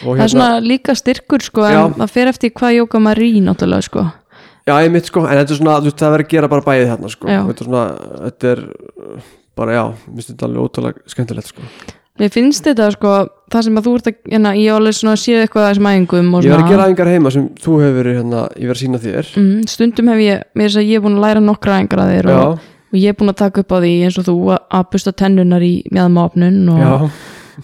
hérna- 0.01 0.17
það 0.17 0.23
er 0.23 0.33
svona 0.33 0.59
líka 0.63 0.95
styrkur 0.97 1.43
sko, 1.43 1.65
en 1.67 1.95
það 1.99 2.13
fer 2.13 2.31
eftir 2.31 2.53
hvað 2.57 2.77
jóka 2.79 3.01
maður 3.03 3.25
í 3.27 3.41
náttúrulega 3.43 3.87
sko 3.87 4.05
já 4.67 4.73
ég 4.85 4.91
mitt 4.93 5.09
sko, 5.09 5.25
en 5.27 5.37
þetta 5.39 5.55
er 5.55 5.59
svona 5.59 5.79
þú 5.81 5.89
veist 5.89 6.03
það 6.03 6.13
verður 6.15 6.25
að 6.27 6.35
gera 6.35 6.51
bara 6.53 6.67
bæði 6.67 6.85
þarna 6.91 7.09
sko. 7.15 7.27
Þetta 7.33 7.63
er 7.65 7.67
svona, 7.69 7.83
þetta 8.27 8.53
er 8.53 8.63
uh, 8.69 9.27
bara 9.59 9.75
já, 9.75 9.83
mér 10.07 10.15
finnst 10.21 10.31
þetta 10.33 10.47
alveg 10.49 10.63
ótrúlega 10.67 11.13
skemmtilegt 11.13 11.51
sko. 11.51 11.67
Mér 12.21 12.29
finnst 12.29 12.67
þetta 12.69 12.87
sko, 12.93 13.11
það 13.49 13.63
sem 13.65 13.77
að 13.79 13.87
þú 13.87 13.91
ert 13.97 14.07
að 14.11 14.17
hérna, 14.29 14.51
ég 14.61 14.69
á 14.69 14.77
alveg 14.77 14.93
svona 14.99 15.15
séð 15.17 15.39
eitthvað 15.47 15.63
að 15.63 15.71
þessum 15.71 15.87
æfingum 15.89 16.27
og 16.37 16.45
ég 16.45 16.51
verð 16.53 16.59
svona 16.59 16.67
að 16.67 16.73
gera 16.75 16.85
æfingar 16.85 17.09
heima 17.09 17.31
sem 17.33 17.47
þú 17.63 17.77
hefur 17.81 17.95
verið 17.97 18.17
hérna, 18.19 18.41
ég 18.53 18.69
verð 18.69 18.77
að 18.77 18.83
sína 18.83 18.99
þér. 19.01 19.31
Mm, 19.41 19.63
stundum 19.73 20.11
hef 20.13 20.21
ég, 20.21 20.43
mér 20.53 20.69
þess 20.69 20.81
að 20.83 20.91
ég 20.91 20.99
er 20.99 21.05
búin 21.07 21.17
að 21.17 21.25
læra 21.25 21.41
nokkra 21.41 21.79
æfingar 21.79 22.03
að 22.03 22.11
þér 22.13 22.29
og, 22.35 22.67
og 22.93 22.99
ég 23.01 23.09
er 23.09 23.17
búin 23.17 23.33
að 23.33 23.39
taka 23.41 23.63
upp 23.63 23.73
á 23.73 23.77
því 23.81 23.93
eins 24.05 24.19
og 24.21 24.27
þú 24.29 24.35
að, 24.53 24.83
busta 24.93 25.15
tennunar 25.23 25.65
í 25.65 25.73
mjöðmáfnun 25.89 26.59
og, 26.75 26.83
já, 26.85 26.93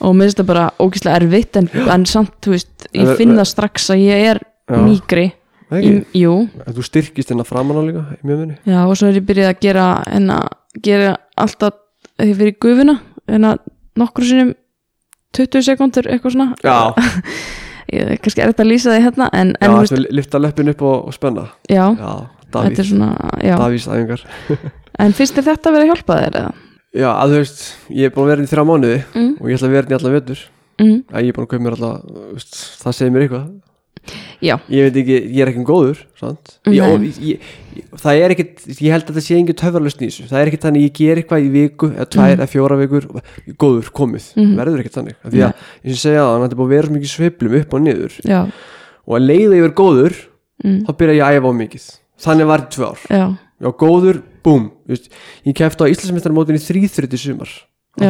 og 0.01 0.17
mér 0.17 0.25
finnst 0.31 0.41
það 0.41 0.49
bara 0.49 0.65
ógislega 0.81 1.21
erfitt 1.21 1.61
en, 1.61 1.69
en 1.85 2.07
samt, 2.09 2.33
þú 2.41 2.55
veist, 2.57 2.89
ég 2.89 3.05
En- 3.05 3.19
finn 3.21 3.37
það 3.37 3.51
strax 3.53 3.89
að 3.93 4.01
ég 4.07 4.25
er 4.33 4.41
Já. 4.69 4.81
mýgri 4.81 5.27
í, 5.77 5.91
jú, 6.17 6.33
þú 6.65 6.85
styrkist 6.85 7.29
hérna 7.29 7.45
framan 7.45 7.77
á 7.77 7.83
líka 7.85 8.03
já, 8.65 8.79
og 8.85 8.95
svo 8.97 9.09
er 9.09 9.19
ég 9.19 9.27
byrjað 9.27 9.51
að 9.53 9.59
gera 9.65 9.85
að 10.09 10.47
gera 10.85 11.11
alltaf 11.37 11.77
ég 12.23 12.35
fyrir 12.39 12.57
gufuna 12.61 12.97
að 13.29 13.59
nokkru 13.99 14.25
sinnum 14.25 14.53
20 15.37 15.65
sekundur 15.67 16.09
eitthvað 16.09 16.33
svona. 16.33 16.47
Já, 16.65 16.93
ég, 17.95 18.15
kannski 18.23 18.41
er 18.43 18.51
þetta 18.51 18.65
að 18.65 18.71
lýsa 18.71 18.93
því 18.95 19.03
hérna 19.05 19.29
en, 19.37 19.53
já 19.59 19.67
en 19.67 19.75
þú 19.75 19.91
þú 19.91 20.01
lifta 20.17 20.41
löppin 20.41 20.73
upp 20.73 20.85
og, 20.89 20.95
og 21.11 21.15
spenna. 21.15 21.45
Já, 21.69 21.83
Já, 21.99 22.13
þetta 22.49 22.63
Davíð, 22.63 22.71
er 22.73 22.89
æfingar. 23.93 24.25
En 24.99 25.13
finnst 25.15 25.37
þér 25.37 25.45
þetta 25.53 25.69
að 25.69 25.75
vera 25.77 25.85
að 25.85 25.91
hjálpa 25.93 26.15
þér 26.19 26.37
eða? 26.41 26.53
Já, 26.97 27.09
að 27.13 27.31
þú 27.31 27.37
veist, 27.37 27.59
ég 27.93 28.09
er 28.09 28.13
búin 28.15 28.25
að 28.25 28.31
vera 28.31 28.41
hérna 28.41 28.49
í 28.49 28.51
þrjá 28.51 28.63
mánuði 28.67 28.95
Mm, 29.13 29.29
og 29.37 29.45
ég 29.45 29.59
ætla 29.59 29.67
að 29.69 29.75
vera 29.75 29.83
hérna 29.85 29.93
í 29.93 29.99
alla 29.99 30.13
vetur. 30.17 30.41
Mm, 30.79 30.97
ég 31.13 31.29
er 31.29 31.37
búin 31.37 31.45
að 31.45 31.51
kaupa 31.53 31.63
mér 31.67 31.77
veist, 32.33 32.57
það 32.81 32.97
segir 32.97 33.13
mér 33.13 33.25
eitthvað 33.27 33.45
já, 34.41 34.55
ég 34.69 34.83
veit 34.87 34.95
ekki, 35.01 35.17
ég 35.35 35.41
er 35.43 35.47
ekki 35.51 35.63
góður 35.67 35.99
sant? 36.19 36.53
ég, 37.01 37.19
ég, 37.19 37.37
það 37.99 38.21
er 38.23 38.29
ekkit 38.35 38.53
ég 38.79 38.91
held 38.93 39.03
að 39.05 39.09
þetta 39.13 39.23
sé 39.25 39.33
engin 39.39 39.55
töfralust 39.59 40.01
í 40.01 40.05
þessu. 40.09 40.23
Það 40.29 40.39
er 40.41 40.47
ekkit 40.51 40.65
þannig 40.67 40.83
ég 40.87 40.93
ger 40.99 41.15
eitthvað 41.21 41.45
í 41.45 41.49
viku 41.53 41.87
eða 41.93 42.07
tvær 42.15 42.29
Mhm. 42.29 42.35
eða 42.39 42.47
fjóra 42.53 42.75
vikur 42.79 43.03
góður 43.59 43.87
komið, 43.99 44.25
Mhm. 44.35 44.55
verður 44.59 44.79
ekkit 44.83 44.97
þannig. 44.99 45.15
Af 45.23 45.31
því 45.31 45.39
að, 45.47 45.53
eins 45.85 45.95
og 45.95 46.01
segja 46.03 46.21
það, 46.25 46.41
þetta 46.43 46.51
er 46.51 46.59
búin 46.59 46.67
að 46.69 46.75
vera 46.75 46.87
svo 46.87 46.93
mikið 46.97 47.13
sveiflum 47.15 47.53
upp 47.61 47.73
og 47.73 47.79
niður. 47.81 48.13
Já, 48.25 48.41
og 49.07 49.13
að 49.19 49.27
leiða 49.29 49.55
yfir 49.59 49.73
góður, 49.73 50.13
mm, 50.63 50.79
þá 50.85 50.91
byrja 50.97 51.15
ég 51.15 51.23
að 51.25 51.35
æfa 51.39 51.49
á 51.49 51.53
mikið. 51.63 51.85
Þannig 52.19 52.47
var 52.47 52.59
þetta 52.59 52.75
tvö 52.75 52.85
ár. 52.89 52.99
Já, 53.09 53.25
já, 53.61 53.69
góður, 53.79 54.17
búm, 54.43 54.71
ég 54.89 55.53
kefti 55.55 55.83
á 55.83 55.91
Íslandsmyndarmótin 55.91 56.55
í 56.55 56.63
þrýþryti 56.63 57.17
sumar. 57.17 57.49
Og 57.99 58.03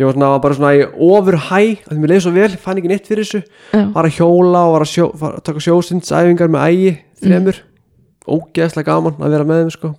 Ég 0.00 0.06
var 0.08 0.14
svona, 0.16 0.28
var 0.32 0.40
bara 0.46 0.56
svona 0.56 0.72
í 0.78 0.84
ofur 1.10 1.36
hæ 1.50 1.58
að 1.90 1.98
mér 2.00 2.12
leið 2.14 2.22
svo 2.24 2.30
vel, 2.32 2.50
fann 2.62 2.78
ekki 2.80 2.88
neitt 2.94 3.08
fyrir 3.10 3.26
þessu. 3.26 3.42
Já, 3.74 3.82
var 3.92 4.06
að 4.08 4.14
hjóla 4.16 4.62
og 4.64 4.74
var 4.78 4.84
að, 4.86 4.92
sjó, 4.94 5.08
var 5.20 5.34
að 5.36 5.42
taka 5.50 5.64
sjósindsæfingar 5.66 6.52
með 6.54 6.68
ægi 6.70 6.92
þremur. 7.20 7.58
Ógeðslega 8.30 8.86
gaman 8.88 9.18
að 9.20 9.34
vera 9.34 9.46
með 9.48 9.60
þeim 9.64 9.72
sko, 9.74 9.90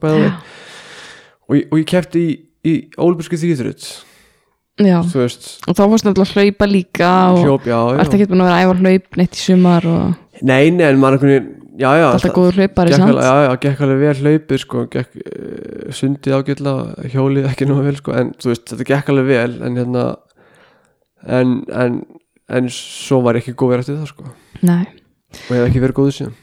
og, 1.52 1.56
ég- 1.60 1.68
og 1.72 1.78
ég 1.82 1.88
kefti 1.92 2.24
í, 2.26 2.32
í 2.66 2.74
þú 5.06 5.20
veist, 5.22 5.48
og 5.68 5.76
þá 5.78 5.82
fórst 5.92 6.06
náttúrulega 6.08 6.32
að 6.32 6.38
hlaupa 6.40 6.68
líka 6.72 7.10
og 7.36 7.42
hljóp, 7.44 7.66
já, 7.70 7.78
já. 7.92 7.98
ekki 8.18 8.28
búin 8.32 8.42
að 8.42 8.48
vera 8.50 8.62
æfa 8.64 8.78
hlaup 8.82 9.18
neitt 9.20 9.36
í 9.38 9.42
sumar 9.44 9.86
og 9.92 10.42
nei, 10.42 10.72
nei, 10.74 10.86
en 10.88 11.02
maður 11.02 11.20
já, 11.80 11.90
já, 12.00 12.06
alltaf 12.10 12.34
góður 12.36 12.60
hlaupari 12.60 12.94
sant? 12.96 13.08
alveg, 13.08 13.26
já, 13.26 13.46
já, 13.46 13.52
gekk 13.66 13.84
alveg 13.86 14.02
vel 14.02 14.16
hlaupið 14.26 14.62
sko, 14.64 14.84
gekk 14.92 15.20
uh, 15.22 15.94
sundið 15.96 16.38
ágætlega 16.38 17.12
hjólið 17.14 17.50
ekki 17.52 17.68
nógu 17.70 17.86
vel 17.88 17.98
sko, 18.00 18.16
en 18.18 18.34
þú 18.42 18.52
veist, 18.52 18.66
þetta 18.74 18.88
gekk 18.92 19.12
alveg 19.14 19.30
vel 19.32 19.56
en 19.68 19.80
hérna 19.80 20.06
en, 21.40 21.58
en, 21.84 22.00
en 22.52 22.72
svo 22.76 23.22
var 23.26 23.40
ekki 23.40 23.56
góð 23.56 23.76
verið 23.76 23.86
eftir 23.86 24.00
það 24.02 24.14
sko, 24.14 24.36
nei, 24.68 24.86
og 25.48 25.52
ég 25.56 25.62
hef 25.62 25.70
ekki 25.70 25.84
verið 25.86 26.00
góður 26.02 26.18
síðan. 26.18 26.38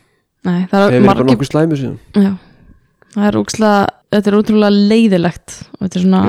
Nei, 0.49 0.61
það 0.71 0.85
ég 0.85 0.87
hef 0.87 0.89
er 0.89 0.93
verið 0.93 1.09
bara 1.11 1.19
margir 1.19 1.33
nokkuð 1.33 1.51
slæmur 1.53 1.83
síðan. 1.83 1.99
Já, 2.15 2.33
það 3.17 3.31
er 3.31 3.41
úkslega 3.43 3.81
þetta 4.15 4.31
er 4.31 4.39
útrúlega 4.39 4.87
leiðilegt 4.93 5.57
svona, 5.99 6.23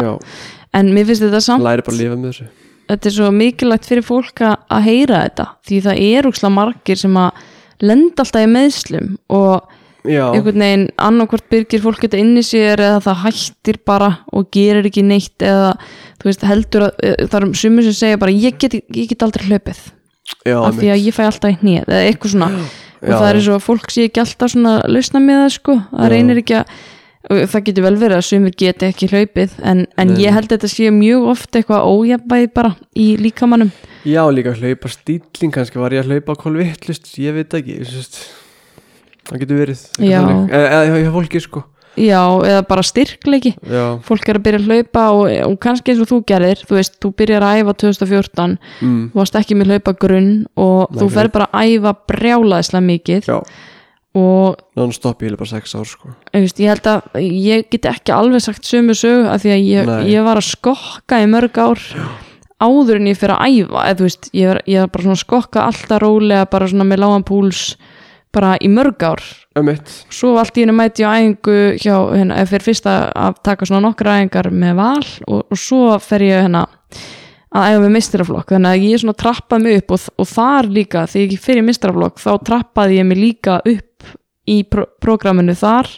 en 0.75 0.91
mér 0.95 1.07
finnst 1.07 1.23
þetta 1.25 1.43
samt 1.43 1.65
læri 1.65 1.85
bara 1.85 1.95
að 1.95 2.03
lifa 2.03 2.17
með 2.17 2.33
þessu. 2.33 2.49
Þetta 2.89 3.05
er 3.05 3.13
svo 3.13 3.29
mikilvægt 3.29 3.85
fyrir 3.85 4.05
fólk 4.05 4.41
að 4.41 4.55
að 4.73 4.85
heyra 4.87 5.23
þetta 5.27 5.45
því 5.69 5.79
það 5.85 6.03
er 6.07 6.27
úkslega 6.29 6.55
margir 6.55 6.99
sem 6.99 7.19
að 7.21 7.43
lenda 7.85 8.23
alltaf 8.23 8.43
í 8.45 8.49
meðslum 8.51 9.13
og 9.35 9.69
já, 10.07 10.23
einhvern 10.31 10.63
veginn 10.63 10.85
annarkvort 10.99 11.47
byrgir 11.51 11.83
fólk 11.83 12.03
þetta 12.05 12.19
inn 12.21 12.35
í 12.39 12.43
sér 12.45 12.81
eða 12.83 12.99
það 13.07 13.23
hættir 13.23 13.79
bara 13.87 14.11
og 14.35 14.51
gerir 14.55 14.89
ekki 14.89 15.05
neitt 15.05 15.45
eða 15.45 15.73
þú 16.19 16.29
veist 16.29 16.45
heldur 16.49 16.89
að 16.89 17.01
eh, 17.07 17.25
það 17.25 17.39
er 17.41 17.49
sumur 17.63 17.87
sem 17.87 17.97
segja 18.01 18.21
bara 18.21 18.35
ég 18.35 18.59
get, 18.59 18.77
ég 18.79 19.09
get 19.09 19.25
aldrei 19.25 19.47
hlaupið. 19.49 19.81
Já, 20.45 20.59
af 20.61 20.77
því 20.77 20.93
að 20.93 21.03
ég 21.07 21.15
fæ 21.15 21.23
alltaf 21.25 21.51
í 21.55 21.59
hnið 21.63 21.81
eða 21.87 22.05
eitthvað 22.05 22.35
svona. 22.35 22.49
Og 22.99 23.07
Já. 23.07 23.15
það 23.15 23.27
er 23.29 23.37
eins 23.39 23.49
og 23.49 23.61
fólk 23.63 23.91
sé 23.93 24.05
ekki 24.09 24.21
alltaf 24.21 24.51
svona 24.51 24.73
lausna 24.91 25.21
með 25.23 25.37
það 25.39 25.51
sko, 25.55 25.75
það 25.93 26.09
reynir 26.13 26.41
ekki 26.41 26.57
að 26.59 26.65
og 26.67 26.98
það 27.27 27.63
getur 27.67 27.83
vel 27.83 27.95
verið 27.99 28.17
að 28.17 28.27
sumir 28.29 28.53
geti 28.55 28.87
ekki 28.87 29.09
hlaupið 29.11 29.57
en, 29.67 29.85
en 29.99 30.13
ég 30.19 30.35
held 30.35 30.47
að 30.47 30.55
þetta 30.55 30.71
sé 30.71 30.91
mjög 30.95 31.25
ofta 31.33 31.59
eitthvað 31.59 31.89
ójafnvægi 31.91 32.51
bara 32.55 32.75
í 32.95 33.09
líkamannum 33.19 33.73
já, 34.07 34.21
líka 34.31 34.55
hlaupa 34.55 34.91
stíling 34.93 35.55
kannski 35.55 35.81
var 35.81 35.95
ég 35.95 36.05
að 36.05 36.13
hlaupa 36.13 36.37
kolvittlust 36.39 37.11
ég 37.19 37.35
veit 37.35 37.57
ekki 37.59 37.81
ég 37.81 37.91
syns, 37.91 38.23
það 39.27 39.43
getur 39.43 39.61
verið 39.65 39.83
eða 39.99 40.71
eða 40.85 41.03
hjá 41.03 41.11
fólki 41.17 41.43
sko. 41.43 41.65
Já, 41.99 42.21
eða 42.45 42.61
bara 42.69 42.83
styrkleiki. 42.85 43.51
Já, 43.67 43.97
fólk 44.05 44.29
er 44.29 44.37
að 44.39 44.45
byrja 44.45 44.59
að 44.61 44.67
hlaupa 44.69 45.05
og, 45.17 45.31
og 45.49 45.55
kannski 45.63 45.91
eins 45.91 46.03
og 46.03 46.07
þú 46.11 46.19
gerir, 46.29 46.61
þú 46.69 46.77
veist, 46.77 46.95
þú 47.01 47.11
byrjar 47.19 47.43
að 47.43 47.59
æfa 47.59 47.73
2014, 47.83 48.53
mm, 48.85 49.01
þú 49.11 49.19
varst 49.19 49.39
ekki 49.39 49.57
með 49.59 49.73
hlaupa 49.73 49.95
grunn 49.99 50.29
og 50.55 50.85
Nei, 50.85 50.99
þú 51.01 51.09
fer 51.17 51.31
bara 51.33 51.49
að 51.49 51.73
æfa 51.73 51.93
brjálaðislega 52.13 52.85
mikið. 52.85 53.27
Já, 53.27 53.39
og 54.19 54.59
non-stop 54.79 55.23
ég 55.23 55.37
bara 55.39 55.49
sex 55.49 55.75
ár 55.75 55.87
sko. 55.87 56.13
Veist, 56.35 56.59
ég 56.59 56.73
held 56.73 56.89
að 56.91 57.21
ég 57.23 57.69
get 57.71 57.87
ekki 57.89 58.15
alveg 58.15 58.43
sagt 58.43 58.67
sömu 58.67 58.95
sög 58.97 59.29
af 59.31 59.43
því 59.43 59.53
að 59.55 59.67
ég, 59.67 59.89
Nei. 59.89 60.01
ég 60.13 60.25
var 60.27 60.41
að 60.41 60.49
skokka 60.51 61.21
í 61.23 61.29
mörg 61.31 61.59
ár 61.59 61.85
áður 62.59 62.99
en 62.99 63.07
ég 63.09 63.19
fyrir 63.19 63.35
að 63.35 63.55
æfa 63.55 63.85
eða 63.87 63.99
þú 63.99 64.07
veist, 64.07 64.29
ég 64.35 64.51
var, 64.51 64.59
ég 64.67 64.83
var 64.83 64.91
bara 64.93 65.05
svona 65.05 65.17
að 65.17 65.23
skokka 65.23 65.65
alltaf 65.69 66.01
rólega, 66.03 66.49
bara 66.51 66.67
svona 66.69 66.87
með 66.87 67.03
lágan 67.05 67.25
púls 67.27 67.61
bara 68.35 68.55
í 68.61 68.69
mörg 68.69 69.05
ár. 69.07 69.23
Eitt, 69.59 69.93
svo 70.13 70.35
allt 70.39 70.57
í 70.59 70.63
henni 70.63 70.75
mæti 70.77 71.03
ég 71.03 71.09
á 71.09 71.17
æfingu 71.17 71.55
hjá, 71.81 71.95
hérna, 72.13 72.43
fyrir 72.49 72.67
fyrst 72.67 72.89
að 72.89 73.39
taka 73.47 73.67
svona 73.67 73.87
nokkra 73.87 74.19
æfingar 74.19 74.51
með 74.53 74.75
val 74.77 75.07
og, 75.25 75.47
og 75.49 75.59
svo 75.59 75.95
fer 76.03 76.27
ég 76.27 76.43
hérna 76.45 76.67
að 77.49 77.71
æfa 77.71 77.81
með 77.81 77.93
mistiraflokk, 77.95 78.51
þannig 78.53 78.75
að 78.75 78.85
ég 78.85 79.01
svona 79.01 79.17
trappaði 79.17 79.65
mig 79.65 79.79
upp 79.79 79.93
og, 79.95 80.07
og 80.21 80.27
þar 80.29 80.69
líka, 80.75 81.05
þegar 81.09 81.33
ég 81.33 81.45
fyrir 81.47 81.65
mistiraflokk, 81.65 82.21
þá 82.21 82.31
trappaði 82.45 82.99
ég 82.99 83.07
mig 83.09 83.19
líka 83.19 83.57
upp 83.63 83.88
í 84.49 84.57
pro 84.69 84.85
prógraminu 85.03 85.53
þar, 85.57 85.89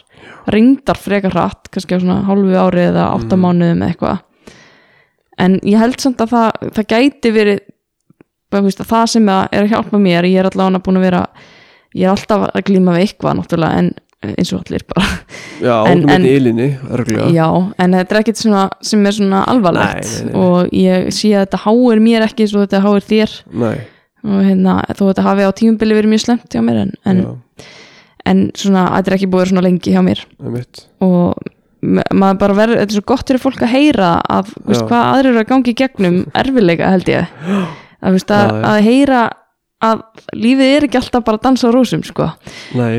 ringdar 0.52 0.98
frekar 1.00 1.32
hratt, 1.36 1.70
kannski 1.72 1.96
á 1.96 2.02
svona 2.02 2.20
hálfu 2.28 2.52
ári 2.60 2.84
eða 2.90 3.08
átta 3.16 3.36
Mm. 3.36 3.42
mánuðum 3.46 3.82
eða 3.82 3.90
eitthvað. 3.94 4.20
En 5.38 5.58
ég 5.64 5.78
held 5.80 5.98
samt 6.02 6.20
að 6.20 6.34
það, 6.36 6.70
það 6.76 6.86
gæti 6.92 7.32
verið 7.32 7.60
veist, 8.52 8.80
að 8.84 8.90
það 8.92 9.06
sem 9.08 9.28
er 9.32 9.62
að 9.64 9.70
hjálpa 9.72 9.98
mér, 9.98 10.28
ég 10.28 10.38
er 10.42 10.48
allavega 10.50 10.82
búin 10.84 10.98
að 11.00 11.06
vera 11.08 11.26
ég 11.96 12.04
er 12.06 12.12
alltaf 12.12 12.50
að 12.52 12.64
glíma 12.68 12.94
við 12.96 13.06
eitthvað 13.06 13.38
náttúrulega 13.38 13.78
en 13.80 13.92
eins 14.22 14.52
og 14.54 14.60
allir 14.62 14.84
bara. 14.86 15.06
Já, 15.62 15.74
En- 15.90 16.02
ánum 16.04 16.10
en- 16.14 16.26
ilinni 16.26 16.68
já, 17.34 17.46
en 17.78 17.92
þetta 17.96 18.12
er 18.14 18.20
ekkert 18.20 18.38
svona 18.38 18.68
sem 18.80 19.06
er 19.06 19.12
svona 19.16 19.40
alvarlegt. 19.50 20.04
Nei, 20.04 20.24
nei, 20.24 20.32
nei. 20.32 20.42
og 20.42 20.70
ég 20.70 21.06
sé 21.10 21.32
að 21.34 21.46
þetta 21.46 21.62
háir 21.64 22.00
mér 22.04 22.26
ekki 22.28 22.46
og 22.54 22.68
þetta 22.68 22.82
háir 22.84 23.08
þér. 23.08 23.34
Nei, 23.64 23.78
og 24.22 24.44
hérna, 24.46 24.76
þó 24.94 25.02
þetta 25.10 25.22
hafi 25.26 25.42
á 25.42 25.50
tímubili 25.58 25.96
verið 25.98 26.12
mjög 26.12 26.22
slemt 26.26 26.48
hjá 26.54 26.62
mér 26.62 26.82
en, 26.84 26.92
en, 27.04 27.24
en 28.28 28.44
svona, 28.54 28.86
þetta 28.98 29.10
er 29.12 29.16
ekki 29.18 29.30
búið 29.32 29.44
að 29.46 29.50
svona 29.52 29.64
lengi 29.66 29.92
hjá 29.96 30.02
mér 30.06 30.24
og 31.02 31.50
ma- 31.82 32.06
maður 32.14 32.38
bara 32.44 32.54
verður, 32.60 32.80
þetta 32.82 32.92
er 32.94 32.98
svo 33.00 33.06
gott 33.12 33.28
fyrir 33.32 33.42
fólk 33.42 33.62
að 33.66 33.72
heyra 33.74 34.10
að, 34.30 34.52
veist, 34.68 34.82
Já. 34.84 34.88
hvað 34.92 35.06
aðrir 35.12 35.30
eru 35.32 35.42
að 35.42 35.48
gangi 35.52 35.72
í 35.72 35.78
gegnum 35.82 36.18
erfileika 36.42 36.90
held 36.94 37.08
ég 37.10 37.30
að, 38.02 38.10
veist, 38.18 38.30
að, 38.30 38.44
Já, 38.46 38.58
já. 38.58 38.66
að 38.72 38.84
heyra 38.90 39.22
að 39.82 40.02
lífið 40.38 40.68
er 40.76 40.84
ekki 40.86 40.98
alltaf 41.00 41.24
bara 41.26 41.38
að 41.40 41.46
dansa 41.48 41.66
á 41.66 41.74
rósum 41.74 42.04
sko 42.06 42.28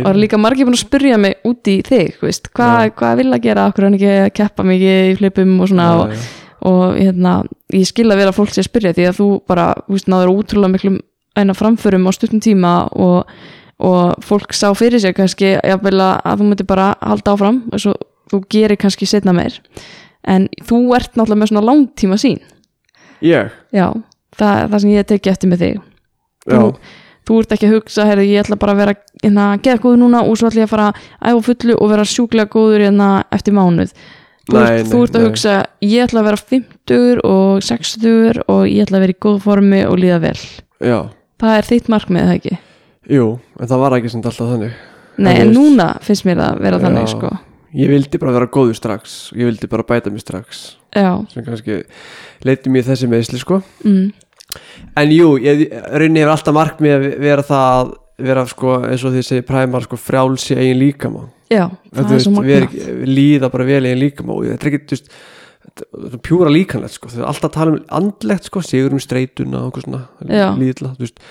og 0.03 0.17
líka 0.19 0.36
margir 0.41 0.67
búin 0.67 0.76
að 0.76 0.82
spyrja 0.84 1.15
mig 1.17 1.38
út 1.47 1.69
í 1.71 1.78
þig 1.88 2.17
veist, 2.19 2.49
hvað, 2.51 2.89
Já. 2.89 2.95
hvað 2.99 3.21
vil 3.21 3.30
að 3.38 3.43
gera 3.45 3.67
okkur 3.71 3.88
hann 3.88 3.95
ekki 3.95 4.09
að 4.26 4.32
keppa 4.41 4.65
mikið 4.67 5.11
í 5.13 5.13
hlipum 5.21 5.53
og 5.63 5.69
svona 5.71 5.86
og, 6.01 6.11
já, 6.11 6.17
já, 6.19 6.41
og 6.67 6.84
hérna, 6.99 7.32
ég 7.71 7.88
skil 7.88 8.09
að 8.11 8.19
vera 8.26 8.36
fólk 8.36 8.51
sé 8.51 8.59
að 8.65 8.67
spyrja 8.67 8.91
því 8.99 9.07
að 9.13 9.17
þú 9.21 9.30
bara, 9.47 9.69
þú 9.88 9.95
veist, 9.95 10.11
náður 10.11 10.34
útrúlega 10.36 10.74
miklum 10.76 10.99
eina 11.39 11.55
framförum 11.57 12.03
á 12.07 12.11
stuttum 12.19 12.43
tíma 12.43 12.74
og, 12.91 13.32
og 13.84 14.23
fólk 14.23 14.55
sá 14.55 14.69
fyrir 14.77 15.01
sig 15.03 15.15
kannski 15.17 15.57
að 15.59 15.84
þú 15.84 16.47
myndir 16.47 16.67
bara 16.69 16.93
halda 17.01 17.36
áfram 17.36 17.61
og 17.71 17.84
svo 17.84 17.93
þú 18.31 18.41
gerir 18.51 18.79
kannski 18.79 19.07
setna 19.09 19.34
meir. 19.36 19.59
En 20.23 20.47
þú 20.63 20.86
ert 20.95 21.17
náttúrulega 21.17 21.41
með 21.41 21.51
svona 21.51 21.67
langtíma 21.67 22.17
sín 22.21 22.39
ég, 23.23 23.51
já, 23.75 23.88
það 24.36 24.59
er 24.61 24.69
það 24.71 24.84
sem 24.84 24.93
ég 24.93 25.07
teki 25.09 25.31
eftir 25.31 25.51
með 25.51 25.63
þig. 25.63 25.77
Þú, 26.43 26.63
þú 27.27 27.38
ert 27.39 27.55
ekki 27.55 27.69
að 27.69 27.75
hugsa 27.77 28.07
heyrðu, 28.07 28.25
ég 28.27 28.43
ætla 28.43 28.57
bara 28.59 28.75
að 28.75 28.81
vera 28.81 28.95
hérna, 29.23 29.45
geða 29.63 29.84
góður 29.84 30.01
núna 30.01 30.23
og 30.27 30.39
svo 30.39 30.49
ætla 30.49 30.63
ég 30.63 30.67
að 30.67 30.73
fara 30.73 30.89
að 30.89 31.29
æfa 31.29 31.45
fullu 31.47 31.77
og 31.77 31.93
vera 31.93 32.07
sjúklega 32.13 32.51
góður 32.51 32.84
hérna, 32.84 33.09
eftir 33.36 33.55
mánuð. 33.55 33.93
Þú, 34.43 34.57
Nei, 34.57 34.65
ert, 34.67 34.89
þú 34.91 34.97
nei, 34.99 35.05
ert 35.07 35.15
að 35.15 35.21
nei. 35.23 35.29
hugsa 35.29 35.55
ég 35.88 36.03
ætla 36.03 36.19
að 36.19 36.27
vera 36.27 36.41
50 36.51 37.23
og 37.29 37.63
60 37.63 38.43
og 38.51 38.61
ég 38.67 38.84
ætla 38.84 38.99
að 38.99 39.05
vera 39.05 39.15
í 39.15 39.21
góð 39.23 39.39
formi 39.45 39.81
og 39.88 39.95
líða 40.03 40.19
vel. 40.25 40.38
Já. 40.84 40.97
Það 41.39 41.57
er 41.59 41.69
þitt 41.71 41.91
markmið 41.91 42.27
það 42.27 42.39
ekki 42.41 42.57
jú, 43.09 43.39
en 43.59 43.67
það 43.67 43.81
var 43.83 43.97
ekki 43.97 44.11
sem 44.13 44.21
alltaf 44.23 44.51
þannig. 44.53 44.73
Nei, 45.17 45.33
en 45.35 45.47
veist- 45.49 45.57
núna 45.57 45.87
finnst 46.01 46.25
mér 46.25 46.41
að 46.41 46.61
vera 46.61 46.79
þannig 46.79 47.07
Já. 47.07 47.11
sko. 47.13 47.31
ég 47.73 47.89
vildi 47.89 48.19
bara 48.19 48.31
vera 48.33 48.47
góður 48.47 48.75
strax. 48.77 49.31
Ég 49.33 49.45
vildi 49.49 49.69
bara 49.69 49.83
bæta 49.83 50.11
mig 50.11 50.21
strax. 50.21 50.75
Já, 50.95 51.25
sem 51.33 51.43
kannski 51.45 51.83
leiti 52.45 52.69
mér 52.69 52.83
þessi 52.83 53.07
meðsli 53.09 53.39
sko. 53.41 53.61
Mm, 53.83 54.13
en 54.97 55.09
jú, 55.09 55.37
ég 55.41 55.67
rauninni 55.91 56.21
hefur 56.21 56.35
alltaf 56.35 56.53
markmið 56.53 56.93
að 56.97 57.19
vera 57.19 57.41
það 57.41 57.69
að 57.81 57.93
vera 58.23 58.45
sko 58.45 58.75
eins 58.85 59.03
og 59.03 59.13
því 59.15 59.23
segir 59.25 59.45
præmar 59.47 59.81
sko 59.87 59.97
frjálsi 59.97 60.53
eigin 60.55 60.77
líkama 60.77 61.23
já, 61.49 61.65
Að 61.95 62.03
það 62.05 62.13
er 62.13 62.19
svo 62.21 62.33
magna 62.35 63.07
líða 63.09 63.49
bara 63.51 63.65
vel 63.65 63.85
eigin 63.87 64.03
líkama 64.03 64.35
og 64.35 64.45
þetta 64.45 64.67
er 64.67 64.69
ekki, 64.69 64.85
þú 64.85 64.93
veist 64.93 65.09
þetta 65.73 66.19
pjúra 66.27 66.51
líkanlegt 66.53 66.93
sko, 66.99 67.09
þau 67.09 67.25
alltaf 67.25 67.49
að 67.49 67.55
tala 67.57 67.73
um 67.73 67.79
andlegt 67.97 68.45
sko, 68.51 68.61
sigur 68.61 68.93
um 68.93 69.01
streituna 69.01 69.63
og 69.63 69.71
eitthvað 69.71 69.87
svona 69.87 70.53
líðla, 70.61 70.93
þú 70.93 71.07
veist 71.07 71.23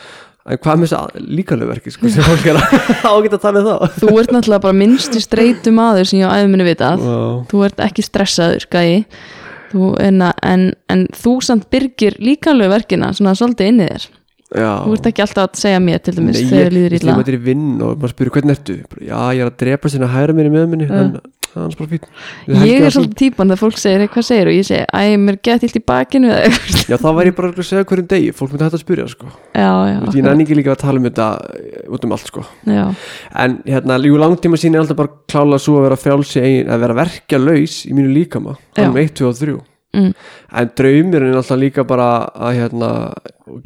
en 0.43 0.59
hvað 0.59 0.81
með 0.81 0.89
þess 0.91 0.99
að 0.99 1.29
líkanlega 1.39 1.71
verki 1.71 1.93
sko, 1.95 2.11
sem 2.11 2.27
fólk 2.27 2.49
er 2.51 2.59
að 2.59 2.73
ágæta 3.13 3.39
að 3.39 3.45
tala 3.45 3.61
um 3.63 3.69
þá 3.69 4.01
þú 4.01 4.15
ert 4.23 4.33
náttúrulega 4.35 4.65
bara 4.65 4.79
minnstu 4.81 5.23
streitu 5.23 5.75
maður 5.75 6.09
sem 6.11 6.23
ég 6.23 6.27
á 6.27 6.35
æðum 6.35 6.57
minni 6.57 6.67
vitað 6.67 7.05
Vá. 7.05 7.21
þú 7.53 7.63
ert 7.69 7.85
ekki 7.87 8.07
stressaður 8.07 8.67
þú, 9.73 9.93
en, 10.05 10.25
en, 10.45 10.67
en 10.93 11.07
þú 11.17 11.37
samt 11.45 11.69
byrgir 11.73 12.19
líkanlegu 12.21 12.73
verkina 12.73 13.13
svona 13.17 13.37
svolítið 13.39 13.71
inni 13.73 13.87
í 13.87 13.93
þér 13.93 14.09
Já. 14.53 14.73
þú 14.85 14.97
ert 14.97 15.07
ekki 15.09 15.23
alltaf 15.25 15.47
að 15.47 15.61
segja 15.63 15.81
mér 15.81 16.03
til 16.05 16.17
dæmis 16.19 16.37
Nei, 16.37 16.49
þegar 16.51 16.67
ég, 16.67 16.75
líður 16.75 16.97
ég, 16.97 16.99
illa 16.99 17.13
ég 17.15 17.21
mætir 17.23 17.37
í 17.39 17.45
vinn 17.47 17.69
og 17.81 17.95
maður 17.95 18.13
spyrir 18.13 18.35
hvernig 18.35 18.59
ertu 18.59 18.75
Bara, 18.91 19.05
já 19.07 19.21
ég 19.39 19.45
er 19.45 19.49
að 19.49 19.57
drepa 19.63 19.93
sinna 19.93 20.11
hæra 20.13 20.37
minni 20.37 20.53
með 20.53 20.67
minni 20.75 20.89
en 20.91 21.15
það 21.53 21.65
er 21.67 21.77
bara 21.79 21.91
fín 21.93 22.67
ég 22.67 22.85
er 22.87 22.95
svolítið 22.95 23.19
típan 23.23 23.51
þegar 23.53 23.61
fólk 23.63 23.79
segir 23.83 23.99
"Hey, 24.03 24.09
hvað 24.09 24.27
segir 24.29 24.51
og 24.51 24.57
ég 24.57 24.67
segi, 24.69 24.85
æ, 24.93 25.17
mér 25.21 25.39
gett 25.43 25.63
illt 25.69 25.77
í 25.77 25.85
bakinu 25.93 26.31
já 26.33 26.97
þá 26.97 27.09
væri 27.19 27.31
ég 27.33 27.37
bara 27.37 27.51
að 27.53 27.63
segja 27.69 27.85
hverjum 27.85 28.09
degi. 28.09 28.31
Fólk 28.33 28.53
myndi 28.53 28.65
hægt 28.65 28.77
að 28.79 28.85
spyrja 28.85 29.09
sko. 29.09 29.27
Já, 29.55 29.71
já, 29.89 29.97
Þú 30.01 30.07
veist, 30.07 30.17
ég 30.17 30.25
nenni 30.25 30.45
ekki 30.47 30.57
líka 30.59 30.73
að 30.75 30.81
tala 30.83 30.99
um 30.99 31.05
þetta 31.09 31.27
eh, 31.57 31.91
út 31.93 32.05
um 32.05 32.13
allt 32.17 32.27
sko. 32.33 32.45
Já, 32.67 32.85
en 33.45 33.59
hérna, 33.67 33.99
jú 34.03 34.17
langtíma 34.19 34.57
sín 34.61 34.75
er 34.75 34.81
alltaf 34.83 34.97
bara 34.97 35.13
klála 35.29 35.59
svo 35.61 35.79
að 35.81 35.87
vera 35.89 36.01
frjálsi 36.01 36.41
eigin 36.43 36.73
að 36.73 36.81
vera 36.87 36.95
verkja 37.03 37.39
laus 37.39 37.77
í 37.87 37.93
mínu 37.93 38.13
líkama. 38.17 38.57
Já. 38.77 38.89
um 38.89 38.97
1, 38.97 39.15
2 39.15 39.29
og 39.29 39.37
3 39.37 39.61
Mm. 39.93 40.15
en 40.57 40.71
draumurinn 40.75 41.35
er 41.35 41.37
alltaf 41.37 41.59
líka 41.61 41.83
bara 41.87 42.25
að 42.33 42.55
hérna, 42.57 43.13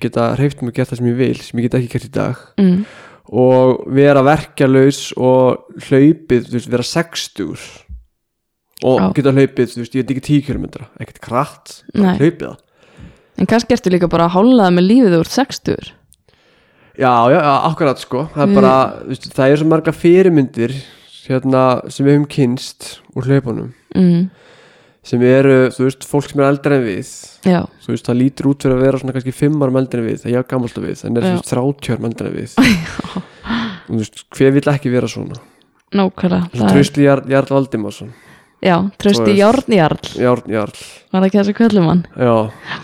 geta 0.01 0.35
hreift 0.35 0.61
mig 0.61 0.73
og 0.73 0.75
geta 0.75 0.91
það 0.91 0.99
sem 0.99 1.07
ég 1.07 1.17
vil 1.21 1.35
sem 1.37 1.61
ég 1.61 1.63
get 1.71 1.75
ekki 1.79 1.93
gert 1.93 2.09
í 2.09 2.11
dag. 2.11 2.37
Mm, 2.59 2.81
og 3.33 3.87
vera 3.91 4.23
verkjalaus 4.23 5.13
og 5.17 5.67
hlaupið, 5.89 6.47
þú 6.47 6.57
veist, 6.59 6.71
vera 6.71 6.87
60 6.87 7.67
og 8.85 9.01
Já. 9.01 9.07
geta 9.17 9.33
hlaupið, 9.33 9.71
þú 9.73 9.83
veist, 9.83 9.95
ég 9.97 10.05
veit 10.05 10.13
ekki 10.15 10.25
10 10.29 10.43
km 10.47 10.67
ekkert 11.01 11.21
kratt, 11.25 11.77
Nei. 11.95 12.17
hlaupið 12.21 12.47
það. 12.51 12.57
En 13.39 13.47
kannski 13.51 13.75
ertu 13.77 13.91
líka 13.93 14.09
bara 14.09 14.29
að 14.29 14.37
hálnaða 14.37 14.75
með 14.79 14.87
lífið 14.91 15.17
úr 15.19 15.29
60 15.29 15.93
já, 16.97 17.13
já, 17.29 17.37
já, 17.41 17.55
akkurat 17.69 17.99
sko. 18.01 18.29
Það 18.33 18.43
er 18.43 18.49
Við- 18.49 18.55
bara, 18.61 18.77
þú 19.03 19.09
veist, 19.13 19.27
það 19.37 19.51
er 19.53 19.57
svo 19.61 19.67
marga 19.69 19.93
fyrirmyndir 19.93 20.77
hérna, 21.27 21.63
sem 21.91 22.07
við 22.07 22.15
höfum 22.17 22.29
kynst 22.31 23.01
úr 23.17 23.27
hlaupunum. 23.29 23.73
Mm, 23.97 24.31
sem 25.07 25.23
eru, 25.23 25.57
þú 25.75 25.85
veist, 25.87 26.07
fólk 26.11 26.29
sem 26.33 26.41
er 26.43 26.49
eldri 26.51 26.77
en 26.81 26.85
við. 26.87 27.11
Já, 27.47 27.61
þú 27.85 27.93
veist, 27.95 28.07
það 28.09 28.19
lítur 28.21 28.49
út 28.51 28.65
fyrir 28.67 28.77
að 28.77 28.85
vera 28.87 29.01
svona 29.03 29.15
kannski 29.17 29.35
5 29.39 29.63
árum 29.67 29.81
eldri 29.81 30.03
en 30.03 30.09
við, 30.09 30.21
það 30.23 30.31
er 30.33 30.37
ég 30.37 30.49
gammalt 30.51 30.81
við 30.83 31.05
en 31.07 31.21
er 31.21 31.29
30 31.47 31.93
árum 31.95 32.09
eldri 32.11 32.31
en 32.33 32.39
við. 32.41 32.57
Þú 33.87 34.01
veist, 34.01 34.25
hver 34.35 34.55
vill 34.57 34.69
ekki 34.73 34.91
vera 34.91 35.07
svona? 35.11 35.37
Nákvæmlega 35.95 36.49
það 36.51 36.65
er- 36.67 36.73
Tröstli 36.75 37.05
Jarl, 37.07 37.29
Jarl 37.31 37.53
Valdimarsson. 37.55 38.09
Já, 38.65 38.77
trösti 38.99 39.21
Þú 39.21 39.27
veist. 39.29 39.39
Járnjarl 39.39 40.07
Jarl, 40.19 40.43
Jarl. 40.51 40.79
Var 41.13 41.21
það 41.21 41.27
ekki 41.29 41.39
þessi 41.39 41.55
kvöllum 41.59 41.89
hann? 41.91 42.01
Já, 42.17 42.33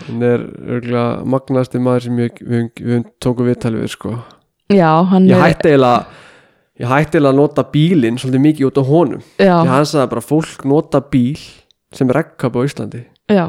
hann 0.05 0.21
er 0.27 0.43
örgulega 0.77 1.05
magnasti 1.33 1.81
maður 1.81 2.05
sem 2.05 2.19
ég, 2.21 2.37
við, 2.45 2.67
við 2.85 3.07
tókum 3.25 3.49
viðtali 3.49 3.81
við 3.81 3.89
sko. 3.95 4.13
já, 4.71 4.91
hann 5.09 5.25
Ég 5.27 5.35
er 5.35 5.41
hætti 5.47 5.73
eiginlega 5.73 6.05
ég 6.79 6.87
hætti 6.93 7.17
eiginlega 7.17 7.33
að 7.33 7.39
nota 7.41 7.65
bílinn 7.73 8.21
svolítið 8.21 8.45
mikið 8.45 8.69
út 8.69 8.79
á 8.79 8.83
honum. 8.93 9.25
Já, 9.41 9.55
því 9.65 9.73
hann 9.73 9.89
sagði 9.91 10.11
bara 10.13 10.25
fólk 10.29 10.63
nota 10.69 11.01
bíl 11.01 11.41
sem 11.97 12.09
er 12.09 12.19
rekkab 12.21 12.57
á 12.57 12.59
Íslandi. 12.65 13.05
Já, 13.31 13.45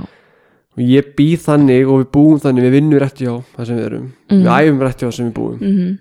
og 0.75 0.83
ég 0.83 1.13
býð 1.19 1.45
þannig 1.47 1.91
og 1.91 2.01
við 2.03 2.09
búum 2.17 2.41
þannig 2.43 2.67
við 2.67 2.73
vinnum 2.79 3.03
rétt 3.03 3.21
hjá 3.23 3.35
það 3.57 3.67
sem 3.69 3.77
við 3.79 3.85
erum. 3.91 4.07
Mhm. 4.31 4.41
við 4.43 4.55
æfum 4.55 4.81
rétt 4.87 5.03
hjá 5.03 5.09
það 5.09 5.19
sem 5.19 5.29
við 5.29 5.37
búum. 5.39 5.61
Mhm. 5.61 5.93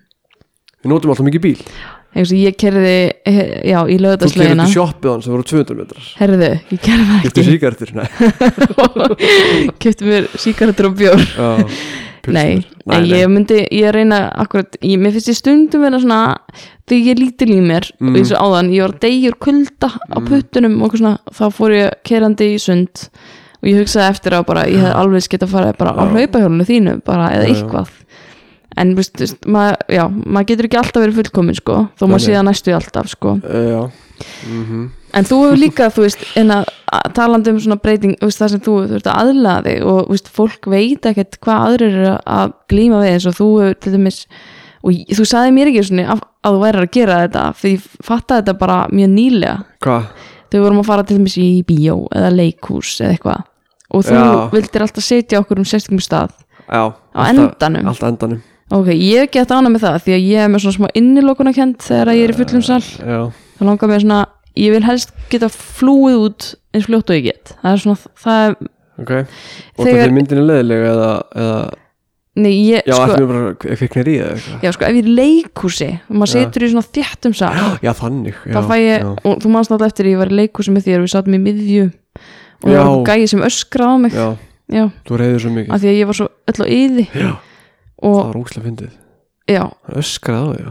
Við 0.83 0.91
notum 0.91 1.13
alltaf 1.13 1.27
mikið 1.29 1.43
bíl. 1.43 1.59
Og 2.13 2.29
ég 2.37 2.53
kerði, 2.61 2.97
já, 3.65 3.79
í 3.89 3.95
þú 3.97 4.01
lögðarslegina 4.03 4.65
til 4.67 4.73
sjoppið 4.75 5.09
hann 5.09 5.23
sem 5.25 5.33
voru 5.33 5.45
200 5.49 5.77
metrar. 5.79 6.09
Herðu, 6.19 6.49
ég 6.69 6.81
kerði 6.83 7.05
það 7.09 7.23
ekki. 7.25 7.45
síkartur? 7.47 7.93
Nei. 7.97 8.05
Kjöpti 9.81 10.05
mér 10.05 10.27
síkaretur 10.37 10.89
og 10.91 10.99
bjór 10.99 11.23
Nei, 12.31 12.55
pilsner. 12.61 12.85
nei, 12.85 13.09
ég 13.09 13.27
myndi, 13.29 13.57
ég 13.71 13.91
reyna 13.93 14.19
akkurat, 14.39 14.77
ég, 14.81 14.97
mér 14.99 15.11
finnst 15.11 15.27
ég 15.33 15.35
stundum 15.35 15.81
vera 15.81 15.99
svona 15.99 16.37
þegar 16.87 17.07
ég 17.11 17.19
lítil 17.19 17.49
í 17.51 17.61
mér 17.61 17.89
Mm. 17.99 18.09
og 18.09 18.15
eins 18.21 18.31
og 18.31 18.39
áðan, 18.45 18.71
ég 18.73 18.81
var 18.81 18.93
degjur 18.99 19.35
kulda 19.39 19.89
á 19.91 20.17
puttunum 20.23 20.81
og 20.83 20.91
svona, 20.95 21.17
þá 21.31 21.43
fór 21.51 21.71
ég 21.75 21.91
kerandi 22.03 22.53
í 22.55 22.59
sund 22.59 23.09
og 23.63 23.67
ég 23.69 23.79
hugsaði 23.81 24.09
eftir 24.09 24.31
að 24.37 24.45
bara, 24.45 24.63
ég 24.67 24.79
hef 24.79 24.95
alveg 24.95 25.27
geta 25.29 25.45
að 25.45 25.49
fara 25.51 25.73
bara 25.73 25.91
á 25.95 26.03
Já. 26.03 26.11
hlaupahjólinu 26.13 26.65
þínu 26.67 27.03
bara, 27.03 27.29
eða 27.31 27.47
eitthvað 27.51 27.89
en, 28.77 28.95
veist, 28.95 29.19
veist, 29.19 29.45
maður, 29.45 29.75
já, 29.89 30.07
maður 30.09 30.47
getur 30.49 30.65
ekki 30.65 30.77
alltaf 30.81 31.03
verið 31.03 31.19
fullkomin, 31.21 31.55
sko, 31.59 31.75
þó 31.99 32.07
Nei, 32.07 32.09
maður 32.09 32.19
nei. 32.19 32.25
sé 32.25 32.33
það 32.33 32.47
næstu 32.49 32.73
alltaf, 32.79 33.07
sko 33.09 33.35
Eh, 33.43 33.69
Já 33.69 33.91
Mhm. 34.47 34.89
En 35.13 35.23
þú 35.25 35.37
hefur 35.43 35.57
líka, 35.59 35.89
þú 35.93 36.01
veist, 36.05 36.21
en 36.37 36.47
að 36.49 36.65
að 36.93 37.13
talandi 37.17 37.53
um 37.53 37.61
svona 37.63 37.79
breyting, 37.81 38.17
veist, 38.21 38.41
það 38.41 38.51
sem 38.53 38.63
þú, 38.65 38.75
veist, 38.91 39.07
að 39.09 39.21
aðlaða 39.23 39.63
þig 39.69 39.87
og, 39.91 40.01
veist, 40.11 40.29
fólk 40.35 40.67
veit 40.73 41.07
ekkert 41.09 41.39
hvað 41.43 41.65
aðrir 41.69 41.97
eru 42.01 42.11
að 42.37 42.53
glíma 42.71 43.01
við 43.03 43.13
eins 43.13 43.27
og 43.29 43.37
þú 43.39 43.47
dæmis, 43.87 44.19
og 44.83 45.01
þú 45.17 45.27
sagði 45.29 45.55
mér 45.55 45.71
ekki 45.71 45.85
svona 45.89 46.05
að, 46.13 46.23
að 46.43 46.57
þú 46.57 46.61
væri 46.65 46.83
að 46.83 46.91
gera 46.97 47.19
þetta, 47.23 47.45
fyrir 47.59 47.75
ég 47.79 48.05
fattaði 48.09 48.43
þetta 48.43 48.57
bara 48.61 48.77
mjög 48.93 49.11
nýlega 49.15 49.57
Hvað? 49.85 50.29
við 50.53 50.63
vorum 50.67 50.81
að 50.83 50.89
fara 50.91 51.05
til 51.07 51.17
dæmis 51.17 51.37
í 51.41 51.49
bíó 51.67 51.97
eða 52.13 52.31
leikhús 52.37 52.95
eða 53.01 53.15
eitthvað 53.15 53.43
og 53.93 54.07
þú 54.07 54.17
Já. 54.17 54.31
vildir 54.53 54.85
alltaf 54.85 55.05
setja 55.05 55.41
okkur 55.41 55.61
um 55.61 55.69
sérstökum 55.69 56.01
stað 56.03 56.33
Já 56.63 56.83
á 56.93 57.21
endanum. 57.29 57.89
Alltaf 57.91 58.09
endanum 58.13 58.41
Ok, 58.73 58.87
ég 58.95 59.29
get 59.29 59.51
ána 59.53 59.69
með 59.69 59.83
það 59.83 59.97
því 60.05 60.13
að 60.15 60.27
ég 60.31 60.45
er 60.45 60.49
með 60.49 60.63
svona 60.63 60.77
smá 60.79 60.87
innilokuna 60.97 61.51
kent 61.53 61.83
þegar 61.85 62.13
ég 62.15 62.23
er 62.25 62.33
í 62.33 62.37
fullum 62.39 62.63
sal 62.65 62.81
Já 62.81 63.19
þá 63.57 63.61
langar 63.67 63.91
mér 63.91 64.01
svona 64.03 64.21
ég 64.59 64.73
vil 64.75 64.83
helst 64.85 65.13
geta 65.31 65.49
flúið 65.53 66.19
út 66.27 66.49
eins 66.73 66.85
fljótt 66.89 67.09
og 67.09 67.17
ég 67.19 67.27
get. 67.31 67.55
Það 67.63 67.71
er 67.75 67.83
svona, 67.83 68.13
það 68.23 68.47
er, 68.47 68.55
Ok. 68.93 69.09
Og 69.09 69.85
Þegar- 69.87 69.95
það 69.97 70.03
er 70.05 70.11
myndin 70.13 70.37
er 70.37 70.45
leðilega 70.45 70.89
eða, 70.93 71.11
eða 71.33 71.73
nei 72.35 72.51
ég 72.65 72.85
Já, 72.85 72.93
sko, 72.93 73.25
bara 73.29 73.53
já 74.61 74.71
sko, 74.73 74.85
ef 74.85 74.93
ég 74.93 75.05
í 75.05 75.15
leikhúsi 75.17 75.89
og 76.09 76.15
maður 76.17 76.31
setur 76.33 76.65
í 76.65 76.69
svona 76.71 76.85
þjættum 76.93 77.35
sal 77.37 77.51
Já, 77.85 77.91
þannig 77.97 78.37
já, 78.45 78.61
ég, 78.77 79.05
og 79.25 79.41
þú 79.41 79.51
manst 79.53 79.73
náttúrulega 79.73 79.91
eftir 79.93 80.09
ég 80.11 80.21
var 80.21 80.29
í 80.33 80.37
leikhúsi 80.37 80.73
með 80.73 80.85
þér 80.87 81.01
og 81.01 81.07
við 81.07 81.13
sátum 81.13 81.37
í 81.37 81.41
miðju. 81.41 81.87
Og 82.63 82.69
það 82.69 82.77
var 82.77 82.91
einhver 82.93 83.17
gæi 83.17 83.27
sem 83.33 83.43
öskraði 83.43 83.89
á 83.89 83.97
mig. 84.05 84.13
Já, 84.13 84.27
já, 84.77 84.85
þú 85.09 85.19
reyður 85.19 85.43
svo 85.43 85.51
mikið. 85.57 85.73
Af 85.73 85.81
því 85.81 85.89
að 85.91 85.97
ég 85.99 86.09
var 86.09 86.19
svo 86.19 86.29
öll 86.53 86.61
á 86.63 86.67
yði 86.69 87.07
Já, 87.09 87.31
það 87.33 88.13
og 88.13 88.21
var 88.21 88.39
óslega 88.39 88.67
fyndið. 88.69 88.93
Öskraði 90.03 90.45
á 90.45 90.49
því, 90.53 90.63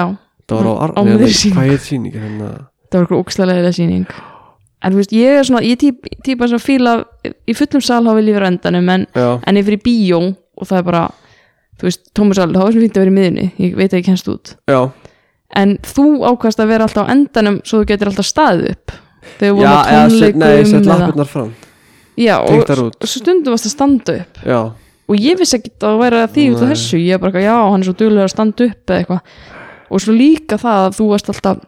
já. 0.00 0.06
Það 0.50 0.56
var 0.56 0.66
á 0.66 0.72
Á 0.72 0.82
Arni 0.88 1.10
miðri 1.12 1.34
sýningu. 1.36 1.56
Hvað 1.60 1.70
heit 1.70 1.84
sýningin 1.86 2.24
hérna 2.26 2.50
það 2.90 2.98
var 2.98 3.06
eitthvað 3.06 3.22
ókslega 3.24 3.72
sýning. 3.76 4.06
En 4.80 4.94
þú 4.94 4.96
veist, 5.02 5.12
ég 5.12 5.38
er 5.38 5.44
svona, 5.44 5.60
ég 5.66 5.76
er 5.76 5.80
típ, 5.82 6.06
típa 6.24 6.48
sem 6.48 6.58
fíla 6.62 6.94
í 7.46 7.52
fullum 7.56 7.82
sal 7.84 8.00
þá 8.06 8.14
vil 8.16 8.30
ég 8.30 8.38
vera 8.38 8.48
endanum 8.48 8.88
en 8.88 9.06
en 9.14 9.58
ég 9.60 9.66
fyrir 9.66 9.82
bíó 9.84 10.20
og 10.30 10.66
það 10.68 10.78
er 10.78 10.86
bara 10.88 11.02
þú 11.80 11.88
veist, 11.88 12.02
Tómas 12.16 12.40
Alli, 12.40 12.56
þá 12.56 12.64
er 12.66 12.72
sem 12.72 12.84
fínt 12.86 12.96
að 12.96 13.04
vera 13.04 13.12
í 13.12 13.16
miðunni 13.18 13.46
ég 13.60 13.76
veit 13.76 13.92
að 13.92 14.00
ég 14.00 14.06
kennst 14.08 14.28
út. 14.32 14.54
Já. 14.70 14.80
En 15.60 15.76
þú 15.84 16.06
ákvæmst 16.30 16.62
að 16.62 16.70
vera 16.72 16.86
alltaf 16.86 17.08
á 17.08 17.12
endanum 17.12 17.60
svo 17.64 17.82
þú 17.82 17.90
getur 17.90 18.10
alltaf 18.12 18.28
staðið 18.28 18.70
upp 18.72 18.94
þegar 19.40 19.56
við 19.56 19.64
Já, 19.64 19.70
vorum 19.70 19.76
á 19.76 19.90
eða 19.90 20.10
set, 20.16 20.36
nei, 20.36 20.48
set 20.48 20.72
tónleikum 20.72 20.80
eða- 20.86 21.00
lappirnar 21.04 21.30
fram. 21.34 21.50
Já, 22.20 22.36
og, 22.40 22.70
og 23.00 23.08
stundum 23.08 23.52
varst 23.54 23.66
að 23.68 23.74
standa 23.74 24.14
upp. 24.20 24.40
Já, 24.44 24.60
og 25.10 25.16
ég 25.16 25.38
vissi 25.40 25.56
ekki 25.58 25.72
að 25.88 26.04
að 26.08 26.32
því 26.34 26.44
út 26.52 26.60
af 26.60 26.68
Nei. 26.68 26.72
þessu. 26.74 26.98
Ég 27.00 27.20
bara, 27.20 27.40
já, 27.42 27.54
hann 27.70 27.80
er 27.80 27.88
svo 27.88 27.96
duglega 27.96 28.24
að 28.28 28.32
standa 28.34 28.64
upp 28.70 28.92
eða 28.92 29.00
eitthvað. 29.00 29.20
Og 29.90 30.00
svo 30.04 30.12
líka 30.14 30.58
það 30.60 30.86
að 30.86 30.96
þú 31.00 31.06
varst 31.10 31.30
alltaf 31.32 31.62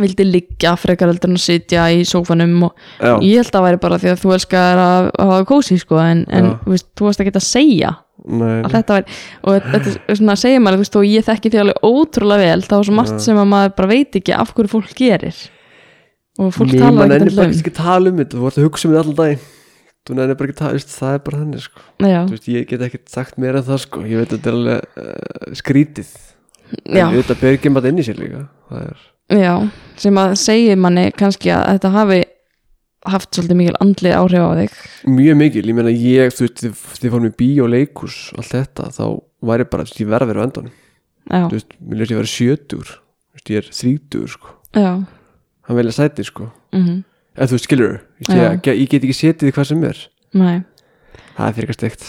vildi 0.00 0.24
liggja 0.24 0.72
frekar 0.80 1.10
heldur 1.10 1.28
en 1.32 1.36
að 1.36 1.44
sitja 1.44 1.88
í 1.92 2.04
sófanum 2.08 2.54
og 2.68 2.72
já, 2.96 3.12
ég 3.20 3.42
held 3.42 3.58
að 3.58 3.66
væri 3.66 3.80
bara 3.82 3.98
því 4.00 4.12
að 4.14 4.22
þú 4.22 4.32
elskar 4.38 4.80
að, 4.80 5.08
að 5.20 5.32
hafa 5.34 5.48
kósi 5.50 5.76
sko 5.82 5.98
en, 6.00 6.22
en 6.32 6.48
Já. 6.48 6.54
þú 6.62 6.72
veist, 6.72 6.88
þú 6.96 7.08
varst 7.08 7.24
ekki 7.24 7.34
að 7.36 7.44
segja 7.48 7.90
nei 8.22 8.54
að 8.62 8.76
þetta 8.76 8.96
væri 8.96 9.16
og 9.42 9.66
þetta 9.74 9.92
er 9.92 10.20
svona 10.20 10.36
að 10.36 10.42
segja 10.44 10.62
maður 10.62 10.78
þú 10.78 10.84
veist 10.86 10.96
og 11.00 11.08
ég 11.10 11.26
þekki 11.28 11.52
því 11.52 11.60
alveg 11.64 11.86
ótrúlega 11.90 12.46
vel 12.46 12.62
þá 12.68 12.74
er 12.78 12.86
svo 12.88 12.96
margt 12.96 13.16
Já. 13.18 13.22
sem 13.26 13.42
að 13.42 13.50
maður 13.52 13.74
bara 13.80 13.90
veit 13.92 14.18
ekki 14.22 14.36
af 14.38 14.54
hverju 14.56 14.72
fólk 14.72 14.94
gerir 15.02 15.42
og 16.40 16.54
fólk 16.56 16.72
Nei, 16.72 16.78
talar 16.80 16.96
maður 16.96 17.12
nennir 17.12 17.36
bara 17.36 17.50
um 17.50 17.56
ekki 17.58 17.74
að 17.74 17.80
tala 17.82 18.12
um 18.12 18.22
þetta 18.22 18.38
Þú 18.38 18.46
ert 18.48 18.60
að 18.62 18.66
hugsa 18.70 18.88
um 18.88 18.94
þetta 18.94 19.02
allan 19.04 19.18
daginn 19.20 19.42
Þú 20.02 20.14
nennir 20.18 20.38
bara 20.38 20.48
ekki 20.48 20.56
að 20.56 20.62
tala, 20.62 20.76
veist, 20.78 20.94
það 20.96 21.12
er 21.12 21.20
bara 21.26 21.40
þannig 21.42 21.64
sko. 21.66 21.82
já, 22.00 22.20
Þú 22.24 22.32
veist, 22.36 22.46
Ég 22.56 22.64
get 22.72 22.84
ekki 22.88 23.00
sagt 23.12 23.36
meira 23.38 23.60
en 23.60 23.66
það 23.68 23.82
sko. 23.84 24.00
Ég 24.08 24.22
veit 24.22 24.32
að 24.32 24.38
þetta 24.38 24.50
er 24.50 24.56
alveg 24.56 25.02
uh, 25.02 25.58
skrítið 25.60 26.14
já, 26.88 27.04
En 27.04 27.18
þetta 27.20 27.36
ber 27.42 27.58
ekki 27.58 27.70
maður 27.74 27.92
inn 27.92 28.00
í 28.02 28.06
sér 28.08 28.18
líka 28.22 28.40
Það 28.72 28.86
er 28.88 29.04
já 29.38 29.54
sem 30.02 30.18
að 30.18 30.34
segja 30.40 30.76
manni 30.80 31.08
kannski 31.16 31.52
að 31.54 31.64
þetta 31.74 31.92
hafi 31.96 32.20
haft 33.12 33.34
svolítið 33.34 33.58
mikil 33.58 33.78
andlið 33.82 34.14
áhrif 34.14 34.44
á 34.46 34.50
þig. 34.60 34.74
Mjög 35.10 35.38
mikil, 35.40 35.64
ég 35.66 35.76
meina 35.78 35.92
ég 35.92 36.34
þú 36.34 36.46
veist, 36.46 36.62
þið, 36.62 37.08
fórum 37.10 37.28
í 37.28 37.32
bíó 37.38 37.66
leikus 37.70 38.18
allt 38.38 38.52
þetta, 38.52 38.90
þá 38.94 39.04
væri 39.50 39.66
bara, 39.70 39.86
þú 39.86 39.90
veist, 39.90 40.02
ég 40.02 40.12
verð 40.12 40.26
að 40.26 40.32
vera 40.32 40.46
já, 41.22 41.42
þú 41.48 41.56
veist, 41.56 41.74
mér 41.80 42.04
ég 42.04 42.12
að 42.12 42.20
vera 42.20 42.32
sjötur 42.32 42.92
þú 42.92 43.38
veist, 43.38 43.50
ég 43.50 43.62
er 43.62 43.70
þrítur, 43.78 44.28
sko. 44.30 44.54
Já. 44.78 44.92
Hann 45.66 45.78
velja 45.78 45.96
sæti, 45.98 46.26
sko, 46.26 46.50
mm 46.74 47.00
eða 47.32 47.48
þú 47.48 47.56
veist, 47.56 47.64
skilur 47.64 47.92
ég, 47.96 48.28
Já. 48.28 48.34
ég, 48.36 48.66
ég 48.76 48.88
get 48.92 49.04
ekki 49.06 49.14
setið 49.16 49.48
í 49.48 49.52
hvað 49.56 49.68
sem 49.70 49.84
er. 49.88 50.00
Nei, 50.36 50.56
það 51.32 51.46
er 51.46 51.54
fyrir 51.56 51.70
eitthvað 51.70 51.78
steikt, 51.78 52.02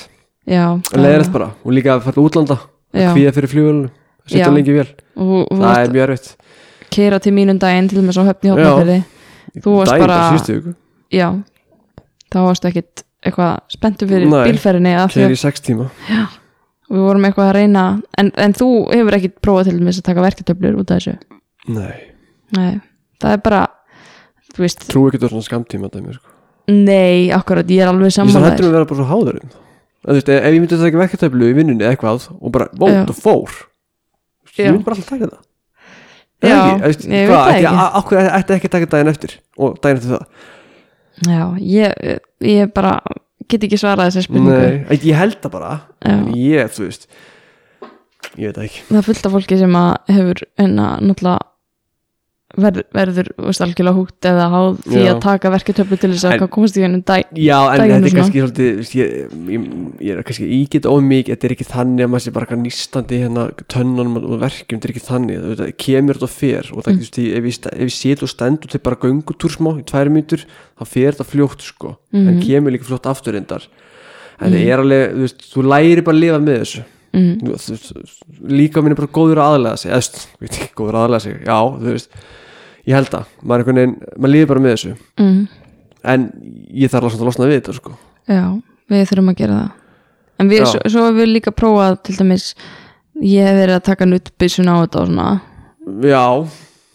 en 0.51 0.99
leiðilegt 0.99 1.31
bara. 1.31 1.47
Og 1.63 1.75
líka 1.77 1.93
að 1.95 2.07
fara 2.09 2.23
útlanda, 2.23 2.57
að 2.91 3.13
kvíða 3.15 3.35
fyrir 3.37 3.51
flugulunum 3.53 3.93
setja 4.27 4.51
lengi 4.51 4.75
vel, 4.75 4.89
og 5.19 5.47
það 5.51 5.77
er 5.77 5.93
mjög 5.95 6.05
erfitt 6.09 6.33
keira 6.93 7.19
til 7.23 7.33
mínum 7.35 7.59
daginn 7.61 7.89
til 7.91 8.01
með 8.03 8.17
svo 8.17 8.25
höfni 8.27 8.51
Já. 8.51 8.55
hófnafyrði 8.55 8.99
Þú 9.63 9.73
varst 9.77 9.99
bara- 10.01 10.21
já, 11.13 11.27
þá 12.33 12.37
varstu 12.41 12.69
ekkit 12.71 13.03
eitthvað 13.23 13.59
spenntu 13.69 14.07
fyrir 14.09 14.27
Nei, 14.29 14.47
bílferðinni 14.49 14.95
keir 15.13 15.31
í 15.31 15.37
sex 15.37 15.61
tíma. 15.61 15.89
Við 16.89 16.99
vorum 17.05 17.23
eitthvað 17.27 17.49
að 17.51 17.55
reyna 17.59 17.83
en, 18.17 18.31
en 18.35 18.53
þú 18.57 18.67
hefur 18.91 19.17
ekkit 19.19 19.37
prófað 19.41 19.69
til 19.69 19.77
að 19.87 20.01
taka 20.03 20.25
verketöflur 20.25 20.79
út 20.81 20.91
af 20.91 20.99
þessu? 20.99 21.13
Nei, 21.67 21.93
Nei, 22.57 22.81
það 23.21 23.37
er 23.37 23.41
bara 23.45 23.61
þú 24.53 24.65
veist, 24.65 24.83
trú 24.91 25.05
ekki 25.09 25.21
svona 25.23 25.45
skamtíma 25.45 25.89
dæmi, 25.93 26.13
sko. 26.17 26.27
nei, 26.69 27.29
akkurat, 27.33 27.69
ég 27.69 27.81
er 27.83 27.89
alveg 27.91 28.09
ég 28.11 28.15
svo 28.17 28.25
sammála 28.25 28.51
hættur 28.51 28.67
að 28.69 28.75
vera 28.77 28.89
bara 28.89 28.99
svo 28.99 29.07
háður 29.09 29.39
það 29.39 29.55
þú 30.03 30.17
veist, 30.17 30.29
ef 30.35 30.49
ég 30.51 30.59
myndi 30.59 30.75
að 30.77 30.83
taka 30.87 31.01
verkeftöflu 31.03 31.49
í 31.49 31.55
vinnunni 31.57 31.87
eitthvað 31.87 32.27
og 32.39 32.51
bara, 32.53 32.67
vó, 32.77 32.87
Já. 32.91 33.01
það 33.09 33.21
fór. 33.23 33.57
Já. 34.53 34.65
ég 34.67 34.71
myndi 34.75 34.85
bara 34.85 34.97
alltaf 34.99 35.09
taka 35.13 35.31
það 35.31 35.41
Já, 36.43 36.57
ekki? 36.89 37.09
Ég 37.09 37.29
veit 37.29 37.37
það 37.37 37.51
ekki. 37.53 37.73
Akkur 37.99 38.19
ætti 38.23 38.55
ekki 38.57 38.69
að 38.69 38.75
taka 38.77 38.89
daginn 38.93 39.11
eftir 39.13 39.35
og 39.57 39.77
daginn 39.83 40.01
eftir 40.01 40.15
það 40.15 40.25
Já, 41.29 41.43
ég, 41.61 42.17
ég 42.53 42.73
bara 42.75 42.97
get 43.51 43.63
ekki 43.67 43.79
svarað 43.79 44.09
þessi 44.11 44.25
spurningu 44.27 44.57
Nei, 44.89 44.99
ég 44.99 45.19
held 45.19 45.39
það 45.43 45.55
bara 45.55 45.73
ég, 46.35 46.77
veist 46.79 47.07
ég 48.33 48.49
veit 48.49 48.57
það 48.57 48.67
ekki 48.67 48.85
það 48.89 48.99
er 48.99 49.07
fullt 49.07 49.27
af 49.29 49.35
fólki 49.37 49.59
sem 49.61 49.79
hefur 50.09 50.43
enna 50.65 50.87
náttúrulega 51.03 51.52
ver, 52.57 52.83
verður 52.93 53.29
veist, 53.47 53.61
algjörlega 53.65 53.95
húgt 53.97 54.27
eða 54.29 54.43
háð 54.53 54.75
því 54.85 54.99
Já. 55.01 55.09
að 55.13 55.21
taka 55.25 55.49
verketöflu 55.53 55.97
til 55.97 56.09
þess 56.13 56.25
að 56.29 56.43
komast 56.53 56.77
í 56.77 56.83
hennum 56.85 57.01
dag 57.07 57.23
Já, 57.33 57.57
en 57.73 57.81
þetta 57.81 57.97
og 57.97 58.05
er 58.09 58.15
kannski 58.19 58.43
svolítið 58.43 58.67
þú 58.69 58.77
veist, 58.83 58.95
ég, 58.99 59.33
ég, 59.55 59.65
ég 60.05 60.13
er 60.19 60.27
kannski 60.27 60.49
ígit 60.59 60.85
ómikið 60.85 61.33
þetta 61.33 61.49
er 61.49 61.55
ekki 61.55 61.67
þannig 61.71 62.05
að 62.05 62.11
maður 62.13 62.25
sé 62.27 62.33
bara 62.37 62.59
nýstandi 62.61 63.21
hérna 63.23 63.45
tönnunum 63.73 64.19
og 64.21 64.37
verkjum, 64.43 64.77
þetta 64.77 64.89
er 64.89 64.93
ekki 64.93 65.05
þannig 65.09 65.41
þú 65.41 65.49
veit, 65.53 65.61
það 65.63 65.73
kemur 65.87 66.19
þetta 66.21 66.29
og 66.29 66.35
fer 66.37 66.71
og 66.73 66.83
það, 66.83 66.93
Mm. 66.93 66.97
mm. 66.99 67.43
veist, 67.43 67.65
ef 67.67 67.73
ég, 67.73 67.83
ég 67.87 67.93
set 67.97 68.23
og 68.23 68.29
stend 68.29 68.65
og 68.65 68.69
til 68.69 68.79
bara 68.85 69.01
göngutúr 69.01 69.53
smá 69.57 69.71
í 69.79 69.83
tvær 69.89 70.13
mínútur 70.13 70.45
þá 70.77 70.83
fer 70.85 71.11
þetta 71.17 71.25
fljótt 71.33 71.61
sko 71.65 71.97
en 72.13 72.25
Mhm. 72.37 72.41
kemur 72.45 72.71
líka 72.71 72.85
fljótt 72.85 73.09
aftur 73.09 73.33
reyndar 73.33 73.65
en 74.41 74.51
Mhm. 74.51 74.53
það 74.53 74.67
er 74.69 74.79
alveg, 74.83 75.13
þú 75.13 75.21
veist, 75.25 75.41
þú 75.53 75.63
læri 75.65 76.01
bara 76.05 76.15
að 76.17 76.21
lifa 76.21 76.39
með 76.39 76.59
þessu 76.61 76.83
mm, 77.13 77.33
veist, 77.49 77.93
líka 78.45 78.81
minn 78.83 78.91
er 78.93 78.95
bara 79.01 79.07
góður 79.13 79.37
að 79.41 79.49
aðlega 79.57 79.77
sig 79.77 79.91
eða, 79.91 80.69
góður 80.75 80.93
að 80.97 81.03
aðlega 81.05 81.21
sig 81.21 81.33
já, 81.45 81.57
ég 82.89 82.97
held 82.97 83.17
að 83.17 83.29
maður, 83.41 83.53
er 83.53 83.63
einhvern 83.63 83.79
veginn, 83.81 83.95
maður 84.17 84.33
líður 84.33 84.49
bara 84.51 84.63
með 84.65 84.75
þessu. 84.75 84.93
Mm, 85.21 85.39
en 86.13 86.27
ég 86.83 86.91
þarf 86.93 87.09
alveg 87.09 87.21
að 87.21 87.29
losna 87.29 87.49
við 87.49 87.59
þetta 87.59 87.77
sko. 87.79 87.95
já, 88.27 88.43
við 88.93 89.05
þurfum 89.11 89.33
að 89.33 89.39
gera 89.41 89.59
það. 89.59 89.71
En 90.41 90.49
við, 90.49 90.65
svo, 90.67 90.81
svo 90.89 91.05
hefur 91.07 91.19
við 91.21 91.29
líka 91.31 91.53
prófað 91.55 91.99
til 92.07 92.15
dæmis 92.19 92.47
ég 93.23 93.45
hef 93.47 93.59
verið 93.61 93.77
að 93.77 93.85
taka 93.87 94.07
nuttbyssun 94.09 94.71
á 94.71 94.75
þetta 94.81 95.03
og 95.03 95.11
svona. 95.11 95.27
Já, 96.09 96.23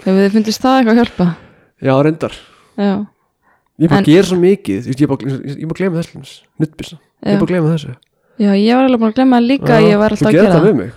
hefur 0.05 0.21
þið 0.25 0.35
fundist 0.37 0.65
það 0.65 0.81
eitthvað 0.81 0.93
að 0.95 1.01
hjálpa? 1.03 1.29
Já, 1.79 1.95
reyndar. 2.03 2.37
Já, 2.79 2.93
ég 3.79 3.87
er 3.87 3.93
bara 3.95 4.03
að 4.03 4.11
gera 4.13 4.29
svo 4.29 4.39
mikið 4.43 4.85
þú 4.85 4.93
ég 4.93 5.07
er 5.07 5.11
bara 5.13 5.31
bara 5.31 5.73
að 5.73 5.81
glema 5.81 6.03
þessu 6.03 6.21
nuttbissa, 6.59 6.99
ég 6.99 7.33
er 7.33 7.39
bara 7.39 7.47
að 7.47 7.53
glema 7.55 7.73
þessu. 7.77 7.95
Já, 8.39 8.53
ég 8.55 8.77
var 8.79 8.87
alveg 8.87 9.01
búin 9.03 9.11
að 9.11 9.17
glemma 9.19 9.39
það 9.39 9.49
líka 9.51 9.79
Já, 9.79 9.87
ég 9.89 9.99
var 9.99 10.15
alltaf 10.15 10.29
þú 10.29 10.31
að 10.31 10.37
gera 10.37 10.51
það 10.53 10.59
það. 10.59 10.67
við 10.69 10.77
mig, 10.79 10.91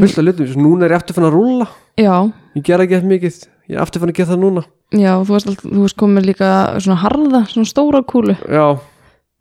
fullt 0.00 0.18
af 0.20 0.26
lutum 0.26 0.48
Svo 0.50 0.64
núna 0.64 0.84
er 0.84 0.92
ég 0.92 1.00
aftur 1.00 1.16
fann 1.16 1.28
að 1.28 1.36
rúlla. 1.36 1.68
Já, 2.00 2.14
ég 2.56 2.66
gera 2.66 2.84
ekki 2.84 2.96
eftir 2.98 3.12
mikið, 3.14 3.38
ég 3.70 3.76
er 3.78 3.82
aftur 3.84 4.02
fann 4.02 4.10
að 4.12 4.18
gera 4.20 4.32
það 4.32 4.42
núna. 4.42 4.64
Já, 4.98 5.12
þú 5.22 5.34
varst, 5.36 5.48
alltaf, 5.52 5.64
þú 5.70 5.84
varst 5.84 5.98
komið 6.02 6.26
líka 6.32 6.50
svona 6.82 6.98
harða, 7.04 7.42
svona 7.52 7.70
stóra 7.70 8.02
kúlu. 8.10 8.34
Já, 8.50 8.66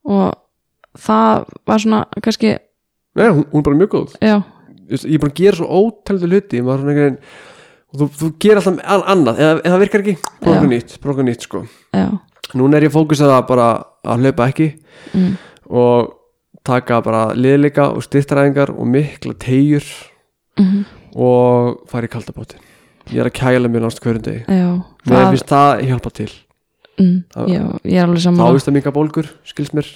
og 0.05 0.25
það 0.99 1.45
var 1.69 1.83
svona 1.85 2.01
kannski, 2.21 2.55
Nei, 3.17 3.25
hún, 3.33 3.43
hún 3.49 3.59
er 3.63 3.65
bara 3.65 3.79
mjög 3.79 3.93
góð. 3.95 4.11
Já, 4.23 4.35
veist, 4.89 5.07
ég 5.09 5.17
er 5.17 5.23
bara 5.23 5.33
að 5.33 5.39
gera 5.41 5.57
svo 5.59 5.67
ótældu 5.81 6.29
hluti 6.29 6.59
er 6.61 6.69
einhvern 6.69 7.17
þú, 7.97 8.07
þú 8.19 8.29
gerir 8.39 8.61
alltaf 8.61 8.77
an- 8.85 9.07
annað, 9.15 9.41
eða, 9.41 9.55
eða 9.65 9.73
það 9.73 9.83
virkar 9.83 10.03
ekki. 10.05 10.13
Prófa 10.45 10.69
nýtt, 10.69 10.93
prófa 11.03 11.25
nýtt 11.25 11.47
sko. 11.47 11.63
Já. 11.97 12.05
Núna 12.57 12.77
er 12.79 12.85
ég 12.87 12.93
fókusað 12.93 13.33
að 13.33 13.43
bara 13.49 13.65
að 14.09 14.23
hlaupa 14.23 14.47
ekki 14.49 14.69
mm, 15.13 15.33
og 15.69 16.13
taka 16.65 17.01
bara 17.05 17.25
liðleika 17.37 17.89
og 17.93 18.01
styrtaræðingar 18.05 18.71
og 18.73 18.87
mikla 18.89 19.35
tegjur 19.41 19.85
mm, 20.57 20.79
og 21.17 21.83
fara 21.91 22.09
í 22.09 22.11
kaldabótin 22.13 22.63
ég 23.13 23.19
er 23.23 23.29
að 23.29 23.35
kæla 23.39 23.67
mér 23.71 23.83
náttúrulega 23.85 24.05
hverjum 24.05 24.23
degi. 24.27 24.43
Já, 24.47 24.69
mér 25.09 25.17
það, 25.19 25.29
finnst 25.33 25.51
það 25.53 25.83
hjálpa 25.89 26.11
til. 26.19 26.29
Mm, 26.99 27.23
það- 27.33 27.49
já, 27.53 27.61
ég 27.85 27.97
er 27.99 28.05
alveg 28.05 28.19
þá 28.19 28.23
saman 28.27 28.53
vist 28.57 28.67
að 28.67 28.73
minga 28.75 28.91
bólgur, 28.91 29.29
skilst 29.47 29.73
mér. 29.77 29.87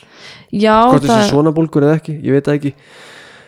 Já, 0.54 0.76
hvort 0.92 1.04
það, 1.10 1.26
svona 1.30 1.52
bólgur 1.54 1.84
eða 1.84 1.98
ekki, 2.00 2.16
ég 2.24 2.32
veit 2.38 2.46
það 2.48 2.60
ekki. 2.60 2.74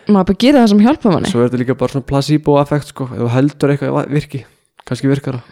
Maður 0.06 0.26
bara 0.28 0.38
gera 0.44 0.58
það 0.62 0.68
sem 0.68 0.82
hjálpa 0.86 1.10
manni. 1.12 1.30
Svo 1.32 1.40
er 1.42 1.48
þetta 1.48 1.58
líka 1.64 1.74
bara 1.78 1.92
svona 1.92 2.06
placebo 2.06 2.58
effekt 2.60 2.86
sko, 2.92 3.08
ef 3.10 3.30
heldur 3.32 3.72
eitthvað 3.74 4.10
virki 4.12 4.44
kannski 4.86 5.08
virkar 5.10 5.40
það. 5.40 5.42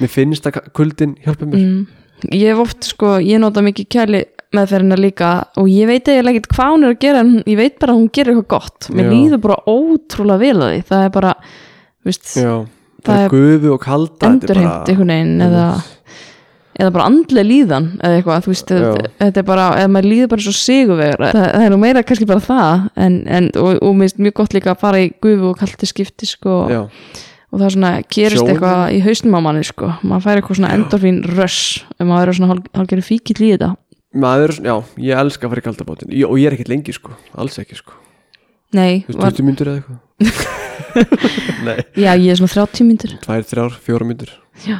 Mér 0.00 0.10
finnst 0.12 0.44
að 0.50 0.58
kuldin 0.76 1.14
hjálpa 1.24 1.46
mér. 1.48 1.62
Mm, 1.62 1.86
ég 2.32 2.50
hef 2.50 2.58
oft 2.58 2.84
sko, 2.84 3.14
ég 3.24 3.40
nota 3.40 3.62
mikið 3.64 3.88
kæli 3.88 4.24
meðferðina 4.56 4.96
líka 5.00 5.30
og 5.56 5.66
ég 5.68 5.86
veit 5.88 6.04
eiginlega 6.08 6.36
ekkert 6.40 6.52
hvað 6.56 6.74
hún 6.74 6.84
er 6.84 6.92
að 6.94 7.00
gera 7.00 7.18
en 7.24 7.32
ég 7.46 7.56
veit 7.56 7.78
bara 7.80 7.92
að 7.94 7.98
hún 8.02 8.10
gerir 8.12 8.34
eitthvað 8.34 8.48
gott. 8.48 8.90
Mér 8.90 9.08
líður 9.12 9.40
bara 9.40 9.56
ótrúlega 9.66 10.38
vel 10.38 10.56
að 10.60 10.70
því. 10.74 10.84
Það 10.90 11.04
er 11.06 11.10
bara, 11.16 11.32
veist, 12.04 12.26
er 13.14 13.28
gufu 13.30 13.72
og 13.74 13.80
kalda 13.84 14.26
endurheimt 14.32 14.70
bara- 14.70 14.86
einhvern 14.90 15.12
veginn 15.14 15.44
eða, 15.46 15.66
eða 16.80 16.90
bara 16.92 17.04
andlega 17.08 17.46
líðan 17.48 17.86
eða 18.04 18.16
eitthvað, 18.20 18.42
þú 18.46 18.52
veist, 18.52 18.66
þetta, 18.72 19.10
þetta 19.22 19.42
er 19.42 19.46
bara 19.52 19.66
eða 19.80 19.92
maður 19.94 20.08
líður 20.12 20.28
bara 20.34 20.44
svo 20.46 20.52
sigurvegur 20.52 21.22
það, 21.30 21.46
það 21.54 21.64
er 21.66 21.70
nú 21.70 21.78
meira 21.84 22.02
kannski 22.02 22.26
bara 22.28 22.44
það 22.44 22.88
en, 23.06 23.16
en, 23.38 23.48
og, 23.56 23.70
og 23.82 23.94
mér 23.96 24.10
finnst 24.10 24.20
mjög 24.26 24.36
gott 24.42 24.52
líka 24.58 24.74
að 24.74 24.82
fara 24.84 25.00
í 25.00 25.08
gufu 25.22 25.50
og 25.52 25.56
kalti 25.62 25.86
skipti 25.88 26.26
sko, 26.28 26.58
já, 26.72 26.82
og 27.52 27.60
það 27.62 27.66
er 27.70 27.74
svona, 27.78 27.92
gerist 28.12 28.36
Sjónin. 28.42 28.52
eitthvað 28.56 28.84
í 28.92 29.00
hausnum 29.06 29.38
á 29.38 29.40
manni 29.46 29.64
sko, 29.64 29.92
maður 30.02 30.24
fær 30.26 30.40
eitthvað 30.42 30.60
svona 30.60 30.74
endorfín 30.76 31.22
rush 31.36 31.84
ef 31.96 32.04
maður 32.10 32.28
er 32.32 32.38
svona 32.40 32.50
hálf- 32.52 32.70
hálfgerður 32.76 33.06
fíkill 33.08 33.40
í 33.46 33.52
þetta. 33.54 33.70
Maður, 34.16 34.52
já, 34.64 34.74
ég 35.06 35.18
elska 35.20 35.44
að 35.46 35.50
fara 35.52 35.60
í 35.60 35.64
kaldabótin 35.66 36.12
ég, 36.12 36.24
og 36.28 36.38
ég 36.40 36.46
er 36.48 36.54
ekkert 36.56 36.70
lengi 36.72 36.92
sko, 36.96 37.12
alls 37.36 37.58
ekki 37.60 37.76
sko. 37.76 37.92
Nei, 38.76 39.04
þú 39.06 39.12
veist, 39.14 39.22
var, 39.22 39.32
20 39.36 39.46
myndur 39.46 39.70
eða 39.72 39.80
eitthvað 39.80 40.54
já 41.96 42.12
ég 42.16 42.30
er 42.32 42.38
svona 42.40 42.52
30 42.66 42.86
myndir 42.88 43.14
2, 43.24 43.42
3, 43.52 43.68
4 43.86 44.08
myndur 44.08 44.32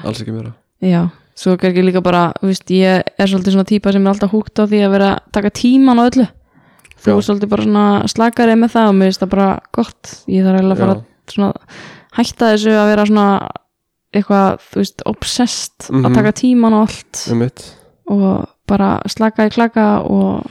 alls 0.04 0.20
ekki 0.22 0.32
meira. 0.34 0.52
Já, 0.84 1.02
svo 1.36 1.52
er 1.56 1.68
ekki 1.70 1.84
líka 1.84 2.02
bara 2.04 2.30
veist, 2.42 2.68
ég 2.72 3.04
er 3.18 3.28
svolítið 3.30 3.56
svona 3.56 3.68
típa 3.68 3.92
sem 3.92 4.06
er 4.06 4.12
alltaf 4.14 4.32
húgt 4.32 4.56
á 4.60 4.64
því 4.68 4.80
að 4.86 4.94
vera 4.96 5.10
að 5.16 5.30
taka 5.36 5.50
tíman 5.60 6.00
á 6.00 6.04
öllu. 6.08 6.26
Þú 6.96 7.12
er 7.18 7.26
svolítið 7.26 7.50
bara 7.52 7.66
svona 7.66 7.84
slakari 8.10 8.56
með 8.58 8.72
það 8.74 8.88
og 8.90 8.96
mér 8.96 9.10
finnst 9.10 9.22
það 9.22 9.32
bara 9.36 9.48
gott. 9.76 10.12
Ég 10.32 10.46
þarf 10.46 10.58
eiginlega 10.60 10.76
að 10.76 10.82
fara 10.82 10.94
Já. 10.96 11.00
að 11.00 11.34
svona 11.36 11.50
hætta 12.16 12.50
þessu 12.54 12.72
að 12.76 12.90
vera 12.92 13.06
svona 13.10 13.26
eitthvað, 14.16 14.60
þú 14.72 14.80
veist, 14.80 15.02
obsessed 15.06 15.90
Mhm. 15.90 16.06
að 16.06 16.14
taka 16.14 16.32
tíman 16.32 16.72
á 16.72 16.78
allt. 16.86 17.26
Um 17.30 17.42
og 18.08 18.46
bara 18.66 19.00
slaka 19.08 19.46
í 19.46 19.50
klaka 19.50 19.86
og 20.06 20.46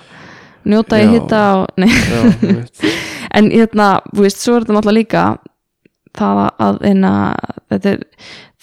njóta 0.65 0.99
í 1.01 1.07
hitta 1.07 1.41
og, 1.55 1.69
um 1.77 1.83
en 3.35 3.49
hérna, 3.51 4.01
þú 4.13 4.21
veist, 4.25 4.37
svo 4.43 4.55
er 4.57 4.63
þetta 4.65 4.75
náttúrulega 4.75 4.99
líka 4.99 5.23
það 6.19 6.41
að 6.65 6.79
einna, 6.89 7.11
þetta 7.71 7.91
er, 7.93 7.99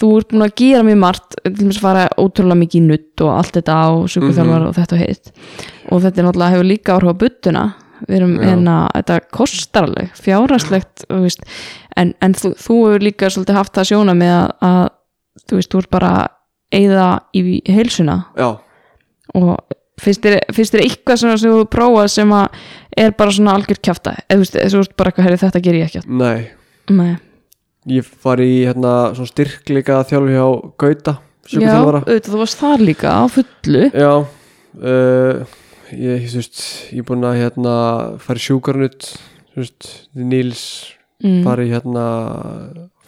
þú 0.01 0.11
ert 0.19 0.29
búin 0.33 0.45
að 0.47 0.55
gera 0.63 0.83
mjög 0.89 0.99
margt, 1.03 1.37
til 1.45 1.69
að 1.69 1.81
fara 1.85 2.09
ótrúlega 2.19 2.59
mikið 2.63 2.81
í 2.81 2.87
nutt 2.89 3.25
og 3.27 3.31
allt 3.37 3.53
þetta 3.59 3.77
á 3.79 3.89
sjúkuþjálfar 4.15 4.61
Mhm. 4.63 4.69
og 4.69 4.75
þetta 4.81 4.97
og 4.99 5.03
hitt. 5.05 5.33
Og 5.93 6.03
þetta 6.03 6.19
er 6.19 6.27
náttúrulega 6.29 6.55
hefur 6.57 6.69
líka 6.71 6.97
áhrif 6.97 7.13
á 7.13 7.21
buttuna 7.23 7.65
við 8.09 8.17
erum 8.19 8.33
einna, 8.43 8.77
þetta 8.97 9.21
kostar 9.31 9.85
alveg 9.87 10.11
veist. 11.23 11.45
En, 11.97 12.15
en 12.21 12.33
þú, 12.35 12.55
þú 12.59 12.79
hefur 12.89 13.05
líka 13.07 13.31
svolítið 13.31 13.55
haft 13.61 13.73
það 13.79 13.91
sjóna 13.93 14.15
með 14.19 14.33
að, 14.33 14.51
að 14.67 14.89
þú 15.49 15.61
veist, 15.61 15.71
þú 15.71 15.79
ert 15.85 15.91
bara 15.91 16.13
eyða 16.73 17.07
í 17.37 17.61
heilsuna. 17.69 18.17
Já, 18.37 18.49
og 19.35 19.59
finnst 20.03 20.23
þér, 20.25 20.41
eitthvað 20.83 21.21
sem 21.23 21.37
þú 21.53 21.67
prófað 21.71 22.09
sem 22.11 22.33
að 22.35 22.49
er 22.97 23.13
bara 23.13 23.31
svona 23.31 23.55
algjör 23.55 23.79
kjafta? 23.85 24.17
Eða 24.27 24.35
þú 24.35 24.43
veist, 24.43 24.57
þú 24.73 24.81
veist 24.81 24.97
bara 24.97 25.13
eitthvað, 25.13 25.39
þetta 25.45 25.63
ger 25.63 25.75
ég 25.79 25.85
ekki. 25.87 26.03
Nei, 26.09 26.51
Nei. 26.91 27.13
Ég 27.91 28.07
far 28.07 28.41
í 28.43 28.63
hérna 28.63 29.13
styrkleika 29.27 30.03
þjálfi 30.07 30.37
hjá 30.37 30.47
Gauta 30.79 31.17
já, 31.51 31.73
auðvitað, 31.75 32.29
þú 32.31 32.39
varst 32.39 32.61
þar 32.61 32.85
líka 32.87 33.11
á 33.19 33.23
fullu. 33.33 33.83
Já 33.91 34.13
uh, 34.23 35.57
ég, 35.91 36.23
er 36.23 36.29
búin 37.09 37.27
að 37.27 37.41
hérna 37.41 37.75
fara 38.23 38.39
í 38.39 38.45
veist, 39.57 39.89
Níls 40.15 40.63
mm, 41.25 41.41
fara 41.47 41.67
í 41.67 41.73
hérna 41.73 42.05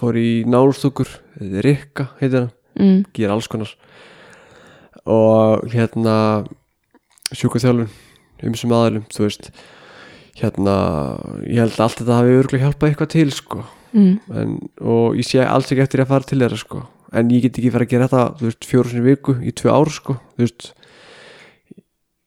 fór 0.01 0.18
í 0.18 0.43
nálstúkur 0.51 1.12
Rikka 1.39 2.11
heitir 2.18 2.43
hann, 2.43 2.51
mm, 2.81 2.99
gera 3.14 3.37
alls 3.37 3.49
konar. 3.51 3.70
Og 5.05 5.70
hérna 5.70 6.16
sjúkuþjálfun 7.35 7.93
um 8.45 8.59
sem 8.59 8.75
aðalum, 8.75 9.07
þú 9.14 9.29
veist 9.29 9.49
hérna, 10.35 10.75
ég 11.47 11.62
held 11.62 11.79
að 11.79 11.87
allt 11.87 11.99
þetta 12.03 12.18
hafi 12.18 12.39
örgulega 12.41 12.66
hjálpað 12.66 12.91
eitthvað 12.91 13.12
til 13.14 13.31
sko 13.33 13.62
mm, 13.95 14.39
en, 14.41 14.55
og 14.83 15.19
ég 15.19 15.29
sé 15.29 15.45
alls 15.45 15.71
ekki 15.71 15.85
eftir 15.85 16.05
að 16.05 16.11
fara 16.13 16.29
til 16.29 16.41
þeirra 16.43 16.61
sko. 16.61 16.85
En 17.15 17.31
ég 17.31 17.45
get 17.45 17.61
ekki 17.61 17.71
fara 17.75 17.87
að 17.87 17.93
gera 17.93 18.09
þetta 18.11 18.41
þú 18.41 18.49
veist, 18.49 18.67
fjóru 18.71 18.91
sinni 18.91 19.07
viku 19.07 19.37
í 19.41 19.55
tvö 19.55 19.71
ár 19.75 19.93
sko 19.95 20.17
þú 20.35 20.47
veist, 20.47 20.73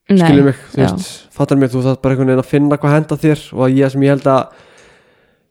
skilur 0.07 0.37
nei, 0.39 0.45
mig 0.51 0.63
þú 0.71 0.83
veist, 0.83 1.11
fattar 1.35 1.59
mig, 1.59 1.73
þú 1.73 1.83
þarf 1.89 1.99
bara 2.03 2.15
einhvern 2.15 2.31
veginn 2.31 2.45
að 2.45 2.53
finna 2.53 2.79
hvað 2.79 2.95
henda 2.95 3.19
þér 3.25 3.43
og 3.57 3.65
að 3.67 3.77
ég 3.81 3.93
sem 3.93 4.07
ég 4.07 4.15
held 4.15 4.31
að 4.31 4.63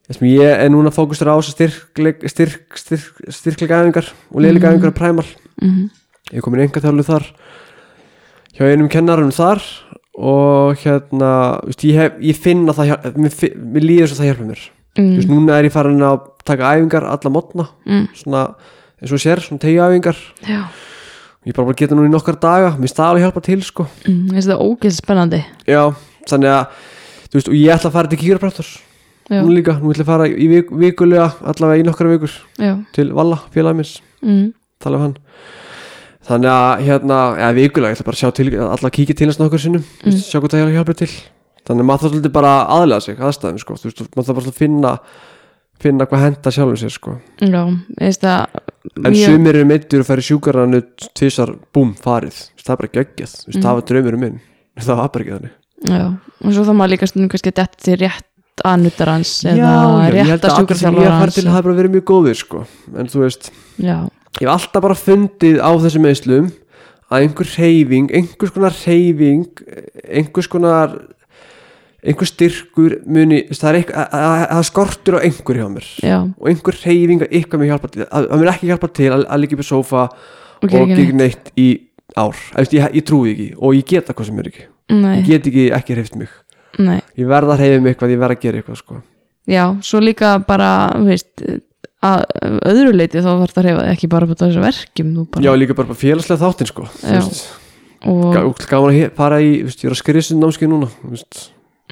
að 0.06 0.24
ég 0.30 0.64
er 0.64 0.68
núna 0.70 0.92
fókustur 0.94 1.28
á 1.28 1.36
þessar 1.36 1.56
styrkleik, 1.56 2.20
styrk, 2.30 2.76
styrk, 2.78 3.22
styrkleika 3.34 3.80
æfingar 3.82 4.12
og 4.30 4.44
leiðleika 4.44 4.70
æfingar 4.70 4.92
mm. 4.92 4.98
præmal 5.00 5.26
mm 5.60 5.86
ég 6.32 6.40
er 6.40 6.44
komin 6.44 6.62
í 6.62 6.66
enga 6.66 6.82
þjálfu 6.82 7.06
þar 7.06 7.26
hjá 8.56 8.64
einum 8.72 8.90
kennarum 8.90 9.32
þar 9.34 9.62
og 10.16 10.80
hérna 10.80 11.32
veist, 11.66 11.84
ég, 11.86 11.98
hef, 12.00 12.16
ég 12.24 12.40
finn 12.40 12.64
að 12.70 12.80
það 12.80 13.20
mér, 13.20 13.36
mér 13.76 13.84
líður 13.84 14.10
svo 14.10 14.18
það 14.18 14.30
hjálpa 14.30 14.48
mér 14.48 14.64
mm. 14.96 15.12
veist, 15.18 15.30
núna 15.30 15.58
er 15.58 15.68
ég 15.68 15.74
farin 15.74 16.02
að 16.04 16.26
taka 16.46 16.72
æfingar 16.74 17.06
alla 17.12 17.32
mótna 17.32 17.68
mm. 17.86 18.08
svona 18.16 18.42
eins 19.00 19.12
og 19.12 19.22
sér, 19.22 19.42
svona 19.44 19.62
tegja 19.62 19.88
æfingar 19.90 20.18
Já, 20.46 20.62
ég 21.46 21.54
bara 21.56 21.68
bara 21.68 21.78
geta 21.78 21.96
núna 21.98 22.10
í 22.10 22.14
nokkar 22.14 22.38
daga 22.42 22.74
mér 22.80 22.92
staðalega 22.92 23.28
hjálpa 23.28 23.44
til 23.46 23.60
sko 23.66 23.86
mm. 24.06 24.32
þessi 24.32 24.50
það 24.50 24.56
er 24.56 24.64
ógeðs 24.66 25.00
spennandi 25.02 25.42
já, 25.68 25.82
þannig 26.30 26.54
að 26.54 26.82
þú 27.26 27.38
veist, 27.38 27.50
og 27.52 27.58
ég 27.58 27.76
ætla 27.76 27.90
að 27.90 27.98
fara 27.98 28.12
til 28.12 28.20
kýraprættur 28.22 28.72
nú 29.34 29.52
líka, 29.52 29.76
nú 29.82 29.92
ætla 29.92 30.02
ég 30.02 30.06
að 30.06 30.12
fara 30.12 30.26
í 30.30 30.48
vik, 30.50 30.72
vikulega 30.82 31.30
allavega 31.42 31.82
í 31.82 31.86
nokkara 31.86 32.12
vikur 32.14 32.34
já, 32.62 32.74
til 32.96 33.08
Valla, 33.16 33.40
félagið 33.54 33.80
minns, 33.80 33.94
mm. 34.22 34.44
tala 34.82 35.00
um 35.00 35.06
hann 35.08 35.16
þannig 36.26 36.52
að 36.52 36.84
hérna, 36.88 37.22
eða 37.38 37.56
vikulega 37.60 37.94
ég 37.94 37.98
ætla 37.98 38.08
bara 38.08 38.18
að 38.18 38.22
sjá 38.22 38.36
til, 38.38 38.50
allavega 38.54 38.94
kíkja 38.98 39.18
til 39.18 39.30
hans 39.30 39.40
nokkur 39.42 39.62
sinnum 39.62 39.82
mm. 39.82 40.06
Mm. 40.10 40.20
sjá 40.22 40.38
hvað 40.40 40.56
það 40.56 40.76
hjálpa 40.78 41.00
til 41.02 41.10
þannig 41.66 41.82
að 41.82 41.88
maður 41.90 42.02
þarf 42.04 42.12
svolítið 42.14 42.32
bara 42.36 42.52
að 42.56 42.74
aðlega 42.76 43.02
sig 43.06 43.16
aðstæðum 43.28 43.58
sko, 43.62 43.74
þú 43.80 43.88
veist, 43.90 44.04
maður 44.16 44.28
þarf 44.30 44.38
bara 44.40 44.52
að 44.52 44.60
finna 44.60 44.92
finna 45.76 46.06
hvað 46.08 46.22
henda 46.24 46.50
sjálfum 46.54 46.78
sér 46.80 46.92
sko. 46.94 47.14
Já, 47.44 47.62
veist 48.00 48.22
það 48.22 48.46
en 48.96 49.12
mjög- 49.12 49.26
sumir 49.26 49.56
eru 49.58 49.66
meittur 49.68 50.00
og 50.00 50.06
færi 50.08 50.22
sjúkaranu 50.24 50.80
tvisar, 51.12 51.50
búm, 51.74 51.90
farið. 52.00 52.38
Það 52.64 52.72
er 52.72 52.76
bara 52.80 52.92
geggjað, 52.96 53.34
Mm. 53.46 53.62
það 53.62 53.74
var 53.76 53.82
draumur 53.90 54.16
minn. 54.18 54.40
Það 54.80 54.96
var 54.96 55.08
bara 55.12 55.24
ekki 55.24 55.34
þannig. 55.36 55.52
Já, 55.86 56.06
og 56.44 56.52
svo 56.56 56.64
þá 56.64 56.72
maður 56.72 56.90
líka 56.94 57.06
stundum 57.10 57.28
kannski 57.28 57.52
að 57.52 57.58
detta 57.60 57.76
til 57.84 57.96
rétt 58.00 58.64
aðnutar 58.64 59.06
hans 59.12 59.44
eða 59.44 60.08
ég 60.08 60.24
held 60.24 60.40
rétt 60.40 60.44
að 60.44 60.50
að 60.50 60.56
allir 60.56 60.76
sem 60.76 60.94
ég 60.94 60.96
sjúkarþjálfara 60.96 61.10
har 61.10 61.20
farið 61.20 61.20
hans 61.20 61.34
til 61.34 61.52
hafa 61.52 61.62
bara 61.62 61.74
verið 61.76 61.92
mjög 61.92 62.04
góðir 62.08 62.36
sko. 62.40 62.66
En 62.96 63.06
þú 63.06 63.18
veist, 63.20 63.50
Já, 63.78 64.08
ég 64.40 64.48
hef 64.48 64.48
alltaf 64.48 64.82
bara 64.82 64.94
fundið 64.94 65.60
á 65.60 65.70
þessum 65.76 66.02
meðslum 66.08 66.52
að 67.12 67.20
einhver 67.20 67.48
reyfing, 67.58 68.08
einhvers 68.16 68.50
konar 68.56 68.72
reyfing 68.86 69.44
einhvers 70.08 70.48
konar 70.48 70.96
einhver 72.06 72.28
styrkur 72.30 72.94
muni 73.06 73.42
það 73.50 73.68
er 73.70 73.78
eitthvað, 73.80 74.06
að- 74.06 74.32
að- 74.36 74.48
það 74.52 74.64
skortur 74.70 75.16
á 75.16 75.20
einhver 75.26 75.60
hjá 75.60 75.66
mér. 75.72 75.88
Já, 76.02 76.16
og 76.22 76.48
einhver 76.52 76.78
reyfing 76.84 77.24
að 77.26 77.34
eitthvað 77.40 77.62
mér 77.62 77.70
hjálpa 77.72 77.90
til 77.94 78.06
að, 78.06 78.28
að 78.30 78.40
mér 78.42 78.52
ekki 78.54 78.70
hjálpa 78.70 78.90
til 79.00 79.10
að, 79.12 79.26
að 79.26 79.42
líka 79.44 79.56
upp 79.58 79.64
í 79.64 79.68
sófa 79.70 80.02
og 80.06 80.64
og 80.66 80.94
ekki 80.96 81.12
neitt. 81.20 81.52
í 81.58 81.68
ár. 82.16 82.36
Ég, 82.58 82.72
ég, 82.72 82.88
ég 83.00 83.04
trúi 83.04 83.32
ekki 83.34 83.48
og 83.58 83.74
ég 83.76 83.84
get 83.90 84.06
það 84.08 84.16
hvað 84.20 84.26
sem 84.30 84.38
er 84.42 84.50
ekki. 84.52 84.66
Nei, 84.96 85.14
ég 85.20 85.26
get 85.26 85.46
ekki 85.50 85.64
ekki 85.76 85.96
hreift 85.98 86.16
mig. 86.16 86.28
Nei, 86.78 87.00
ég 87.18 87.26
verð 87.28 87.50
að 87.54 87.60
reyfa 87.64 87.82
mig 87.82 87.94
eitthvað, 87.94 88.12
ég 88.14 88.20
verð 88.20 88.36
að 88.36 88.42
gera 88.46 88.60
eitthvað 88.62 88.80
sko. 88.82 89.02
já, 89.46 89.62
svo 89.82 90.00
líka 90.02 90.36
bara, 90.46 90.70
veist 91.06 91.42
að 92.06 92.24
öðru 92.68 92.92
leiti 92.94 93.18
þá 93.22 93.30
þarf 93.40 93.54
það 93.54 93.60
að 93.62 93.66
reyfa 93.66 93.84
ekki 93.92 94.08
bara 94.12 94.26
þessu 94.26 94.60
verkjum 94.62 95.12
já 95.42 95.50
líka 95.56 95.74
bara, 95.78 95.94
félagslega 95.96 96.42
þáttinn 96.42 96.68
sko. 96.70 96.86
Og 98.06 98.34
gaman 98.68 98.92
að 98.94 99.14
fara 99.16 99.38
í 99.42 99.62
veist, 99.64 99.80
ég 99.82 99.88
er 99.88 99.94
að 99.96 100.00
skriðsinn 100.02 100.38
námskeið 100.42 100.68
núna 100.70 100.88
þú 100.92 101.10
veist, 101.14 101.38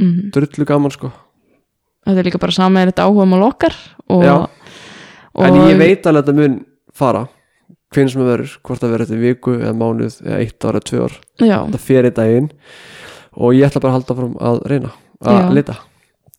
mm, 0.01 0.31
drullu 0.35 0.67
gaman 0.69 0.95
sko. 0.95 1.13
þetta 2.05 2.19
er 2.21 2.29
líka 2.29 2.41
bara 2.43 2.53
sama 2.57 2.83
er 2.83 2.93
þetta 2.93 3.07
áhuga 3.09 3.27
mál 3.31 3.47
okkar 3.49 3.77
og, 4.09 4.27
og 5.35 5.47
en 5.47 5.61
ég 5.71 5.79
veit 5.81 6.07
alveg 6.07 6.23
að 6.23 6.29
þetta 6.29 6.37
mun 6.41 6.59
fara 6.95 7.27
hvernig 7.95 8.11
sem 8.11 8.21
það 8.25 8.31
verður, 8.33 8.53
hvort 8.67 8.83
það 8.83 8.93
verður 8.95 9.07
þetta 9.07 9.23
viku 9.23 9.53
eða 9.61 9.73
mánuð, 9.79 10.15
eða 10.27 10.39
eitt 10.43 10.65
ára, 10.67 10.81
tvö 10.83 11.03
ár. 11.07 11.13
Fer 11.79 12.09
í 12.09 12.13
daginn 12.15 12.49
og 13.39 13.55
ég 13.55 13.69
ætla 13.69 13.83
bara 13.83 13.93
að 13.93 13.99
halda 14.01 14.17
fram 14.19 14.33
að 14.51 14.63
reyna 14.71 14.91
að 15.23 15.53
lita. 15.55 15.77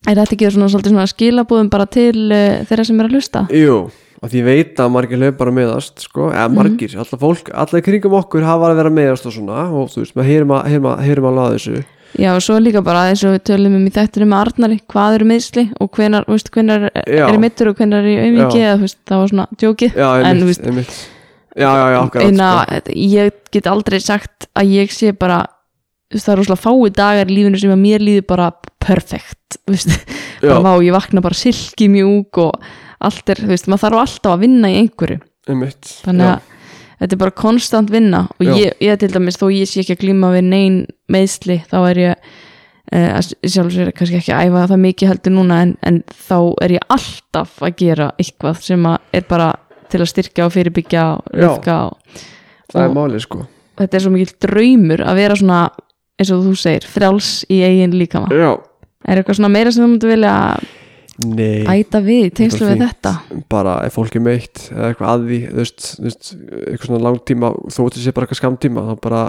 Er 0.05 0.19
þetta 0.19 0.35
ekki 0.35 0.49
svona, 0.53 0.67
svona 0.69 1.05
skilabúðum 1.09 1.69
bara 1.73 1.87
til 1.89 2.27
uh, 2.27 2.59
þeirra 2.67 2.85
sem 2.85 2.99
er 2.99 3.07
að 3.07 3.15
hlusta? 3.15 3.45
Jú, 3.55 3.77
af 4.21 4.29
því 4.31 4.41
ég 4.41 4.47
veit 4.49 4.81
að 4.83 4.91
margir 4.93 5.21
lög 5.21 5.37
bara 5.39 5.53
meðast 5.55 6.03
sko, 6.05 6.27
eða 6.29 6.45
Mhm. 6.49 6.57
margir, 6.59 6.91
mm. 6.93 6.99
alltaf 7.01 7.23
fólk 7.23 7.49
alltaf 7.55 7.85
kringum 7.87 8.19
okkur 8.19 8.45
hafa 8.45 8.69
að 8.69 8.81
vera 8.83 8.91
meðast 8.99 9.25
og 9.25 9.33
svona 9.33 9.63
og 9.71 9.89
þú 9.95 10.03
veist, 10.03 10.15
maður 10.19 10.29
heyrum 10.29 10.53
að, 10.59 10.67
heyrum 10.73 10.89
að, 10.91 11.03
heyrum 11.07 11.29
að 11.31 11.37
laða 11.39 11.55
þessu 11.55 11.85
Já, 12.15 12.29
og 12.31 12.43
svo 12.45 12.55
líka 12.63 12.79
bara 12.85 13.09
eins 13.09 13.23
og 13.27 13.33
við 13.35 13.41
tölum 13.49 13.73
um 13.75 13.87
í 13.89 13.91
þættinum 13.91 14.29
með 14.31 14.43
Arnari, 14.45 14.77
hvað 14.91 15.17
eru 15.17 15.25
meðsli 15.33 15.65
og 15.83 15.89
hvenar, 15.97 16.27
veist, 16.31 16.51
hvenar 16.55 16.85
er 16.95 17.39
mittur 17.41 17.71
og 17.73 17.81
hvenar 17.81 18.05
er 18.05 18.13
í 18.13 18.15
auðviki 18.21 18.61
eða, 18.61 18.77
veist, 18.85 18.99
það 19.09 19.21
var 19.23 19.33
svona 19.33 19.47
djókið. 19.59 19.97
Já, 19.99 20.07
En, 20.15 20.27
einmitt, 20.29 20.47
veist, 20.51 20.63
einmitt. 20.69 20.95
Já, 21.55 21.67
já, 21.71 21.85
já, 21.93 21.99
okkar 22.03 22.23
en 22.25 22.41
að 22.43 22.89
ég 22.99 23.35
get 23.55 23.67
aldrei 23.71 23.99
sagt 24.03 24.47
að 24.59 24.71
ég 24.75 24.91
sé 24.91 25.13
bara 25.15 25.41
það 26.11 26.31
er 26.33 26.39
rosalega 26.41 26.63
fái 26.63 26.89
dagar 26.95 27.31
í 27.31 27.37
lífinu 27.37 27.59
sem 27.61 27.71
að 27.71 27.79
mér 27.83 28.03
líður 28.03 28.25
bara 28.27 28.49
perfekt 28.83 29.59
vá, 30.65 30.73
ég 30.83 30.91
vakna 30.95 31.23
bara 31.23 31.37
silki 31.37 31.87
mjúk 31.91 32.41
og 32.43 32.59
allt 33.05 33.31
er, 33.31 33.39
þú 33.43 33.51
veist, 33.53 33.69
maður 33.71 33.85
þarf 33.85 34.01
alltaf 34.03 34.35
að 34.35 34.43
vinna 34.43 34.71
í 34.71 34.77
einhverju, 34.83 35.21
einmitt 35.51 35.95
þannig 36.03 36.33
að 36.33 36.51
þetta 36.99 37.15
er 37.15 37.21
bara 37.21 37.35
konstant 37.35 37.91
vinna 37.93 38.25
og 38.39 38.45
ég, 38.45 38.75
ég 38.83 38.99
til 39.01 39.11
dæmis, 39.13 39.37
þó 39.41 39.47
ég 39.53 39.69
sé 39.69 39.83
ekki 39.83 39.97
að 39.97 40.03
glíma 40.05 40.31
við 40.35 40.45
nein 40.49 40.77
meðsli, 41.11 41.59
þá 41.71 41.77
er 41.89 42.01
ég 42.03 42.29
uh, 42.95 43.19
sjálf 43.45 43.73
sér 43.75 43.91
kannski 43.95 44.19
ekki 44.21 44.33
að 44.35 44.49
æfa 44.51 44.67
það 44.73 44.83
mikið 44.85 45.11
heldur 45.13 45.35
núna 45.35 45.61
en, 45.65 45.75
en 45.85 46.01
þá 46.27 46.37
er 46.65 46.75
ég 46.77 46.87
alltaf 46.95 47.57
að 47.65 47.75
gera 47.81 48.11
eitthvað 48.21 48.61
sem 48.67 48.87
að 48.89 49.19
er 49.19 49.27
bara 49.29 49.49
til 49.91 50.01
að 50.01 50.11
styrkja 50.11 50.47
og 50.47 50.53
fyrirbyggja 50.55 51.03
og 51.15 51.27
Já. 51.33 51.41
löfka 51.45 51.79
og, 51.89 52.21
Það 52.71 52.81
er 52.81 52.95
málið 52.95 53.21
sko. 53.27 53.43
þetta 53.77 53.97
er 53.97 54.01
svo 54.03 54.11
mikil 54.15 54.31
draumur 54.41 55.03
að 55.05 55.19
vera 55.19 55.35
svona 55.37 55.59
eins 56.15 56.31
og 56.31 56.45
þú 56.47 56.53
segir, 56.57 56.87
frjáls 56.87 57.29
í 57.51 57.59
eigin 57.67 57.93
líkama. 57.99 58.29
Já, 58.31 58.55
er 59.05 59.19
eitthvað 59.19 59.37
svona 59.37 59.51
meira 59.51 59.73
sem 59.75 59.83
þú 59.83 59.89
myndir 59.91 60.11
vilja 60.13 60.33
nei. 61.23 61.63
Æta 61.63 62.01
við 62.03 62.25
tengslu 62.35 62.67
við 62.67 62.81
þetta? 62.83 63.11
Bara 63.51 63.77
ef 63.87 63.95
fólk 63.95 64.15
er 64.19 64.23
meitt 64.25 64.65
eða 64.73 64.89
eitthvað 64.91 65.11
að 65.13 65.25
því 65.29 65.39
þú 65.45 65.57
veist, 65.61 65.85
þú 65.95 66.05
veist, 66.09 66.29
eitthvað 66.65 66.89
svona 66.89 67.03
langtíma 67.05 67.51
þó 67.71 67.79
þetta 67.85 68.03
sé 68.03 68.13
bara 68.15 68.27
eitthvað 68.27 68.39
skamtíma 68.41 68.83
þá 68.89 68.93
bara 69.05 69.21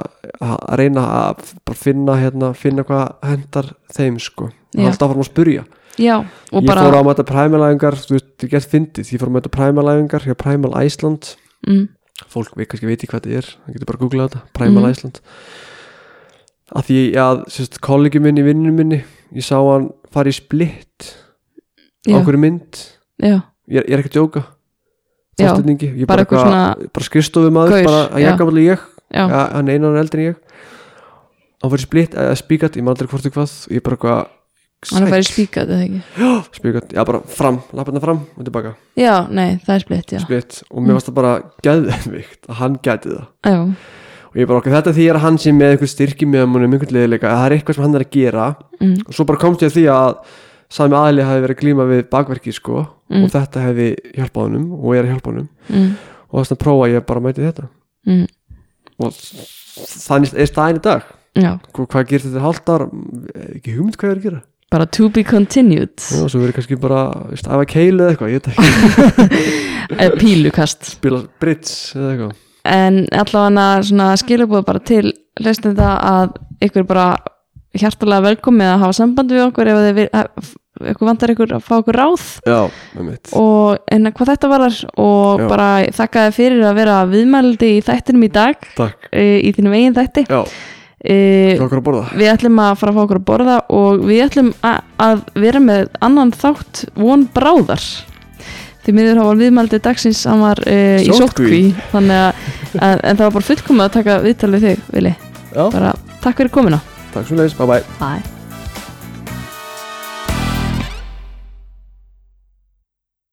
að 0.43 0.57
reyna 0.82 1.05
að 1.20 1.45
finna 1.78 2.16
hérna, 2.20 2.53
finna 2.59 2.84
hvað 2.89 3.05
hendar 3.30 3.68
þeim 3.95 4.16
sko, 4.22 4.51
alltaf 4.76 5.12
fórum 5.12 5.22
að 5.22 5.30
spurja 5.30 5.66
já, 5.97 6.16
ég 6.53 6.66
bara 6.68 6.82
fór 6.89 6.99
á 6.99 7.01
að 7.01 7.07
mæta 7.09 7.24
præmalæfingar 7.30 7.99
þú 8.03 8.16
veist, 8.18 8.32
ég 8.43 8.51
gett 8.57 8.66
fyndið, 8.74 9.12
ég 9.14 9.22
fór 9.22 9.30
að 9.30 9.37
mæta 9.39 9.53
præmalæfingar 9.55 10.26
hjá 10.26 10.34
Præmal 10.43 10.74
Æsland 10.82 11.30
mm, 11.66 11.87
fólk 12.32 12.57
veit 12.59 12.68
kannski 12.72 12.91
veit 12.91 13.07
hvað 13.07 13.22
þetta 13.22 13.39
er 13.39 13.49
það 13.55 13.76
getur 13.78 13.89
bara 13.93 14.01
að 14.01 14.03
googla 14.05 14.26
þetta, 14.26 14.43
Præmal 14.59 14.82
Mhm. 14.82 14.91
Æsland 14.93 15.22
að 16.76 16.89
því 16.91 16.99
að 17.22 17.45
sérst, 17.55 17.78
kollegi 17.84 18.18
minn 18.20 18.41
í 18.41 18.45
vinnunum 18.45 18.74
minni 18.82 18.99
ég 19.37 19.47
sá 19.47 19.55
hann 19.62 19.93
fara 20.12 20.32
í 20.32 20.34
splitt 20.34 21.12
á 22.07 22.17
okkur 22.21 22.39
mynd. 22.41 22.83
Já, 23.23 23.37
ég 23.67 23.81
er, 23.81 23.85
ég 23.87 23.97
er 23.97 24.03
ekki 24.05 24.13
að 24.13 24.19
djóka. 24.21 24.45
Já, 25.37 25.51
ég 25.53 26.07
bara 26.09 26.25
bara, 26.25 26.61
bara 26.97 27.05
skrifstofu 27.05 27.51
maður 27.53 27.85
bara 27.85 28.05
að 28.09 28.23
ég 28.25 28.39
gammal 28.41 28.63
ég, 28.63 28.87
já, 29.13 29.21
ja, 29.21 29.43
hann 29.53 29.69
er 29.69 29.77
einan 29.77 29.93
ára 29.93 30.05
eldri 30.05 30.23
en 30.25 30.31
ég. 30.31 30.39
Hann 31.61 31.73
fyrir 31.73 31.85
splitt, 31.85 32.17
eða 32.17 32.39
spíkat 32.41 32.79
ég 32.79 32.87
maður 32.87 33.05
aldrei 33.05 33.13
hvort 33.13 33.29
og 33.29 33.37
hvað, 33.37 33.59
ég 33.75 33.85
bara 33.85 33.99
eitthvað 33.99 34.25
hann 34.93 35.07
er 35.07 35.13
færið 35.13 35.29
spíkað 35.31 35.71
eða 35.75 35.85
ekki? 35.87 36.01
Spíkat, 36.57 36.95
já 36.95 37.03
bara 37.09 37.21
fram, 37.33 37.61
lappana 37.77 38.03
fram 38.03 38.23
og 38.37 38.47
tilbaka, 38.47 38.75
já, 38.99 39.15
nei, 39.33 39.59
það 39.65 39.75
er 39.75 39.85
splitt, 39.85 40.15
já, 40.15 40.21
splitt 40.23 40.59
og 40.69 40.85
mér 40.85 40.99
varst 40.99 41.09
það 41.11 41.17
bara 41.17 41.35
geðvikt 41.65 42.51
að 42.51 42.61
hann 42.61 42.77
gæti 42.85 43.13
það. 43.15 43.29
Já, 43.49 43.59
og 44.31 44.41
ég 44.41 44.51
bara 44.51 44.61
okkur 44.61 44.77
þetta 44.77 44.97
því 44.97 45.07
að 45.11 45.21
hann 45.25 45.41
sé 45.43 45.55
með 45.57 45.75
einhver 45.75 45.93
styrki 45.93 46.29
með 46.29 46.45
hann 46.45 46.69
um 46.69 46.77
einhvern 46.77 46.97
leðileika, 46.97 47.33
að 47.33 47.41
það 47.41 47.47
er 47.49 47.57
eitthvað 47.57 47.79
sem 47.79 47.87
hann 47.87 47.99
er 47.99 48.05
að 48.07 48.13
gera. 48.17 48.49
Mm, 48.81 48.97
og 49.07 49.17
svo 49.17 49.29
bara 49.29 49.43
komst 49.43 49.65
ég 49.65 49.73
að 49.73 49.79
því 49.79 49.87
að 49.97 50.37
sami 50.69 50.95
aðli 50.99 51.23
hafi 51.27 51.43
verið 51.45 51.57
að 51.57 51.62
glíma 51.62 51.87
við 51.91 52.05
bakverki 52.11 52.53
sko, 52.55 52.87
Mm. 53.07 53.23
og 53.23 53.31
þetta 53.31 53.61
hefði 53.62 53.85
hjálpað 54.17 54.43
honum 54.49 54.71
og 54.83 54.95
er 54.97 55.05
að 55.05 55.11
hjálpa 55.14 55.31
honum. 55.31 55.49
Mm, 55.71 55.91
og 56.33 56.41
þess 56.43 56.53
að 56.57 56.59
prófa 56.64 56.89
ég 56.91 57.05
bara 57.07 57.21
að 57.21 57.27
mæti 57.29 57.45
þetta. 57.47 57.69
Mm, 58.07 58.27
og 58.99 59.12
þannig 59.87 60.35
er 60.35 60.47
staðin 60.51 60.81
í 60.81 60.83
dag. 60.83 61.03
Já. 61.37 61.53
Hva- 61.73 61.87
hvað 61.87 62.07
gerir 62.11 62.25
þetta 62.27 62.43
hálft 62.43 62.67
ár 62.73 62.85
ekki 63.55 63.77
hugmynd 63.77 63.97
hvað 64.01 64.09
ég 64.09 64.11
er 64.11 64.19
að 64.19 64.27
gera. 64.27 64.43
Bara 64.75 64.87
to 64.91 65.09
be 65.09 65.23
continued. 65.23 65.95
Og 66.19 66.27
svo 66.33 66.41
verður 66.43 66.57
kannski 66.59 66.81
bara 66.81 67.05
æfa 67.31 67.67
keilu 67.71 68.03
eða 68.03 68.17
eitthvað, 68.17 68.33
ég 68.35 68.43
veit 68.43 68.51
ekki. 68.51 69.62
Eh, 70.03 70.11
pílukast. 70.19 70.83
Spila 70.97 71.21
bridge 71.39 71.95
eða 71.95 72.09
eitthvað. 72.11 72.33
En 72.67 72.97
allavega 73.14 73.85
svona 73.87 74.09
skilabúð 74.19 74.64
bara 74.67 74.81
til 74.83 75.12
hlustenda 75.39 75.93
að 76.03 76.33
ykkur 76.67 76.87
bara 76.89 77.05
hjartalega 77.77 78.31
velkomið 78.31 78.71
að 78.71 78.85
hafa 78.85 78.97
samband 79.01 79.35
við 79.35 79.45
okkur 79.49 79.73
ef 79.73 79.83
þið 79.87 80.55
ykkur 80.93 81.09
vantar 81.09 81.33
ykkur 81.33 81.57
að 81.57 81.64
fá 81.64 81.75
okkur 81.79 81.97
ráð. 81.97 82.25
Já, 82.47 82.59
og 83.39 83.93
en 83.93 84.11
hvað 84.12 84.33
þetta 84.33 84.51
varðar 84.53 84.79
og 85.01 85.43
Já. 85.43 85.49
bara 85.51 85.69
þakka 85.97 86.25
þið 86.27 86.39
fyrir 86.39 86.64
að 86.69 86.81
vera 86.81 86.97
viðmældi 87.11 87.71
í 87.77 87.85
þættinum 87.85 88.27
í 88.27 88.33
dag 88.33 88.67
takk, 88.77 89.09
e, 89.11 89.27
í 89.41 89.53
þínum 89.57 89.77
eigin 89.77 89.97
þætti. 89.97 90.27
E, 91.07 91.17
við 91.57 92.29
ætlum 92.33 92.61
að 92.61 92.75
fara 92.81 92.93
að 92.93 92.99
fá 92.99 93.03
okkur 93.05 93.21
að 93.21 93.29
borða 93.31 93.57
og 93.77 94.05
við 94.09 94.25
ætlum 94.27 94.53
að, 94.67 95.25
vera 95.39 95.62
með 95.62 95.89
annan 96.05 96.35
þátt 96.35 96.87
von 96.99 97.25
bráðar. 97.33 97.85
Því 98.87 98.95
miður 98.95 99.23
hafa 99.23 99.39
viðmældi 99.41 99.81
dagsins 99.83 100.21
hann 100.29 100.45
var 100.45 100.61
e, 100.71 100.77
í 101.03 101.14
sótkví 101.14 101.62
þannig 101.91 102.21
að, 102.29 102.45
að 102.79 103.01
en 103.01 103.17
það 103.17 103.25
var 103.25 103.39
bara 103.39 103.49
fullkomið 103.49 103.87
að 103.89 103.97
taka 103.97 104.19
viðtal 104.23 104.53
við 104.55 104.69
þig 104.69 104.85
Vili, 104.93 105.17
já, 105.51 105.64
bara 105.64 105.97
takk 106.23 106.45
fyrir 106.45 106.55
komuna 106.55 106.79
Thanks 107.17 107.31
you 107.31 107.41
listening. 107.41 107.67
Bye-bye. 107.67 107.99
Bye. 107.99 108.36